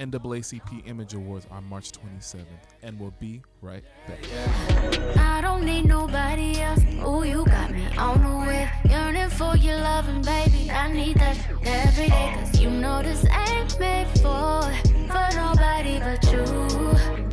NAACP 0.01 0.87
Image 0.87 1.15
Awards 1.15 1.47
on 1.51 1.65
March 1.65 1.93
27th, 1.93 2.45
and 2.83 3.01
we'll 3.01 3.15
be 3.19 3.41
right 3.63 3.85
back. 4.07 5.17
I 5.17 5.41
don't 5.41 5.65
need 5.65 5.87
nobody 5.87 6.61
else. 6.61 6.83
Ooh, 7.07 7.25
you 7.25 7.47
got 7.47 7.71
me 7.71 7.87
on 7.97 8.23
the 8.23 8.47
way. 8.47 8.71
Yearning 8.91 9.31
for 9.31 9.57
your 9.57 9.79
loving, 9.79 10.21
baby. 10.21 10.71
I 10.71 10.93
need 10.93 11.17
that 11.17 11.39
every 11.65 12.09
day. 12.09 12.35
Cause 12.37 12.61
you 12.61 12.69
know 12.69 13.03
this 13.03 13.25
ain't 13.25 13.79
made 13.81 14.09
for, 14.19 14.71
for 15.09 15.37
nobody 15.37 15.99
but 15.99 16.23
you. 16.31 17.17
You. 17.17 17.26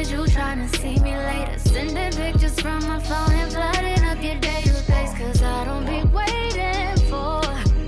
Is 0.00 0.10
you 0.10 0.26
trying 0.28 0.66
to 0.66 0.78
see 0.78 0.98
me 1.00 1.14
later? 1.14 1.58
Sending 1.58 2.10
pictures 2.12 2.58
from 2.58 2.82
my 2.86 2.98
phone 3.00 3.32
and 3.32 3.52
flooding 3.52 4.02
up 4.04 4.22
your 4.22 4.40
daily 4.40 4.80
face. 4.88 5.12
Cause 5.12 5.42
I 5.42 5.64
don't 5.66 5.84
be 5.84 6.02
waiting 6.08 6.96
for, 7.10 7.42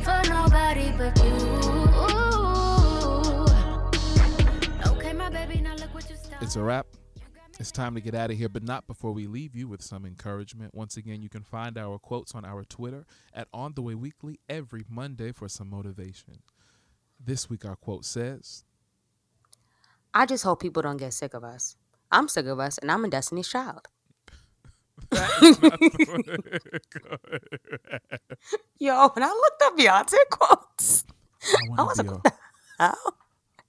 for 0.04 0.20
nobody 0.28 0.92
but 0.92 1.16
you. 1.24 1.32
Okay, 4.92 5.14
my 5.14 5.30
baby, 5.30 5.62
now 5.62 5.74
look 5.76 5.94
what 5.94 6.10
you 6.10 6.16
started. 6.16 6.44
It's 6.44 6.56
a 6.56 6.60
wrap. 6.62 6.86
It's 7.58 7.72
time 7.72 7.94
to 7.94 8.02
get 8.02 8.14
out 8.14 8.30
of 8.30 8.36
here, 8.36 8.50
but 8.50 8.62
not 8.62 8.86
before 8.86 9.12
we 9.12 9.26
leave 9.26 9.56
you 9.56 9.66
with 9.66 9.80
some 9.80 10.04
encouragement. 10.04 10.74
Once 10.74 10.98
again, 10.98 11.22
you 11.22 11.30
can 11.30 11.42
find 11.42 11.78
our 11.78 11.98
quotes 11.98 12.34
on 12.34 12.44
our 12.44 12.62
Twitter 12.64 13.06
at 13.32 13.48
On 13.54 13.72
The 13.72 13.80
Way 13.80 13.94
Weekly 13.94 14.38
every 14.50 14.84
Monday 14.86 15.32
for 15.32 15.48
some 15.48 15.70
motivation. 15.70 16.42
This 17.18 17.48
week, 17.48 17.64
our 17.64 17.76
quote 17.76 18.04
says, 18.04 18.64
I 20.12 20.26
just 20.26 20.44
hope 20.44 20.60
people 20.60 20.82
don't 20.82 20.98
get 20.98 21.14
sick 21.14 21.32
of 21.32 21.42
us. 21.42 21.78
I'm 22.12 22.28
sick 22.28 22.46
of 22.46 22.60
us, 22.60 22.78
and 22.78 22.92
I'm 22.92 23.04
a 23.04 23.08
Destiny's 23.10 23.48
Child. 23.48 23.88
Yo, 28.78 29.08
when 29.10 29.24
I 29.24 29.28
looked 29.28 29.62
up 29.62 29.76
Beyonce 29.78 30.16
quotes, 30.30 31.04
I 31.52 31.60
I 31.76 31.82
want 31.82 31.84
was 31.84 31.96
to 31.96 31.98
like, 31.98 32.06
be 32.06 32.10
what 32.10 32.24
the 32.24 32.32
hell? 32.78 33.16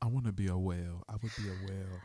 a, 0.01 0.05
I 0.05 0.07
want 0.07 0.25
to 0.27 0.33
be 0.33 0.47
a 0.47 0.57
whale. 0.57 1.03
I 1.09 1.15
would 1.21 1.35
be 1.35 1.47
a 1.49 1.55
whale. 1.55 2.03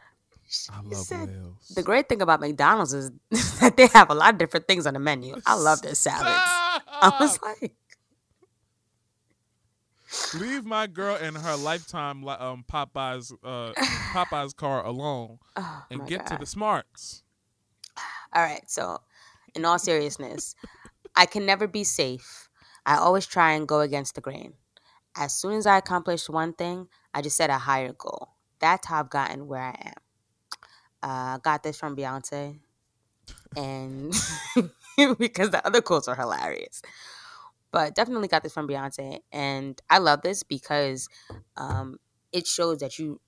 I 0.68 0.80
love 0.82 1.08
said, 1.08 1.28
whales. 1.28 1.76
The 1.76 1.82
great 1.82 2.08
thing 2.08 2.22
about 2.22 2.40
McDonald's 2.40 2.94
is 2.94 3.10
that 3.60 3.76
they 3.76 3.88
have 3.88 4.10
a 4.10 4.14
lot 4.14 4.34
of 4.34 4.38
different 4.38 4.68
things 4.68 4.86
on 4.86 4.94
the 4.94 5.00
menu. 5.00 5.36
I 5.46 5.54
love 5.54 5.82
their 5.82 5.94
salads. 5.94 6.62
I 7.00 7.12
was 7.20 7.38
like, 7.42 7.74
Leave 10.34 10.64
my 10.64 10.86
girl 10.86 11.16
and 11.16 11.36
her 11.38 11.56
lifetime 11.56 12.22
li- 12.22 12.36
um, 12.38 12.64
Popeyes 12.70 13.32
uh, 13.44 13.72
Popeyes 14.14 14.54
car 14.54 14.84
alone 14.84 15.38
oh 15.56 15.84
and 15.90 16.06
get 16.06 16.26
to 16.26 16.36
the 16.36 16.46
smarts. 16.46 17.22
All 18.32 18.42
right. 18.42 18.68
So, 18.70 18.98
in 19.54 19.64
all 19.64 19.78
seriousness, 19.78 20.54
I 21.16 21.26
can 21.26 21.46
never 21.46 21.66
be 21.66 21.84
safe. 21.84 22.48
I 22.86 22.96
always 22.96 23.26
try 23.26 23.52
and 23.52 23.66
go 23.66 23.80
against 23.80 24.14
the 24.14 24.20
grain. 24.20 24.54
As 25.16 25.34
soon 25.34 25.54
as 25.54 25.66
I 25.66 25.78
accomplish 25.78 26.28
one 26.28 26.52
thing, 26.52 26.88
I 27.12 27.22
just 27.22 27.36
set 27.36 27.50
a 27.50 27.58
higher 27.58 27.92
goal. 27.92 28.30
That's 28.60 28.86
how 28.86 29.00
I've 29.00 29.10
gotten 29.10 29.46
where 29.46 29.62
I 29.62 29.76
am. 29.88 29.94
Uh, 31.02 31.36
I 31.36 31.38
got 31.42 31.62
this 31.62 31.78
from 31.78 31.96
Beyonce, 31.96 32.58
and 33.56 34.12
because 35.18 35.50
the 35.50 35.64
other 35.64 35.80
quotes 35.80 36.08
are 36.08 36.16
hilarious. 36.16 36.82
But 37.70 37.94
definitely 37.94 38.28
got 38.28 38.42
this 38.42 38.54
from 38.54 38.66
Beyonce, 38.68 39.20
and 39.30 39.80
I 39.90 39.98
love 39.98 40.22
this 40.22 40.42
because 40.42 41.08
um, 41.56 41.98
it 42.32 42.46
shows 42.46 42.78
that 42.78 42.98
you 42.98 43.20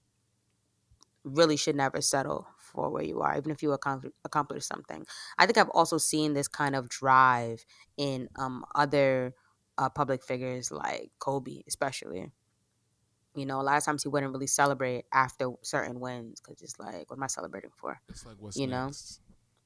really 1.24 1.56
should 1.56 1.76
never 1.76 2.00
settle 2.00 2.46
for 2.58 2.90
where 2.90 3.02
you 3.02 3.20
are, 3.20 3.36
even 3.36 3.50
if 3.50 3.62
you 3.62 3.70
accom- 3.70 4.12
accomplish 4.24 4.64
something. 4.64 5.06
I 5.38 5.46
think 5.46 5.58
I've 5.58 5.68
also 5.70 5.98
seen 5.98 6.32
this 6.34 6.48
kind 6.48 6.74
of 6.74 6.88
drive 6.88 7.64
in 7.96 8.28
um, 8.36 8.64
other 8.74 9.34
uh, 9.76 9.90
public 9.90 10.24
figures 10.24 10.70
like 10.70 11.10
Kobe, 11.18 11.62
especially. 11.66 12.30
You 13.34 13.46
know, 13.46 13.60
a 13.60 13.62
lot 13.62 13.76
of 13.76 13.84
times 13.84 14.02
he 14.02 14.08
wouldn't 14.08 14.32
really 14.32 14.46
celebrate 14.46 15.04
after 15.12 15.50
certain 15.62 16.00
wins 16.00 16.40
because 16.40 16.60
it's 16.62 16.78
like, 16.78 17.10
what 17.10 17.16
am 17.16 17.22
I 17.22 17.28
celebrating 17.28 17.70
for? 17.76 18.00
It's 18.08 18.26
like 18.26 18.36
what's 18.38 18.56
You 18.56 18.66
know? 18.66 18.90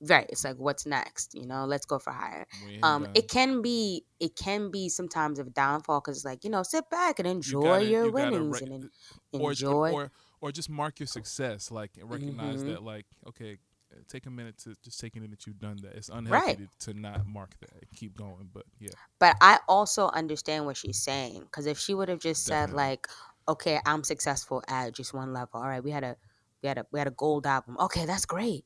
Right. 0.09 0.27
It's 0.29 0.45
like, 0.45 0.57
what's 0.57 0.87
next? 0.87 1.35
You 1.35 1.47
know, 1.47 1.65
let's 1.65 1.87
go 1.87 1.99
for 1.99 2.13
higher. 2.13 2.47
Um, 2.83 3.05
done. 3.05 3.13
it 3.15 3.29
can 3.29 3.63
be, 3.63 4.05
it 4.21 4.37
can 4.37 4.71
be 4.71 4.89
sometimes 4.89 5.39
of 5.39 5.47
a 5.47 5.51
downfall 5.51 6.01
because 6.01 6.17
it's 6.19 6.25
like, 6.25 6.45
you 6.45 6.51
know, 6.51 6.63
sit 6.63 6.89
back 6.91 7.19
and 7.19 7.27
You 7.27 7.33
enjoy 7.35 7.63
gotta- 7.63 7.85
your 7.87 8.05
you 8.07 8.13
winnings 8.13 8.61
re- 8.61 8.67
and 8.67 8.91
en- 9.33 9.41
or, 9.41 9.51
enjoy. 9.53 9.93
or 9.93 10.11
or 10.41 10.53
just 10.53 10.69
mark 10.69 11.01
your 11.01 11.07
success 11.07 11.71
like 11.71 11.93
recognize 12.03 12.63
Mhm. 12.63 12.67
that 12.67 12.83
like 12.83 13.07
okay 13.27 13.57
uh, 13.93 13.97
take 14.09 14.27
a 14.27 14.31
minute 14.31 14.59
to 14.59 14.75
just 14.83 15.01
take 15.01 15.17
it 15.17 15.23
in 15.23 15.31
that 15.31 15.47
you've 15.47 15.59
done 15.59 15.79
that 15.83 15.95
it's 15.95 16.11
unhealthy 16.11 16.47
Right. 16.47 16.69
to, 16.81 16.93
to 16.93 17.01
not 17.01 17.27
mark 17.27 17.59
that 17.61 17.71
keep 17.97 18.15
going 18.15 18.51
but 18.53 18.65
yeah 18.79 18.91
But 19.19 19.37
I 19.41 19.61
also 19.69 20.09
understand 20.09 20.67
what 20.67 20.77
she's 20.77 21.03
saying 21.03 21.41
because 21.45 21.65
if 21.65 21.79
she 21.79 21.95
would 21.95 22.09
have 22.11 22.19
just 22.19 22.45
said 22.45 22.73
like, 22.73 23.09
"Okay, 23.49 23.81
I'm 23.87 24.05
successful 24.05 24.63
at 24.69 24.93
just 24.95 25.15
one 25.15 25.33
level. 25.33 25.61
All 25.61 25.69
right, 25.69 25.83
we 25.83 25.91
had 25.93 26.05
a 26.05 26.17
we 26.63 26.69
had 26.69 26.77
a 26.79 26.87
we 26.93 26.99
had 26.99 27.07
a 27.09 27.13
gold 27.13 27.47
album. 27.47 27.77
Okay, 27.79 28.05
that's 28.05 28.27
great. 28.27 28.65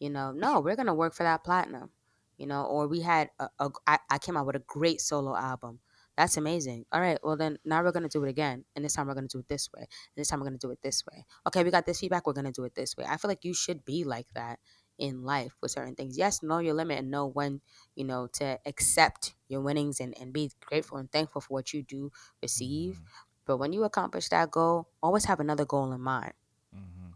You 0.00 0.10
know, 0.10 0.32
no, 0.32 0.60
we're 0.60 0.76
gonna 0.76 0.94
work 0.94 1.14
for 1.14 1.24
that 1.24 1.44
platinum. 1.44 1.90
You 2.38 2.46
know, 2.48 2.64
or 2.64 2.88
we 2.88 3.02
had 3.02 3.30
a, 3.38 3.48
a 3.60 3.70
I, 3.86 3.98
I 4.10 4.18
came 4.18 4.36
out 4.36 4.46
with 4.46 4.56
a 4.56 4.60
great 4.66 5.00
solo 5.00 5.36
album. 5.36 5.80
That's 6.16 6.36
amazing. 6.36 6.86
All 6.92 7.00
right, 7.00 7.18
well 7.22 7.36
then 7.36 7.58
now 7.64 7.82
we're 7.82 7.92
gonna 7.92 8.08
do 8.08 8.24
it 8.24 8.30
again, 8.30 8.64
and 8.76 8.84
this 8.84 8.94
time 8.94 9.06
we're 9.08 9.14
gonna 9.14 9.28
do 9.28 9.38
it 9.40 9.48
this 9.48 9.70
way, 9.72 9.82
and 9.82 9.88
this 10.16 10.28
time 10.28 10.40
we're 10.40 10.46
gonna 10.46 10.58
do 10.58 10.70
it 10.72 10.82
this 10.82 11.04
way. 11.06 11.24
Okay, 11.46 11.64
we 11.64 11.70
got 11.70 11.86
this 11.86 12.00
feedback. 12.00 12.26
We're 12.26 12.32
gonna 12.34 12.52
do 12.52 12.64
it 12.64 12.74
this 12.74 12.96
way. 12.96 13.04
I 13.08 13.16
feel 13.18 13.28
like 13.30 13.44
you 13.44 13.54
should 13.54 13.84
be 13.84 14.04
like 14.04 14.26
that 14.34 14.58
in 14.98 15.22
life 15.24 15.56
with 15.62 15.70
certain 15.72 15.94
things. 15.94 16.18
Yes, 16.18 16.42
know 16.42 16.58
your 16.58 16.74
limit 16.74 16.98
and 16.98 17.10
know 17.10 17.26
when 17.26 17.60
you 17.94 18.04
know 18.04 18.26
to 18.34 18.58
accept 18.66 19.34
your 19.48 19.60
winnings 19.60 20.00
and, 20.00 20.14
and 20.20 20.32
be 20.32 20.50
grateful 20.60 20.98
and 20.98 21.10
thankful 21.10 21.40
for 21.40 21.54
what 21.54 21.72
you 21.72 21.82
do 21.82 22.12
receive 22.42 22.94
Mm-hmm. 22.94 23.04
but 23.46 23.56
when 23.58 23.72
you 23.72 23.84
accomplish 23.84 24.28
that 24.28 24.50
goal 24.50 24.88
always 25.02 25.24
have 25.24 25.40
another 25.40 25.64
goal 25.64 25.92
in 25.92 26.00
mind 26.00 26.32
Mhm. 26.74 27.14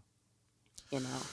you 0.91 1.01
know 1.01 1.30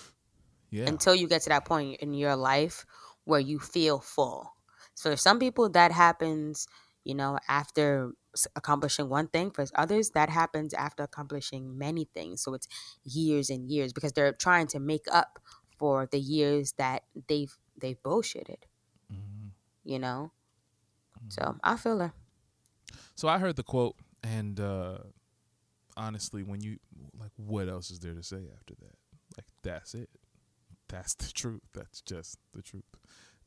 yeah. 0.72 0.88
until 0.88 1.16
you 1.16 1.28
get 1.28 1.44
to 1.44 1.50
that 1.50 1.66
point 1.66 2.00
in 2.02 2.14
your 2.14 2.36
life 2.36 2.86
where 3.26 3.40
you 3.40 3.60
feel 3.60 4.00
full. 4.00 4.54
So 4.96 5.12
for 5.12 5.18
some 5.18 5.40
people 5.40 5.70
that 5.70 5.92
happens 5.92 6.68
you 7.04 7.16
know 7.16 7.40
after 7.48 8.12
accomplishing 8.56 9.10
one 9.10 9.28
thing 9.28 9.52
for 9.52 9.66
others 9.76 10.12
that 10.12 10.30
happens 10.30 10.74
after 10.74 11.04
accomplishing 11.04 11.78
many 11.78 12.06
things. 12.14 12.44
So 12.44 12.54
it's 12.54 12.68
years 13.04 13.50
and 13.50 13.70
years 13.70 13.94
because 13.94 14.14
they're 14.14 14.34
trying 14.34 14.68
to 14.68 14.80
make 14.80 15.06
up 15.12 15.40
for 15.78 16.08
the 16.12 16.20
years 16.20 16.74
that 16.78 17.04
they've 17.28 17.56
they've 17.80 18.02
bullshitted 18.04 18.64
Mhm. 19.12 19.52
you 19.84 20.00
know? 20.00 20.32
Mm-hmm. 21.18 21.30
so 21.30 21.56
i 21.64 21.76
feel 21.76 22.00
her. 22.00 22.14
So 23.16 23.28
i 23.28 23.38
heard 23.38 23.56
the 23.56 23.64
quote 23.64 23.96
and 24.24 24.60
uh 24.60 25.00
honestly 25.98 26.44
when 26.44 26.62
you 26.62 26.78
like 27.20 27.32
what 27.36 27.68
else 27.68 27.92
is 27.92 28.00
there 28.00 28.14
to 28.14 28.24
say 28.24 28.50
after 28.58 28.76
that? 28.76 28.96
Like 29.38 29.48
that's 29.64 29.94
it 29.94 30.10
that's 30.92 31.16
the 31.16 31.32
truth. 31.32 31.62
That's 31.74 32.02
just 32.02 32.38
the 32.54 32.62
truth. 32.62 32.84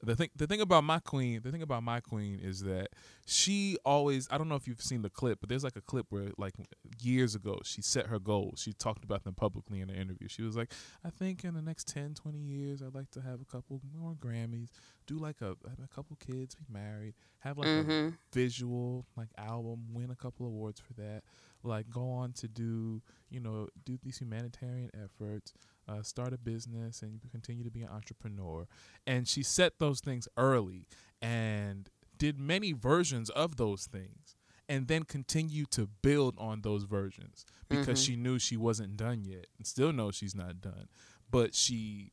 The 0.03 0.17
thing 0.17 0.29
the 0.37 0.47
thing 0.47 0.61
about 0.61 0.85
my 0.85 0.99
queen 0.99 1.41
the 1.43 1.51
thing 1.51 1.63
about 1.63 1.83
my 1.83 2.01
queen 2.01 2.39
is 2.39 2.61
that 2.65 2.89
she 3.25 3.79
always 3.87 4.29
i 4.31 4.37
don't 4.37 4.51
know 4.51 4.55
if 4.55 4.69
you've 4.69 4.83
seen 4.83 5.01
the 5.01 5.09
clip 5.09 5.41
but 5.41 5.49
there's 5.49 5.65
like 5.65 5.77
a 5.77 5.81
clip 5.81 6.05
where 6.11 6.31
like 6.37 6.53
years 7.01 7.35
ago 7.35 7.61
she 7.65 7.81
set 7.81 8.09
her 8.09 8.19
goals. 8.19 8.61
She 8.61 8.75
talked 8.75 9.03
about 9.03 9.25
them 9.25 9.35
publicly 9.35 9.81
in 9.81 9.89
an 9.89 9.97
interview. 9.97 10.29
She 10.29 10.43
was 10.43 10.57
like 10.57 10.73
i 11.07 11.11
think 11.11 11.45
in 11.45 11.55
the 11.55 11.63
next 11.63 11.89
10 11.89 12.15
20 12.15 12.39
years 12.39 12.83
i'd 12.83 12.95
like 12.95 13.11
to 13.13 13.23
have 13.23 13.41
a 13.41 13.45
couple 13.47 13.81
more 13.97 14.15
grammys 14.15 14.69
do 15.07 15.17
like 15.17 15.41
a, 15.41 15.53
a 15.83 15.89
couple 15.95 16.17
kids 16.17 16.55
be 16.55 16.65
married 16.71 17.15
have 17.39 17.57
like 17.57 17.69
a 17.69 17.85
mm-hmm. 17.85 18.09
visual 18.33 19.07
like 19.17 19.29
album 19.39 19.87
win 19.93 20.11
a 20.11 20.17
couple 20.17 20.45
awards 20.47 20.81
for 20.81 20.93
that 20.95 21.23
like 21.63 21.89
go 21.91 22.11
on 22.11 22.33
to 22.33 22.49
do 22.49 23.01
you 23.31 23.41
know 23.41 23.69
do 23.85 23.99
these 24.03 24.19
humanitarian 24.19 24.91
efforts 24.95 25.55
uh, 25.89 26.03
start 26.03 26.33
a 26.33 26.39
business 26.39 27.03
and 27.03 27.21
continue 27.31 27.65
to 27.65 27.71
be 27.71 27.83
an 27.83 27.89
entrepreneur. 27.89 28.67
And 29.07 29.27
she 29.29 29.43
set 29.43 29.79
those 29.79 30.01
things 30.01 30.29
early 30.37 30.87
and 31.21 31.89
did 32.17 32.39
many 32.39 32.73
versions 32.73 33.31
of 33.31 33.57
those 33.57 33.87
things 33.87 34.37
and 34.69 34.89
then 34.89 35.03
continued 35.03 35.71
to 35.73 35.89
build 36.03 36.35
on 36.39 36.63
those 36.63 36.85
versions 36.85 37.45
because 37.69 38.01
Mhm. 38.01 38.07
she 38.07 38.17
knew 38.17 38.39
she 38.39 38.57
wasn't 38.57 38.97
done 38.97 39.25
yet 39.25 39.47
and 39.59 39.67
still 39.67 39.93
knows 39.93 40.15
she's 40.15 40.35
not 40.35 40.61
done 40.61 40.89
but 41.31 41.55
she 41.55 42.13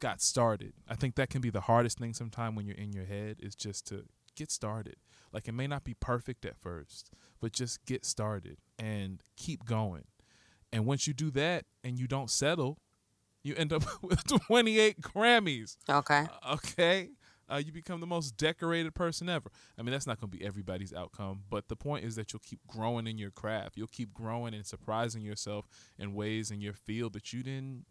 got 0.00 0.20
started. 0.20 0.74
I 0.88 0.94
think 0.96 1.14
that 1.14 1.30
can 1.30 1.40
be 1.40 1.48
the 1.50 1.62
hardest 1.62 1.98
thing 1.98 2.12
sometimes 2.12 2.54
when 2.56 2.66
you're 2.66 2.76
in 2.76 2.92
your 2.92 3.04
head 3.06 3.36
is 3.40 3.54
just 3.54 3.86
to 3.86 4.04
get 4.34 4.50
started. 4.50 4.96
Like 5.32 5.48
it 5.48 5.52
may 5.52 5.66
not 5.66 5.84
be 5.84 5.94
perfect 5.94 6.44
at 6.44 6.56
first 6.58 7.10
but 7.40 7.52
just 7.52 7.82
get 7.86 8.04
started 8.04 8.58
and 8.78 9.22
keep 9.36 9.64
going. 9.64 10.04
And 10.72 10.84
once 10.84 11.06
you 11.06 11.14
do 11.14 11.30
that 11.30 11.64
and 11.84 11.98
you 11.98 12.06
don't 12.06 12.30
settle 12.30 12.78
you 13.46 13.54
end 13.56 13.72
up 13.72 13.84
with 14.02 14.24
28 14.46 15.00
grammys 15.00 15.76
okay 15.88 16.26
okay 16.50 17.10
uh, 17.48 17.62
you 17.64 17.70
become 17.72 18.00
the 18.00 18.06
most 18.06 18.36
decorated 18.36 18.94
person 18.94 19.28
ever 19.28 19.50
i 19.78 19.82
mean 19.82 19.92
that's 19.92 20.06
not 20.06 20.20
going 20.20 20.30
to 20.30 20.36
be 20.36 20.44
everybody's 20.44 20.92
outcome 20.92 21.42
but 21.48 21.68
the 21.68 21.76
point 21.76 22.04
is 22.04 22.16
that 22.16 22.32
you'll 22.32 22.40
keep 22.40 22.60
growing 22.66 23.06
in 23.06 23.18
your 23.18 23.30
craft 23.30 23.76
you'll 23.76 23.86
keep 23.86 24.12
growing 24.12 24.54
and 24.54 24.66
surprising 24.66 25.22
yourself 25.22 25.66
in 25.98 26.14
ways 26.14 26.50
in 26.50 26.60
your 26.60 26.72
field 26.74 27.12
that 27.12 27.32
you 27.32 27.42
didn't 27.42 27.84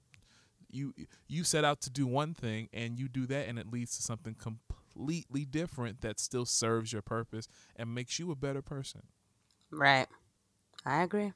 you 0.70 0.93
you 1.28 1.43
set 1.43 1.64
out 1.64 1.80
to 1.82 1.89
do 1.89 2.06
one 2.06 2.34
thing 2.34 2.68
and 2.74 2.99
you 2.99 3.08
do 3.08 3.26
that 3.26 3.47
and 3.47 3.58
it 3.58 3.72
leads 3.72 3.95
to 3.95 4.03
something 4.03 4.36
completely 4.36 5.45
different 5.45 6.01
that 6.01 6.20
still 6.20 6.45
serves 6.45 6.91
your 6.91 7.01
purpose 7.01 7.47
and 7.76 7.93
makes 7.93 8.20
you 8.20 8.32
a 8.32 8.36
better 8.36 8.62
person 8.62 9.01
Right. 9.72 10.08
I 10.86 11.03
agree. 11.03 11.34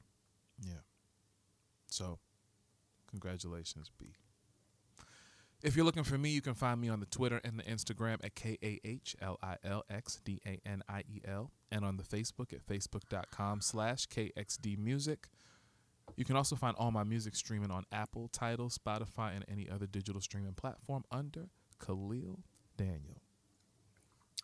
Yeah. 0.62 0.82
So, 1.88 2.20
congratulations, 3.10 3.92
B. 3.98 4.14
If 5.62 5.76
you're 5.76 5.86
looking 5.86 6.04
for 6.06 6.18
me, 6.18 6.30
you 6.30 6.42
can 6.42 6.54
find 6.54 6.80
me 6.80 6.88
on 6.88 7.02
the 7.02 7.06
Twitter 7.06 7.42
and 7.44 7.60
the 7.60 7.64
Instagram 7.64 8.24
at 8.24 8.34
K 8.34 8.58
A 8.64 8.80
H 8.86 9.16
L 9.22 9.38
I 9.44 9.58
L 9.64 9.84
X 9.90 10.22
D 10.24 10.40
A 10.46 10.60
N 10.66 10.82
I 10.88 11.02
E 11.02 11.22
L 11.28 11.52
and 11.70 11.84
on 11.84 11.98
the 11.98 12.04
Facebook 12.04 12.54
at 12.54 12.66
facebook.com 12.66 13.60
slash 13.62 14.08
KXD 14.08 14.78
Music. 14.78 15.28
You 16.16 16.26
can 16.26 16.38
also 16.38 16.56
find 16.56 16.76
all 16.78 16.92
my 16.92 17.04
music 17.04 17.36
streaming 17.36 17.72
on 17.72 17.86
Apple, 17.92 18.30
Tidal, 18.30 18.70
Spotify, 18.70 19.36
and 19.36 19.46
any 19.50 19.70
other 19.70 19.86
digital 19.86 20.22
streaming 20.22 20.54
platform 20.54 21.04
under 21.12 21.50
Kahlil 21.80 22.40
Daniel. 22.78 23.22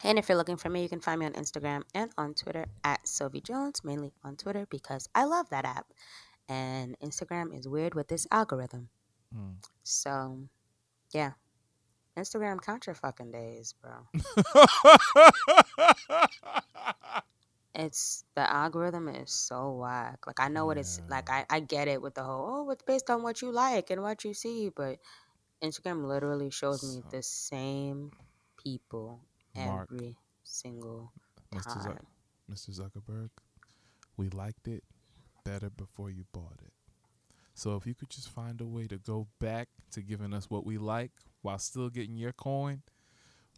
And 0.03 0.20
if 0.20 0.28
you're 0.28 0.38
looking 0.38 0.57
for 0.57 0.70
me, 0.70 0.84
you 0.84 0.89
can 0.89 0.99
find 0.99 1.20
me 1.20 1.26
on 1.26 1.34
Instagram 1.34 1.84
and 1.93 2.11
on 2.18 2.34
Twitter 2.34 2.66
at 2.84 3.07
Sylvie 3.07 3.41
Jones, 3.41 3.84
mainly 3.84 4.11
on 4.24 4.36
Twitter 4.36 4.68
because 4.70 5.07
I 5.16 5.24
love 5.24 5.49
that 5.49 5.66
app. 5.66 5.86
And 6.47 6.97
Instagram 6.99 7.57
is 7.57 7.67
weird 7.67 7.95
with 7.95 8.07
this 8.07 8.27
algorithm. 8.31 8.89
Mm. 9.35 9.55
So, 9.83 10.39
yeah. 11.11 11.31
Instagram, 12.17 12.61
count 12.61 12.87
your 12.87 12.95
fucking 12.95 13.31
days, 13.31 13.73
bro. 13.81 14.07
it's 17.75 18.23
the 18.35 18.49
algorithm 18.49 19.09
is 19.09 19.31
so 19.31 19.71
whack. 19.71 20.25
Like 20.25 20.39
I 20.39 20.47
know 20.47 20.65
what 20.65 20.77
it's 20.77 21.01
like. 21.09 21.29
I 21.29 21.45
I 21.49 21.59
get 21.59 21.89
it 21.89 22.01
with 22.01 22.15
the 22.15 22.23
whole 22.23 22.67
oh, 22.67 22.71
it's 22.71 22.83
based 22.83 23.09
on 23.09 23.21
what 23.21 23.41
you 23.41 23.51
like 23.51 23.89
and 23.89 24.01
what 24.01 24.23
you 24.23 24.33
see, 24.33 24.71
but 24.73 24.99
Instagram 25.61 26.07
literally 26.07 26.51
shows 26.51 26.83
me 26.83 27.03
the 27.11 27.21
same 27.21 28.11
people 28.63 29.19
Mark. 29.55 29.89
every 29.91 30.15
single 30.43 31.11
Mr. 31.53 31.83
Time. 31.83 32.07
Mr. 32.49 32.79
Zuckerberg, 32.79 33.29
we 34.15 34.29
liked 34.29 34.67
it 34.67 34.83
better 35.45 35.69
before 35.69 36.09
you 36.09 36.25
bought 36.33 36.59
it. 36.65 36.73
So 37.53 37.77
if 37.77 37.87
you 37.87 37.95
could 37.95 38.09
just 38.09 38.29
find 38.29 38.59
a 38.59 38.65
way 38.65 38.87
to 38.87 38.97
go 38.97 39.27
back 39.39 39.69
to 39.91 40.01
giving 40.01 40.33
us 40.33 40.49
what 40.49 40.65
we 40.65 40.77
like 40.77 41.11
while 41.41 41.57
still 41.57 41.89
getting 41.89 42.17
your 42.17 42.33
coin, 42.33 42.81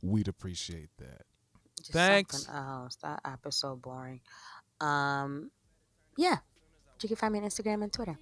we'd 0.03 0.27
appreciate 0.27 0.89
that. 0.99 1.23
Just 1.79 1.93
Thanks. 1.93 2.47
else. 2.47 2.97
That 2.97 3.21
app 3.25 3.45
is 3.47 3.55
so 3.55 3.75
boring. 3.75 4.21
Um, 4.79 5.49
yeah. 6.15 6.38
You 7.01 7.09
can 7.09 7.15
find 7.15 7.33
me 7.33 7.39
on 7.39 7.45
Instagram 7.45 7.83
and 7.83 7.93
Twitter. 7.93 8.17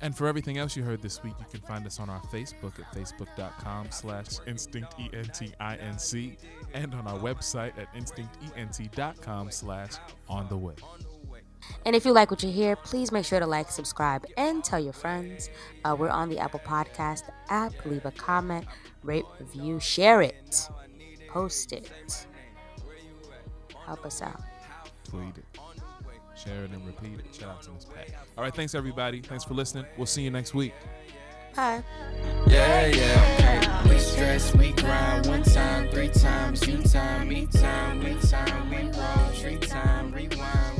And 0.00 0.16
for 0.16 0.26
everything 0.26 0.58
else 0.58 0.76
you 0.76 0.82
heard 0.82 1.00
this 1.00 1.22
week, 1.22 1.34
you 1.38 1.46
can 1.50 1.60
find 1.60 1.86
us 1.86 1.98
on 2.00 2.10
our 2.10 2.20
Facebook 2.22 2.78
at 2.78 2.92
facebook.com 2.92 3.88
slash 3.90 4.26
instinct 4.46 4.94
E-N-T-I-N-C 5.00 6.36
and 6.74 6.94
on 6.94 7.06
our 7.06 7.18
website 7.18 7.72
at 7.78 7.88
instinctent.com 7.94 9.50
slash 9.50 9.92
on 10.28 10.48
the 10.48 10.56
way. 10.56 10.74
And 11.84 11.96
if 11.96 12.04
you 12.04 12.12
like 12.12 12.30
what 12.30 12.42
you 12.42 12.50
hear, 12.50 12.76
please 12.76 13.12
make 13.12 13.24
sure 13.24 13.40
to 13.40 13.46
like, 13.46 13.70
subscribe, 13.70 14.26
and 14.36 14.62
tell 14.62 14.80
your 14.80 14.92
friends. 14.92 15.50
Uh, 15.84 15.96
we're 15.98 16.08
on 16.08 16.28
the 16.28 16.38
Apple 16.38 16.60
Podcast 16.60 17.22
app. 17.48 17.72
Leave 17.84 18.04
a 18.04 18.10
comment, 18.10 18.66
rate, 19.02 19.24
review, 19.40 19.80
share 19.80 20.22
it, 20.22 20.68
post 21.28 21.72
it. 21.72 22.26
Help 23.84 24.04
us 24.04 24.22
out. 24.22 24.40
Tweet 25.08 25.38
it. 25.38 25.44
Share 26.36 26.64
it 26.64 26.70
and 26.70 26.86
repeat 26.86 27.18
it. 27.18 27.34
Shout 27.34 27.48
out 27.48 27.62
to 27.62 27.70
Miss 27.70 27.84
Pat. 27.84 28.08
All 28.36 28.44
right, 28.44 28.54
thanks 28.54 28.74
everybody. 28.74 29.20
Thanks 29.20 29.44
for 29.44 29.54
listening. 29.54 29.86
We'll 29.96 30.06
see 30.06 30.22
you 30.22 30.30
next 30.30 30.54
week. 30.54 30.74
Bye. 31.54 31.82
Yeah, 32.46 32.86
yeah. 32.86 33.88
We 33.88 33.98
stress, 33.98 34.54
we 34.54 34.72
grind 34.72 35.26
one 35.26 35.42
time, 35.42 35.88
three 35.88 36.08
times, 36.08 36.66
you 36.66 36.82
time, 36.82 37.28
me 37.28 37.46
time, 37.46 38.04
we 38.04 38.14
time, 38.16 38.70
we 38.70 38.90
roll, 38.98 39.32
tree 39.34 39.56
time, 39.56 40.12
rewind, 40.12 40.75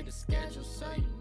the 0.00 0.10
schedule, 0.10 0.64
so 0.64 0.86
you 0.96 1.11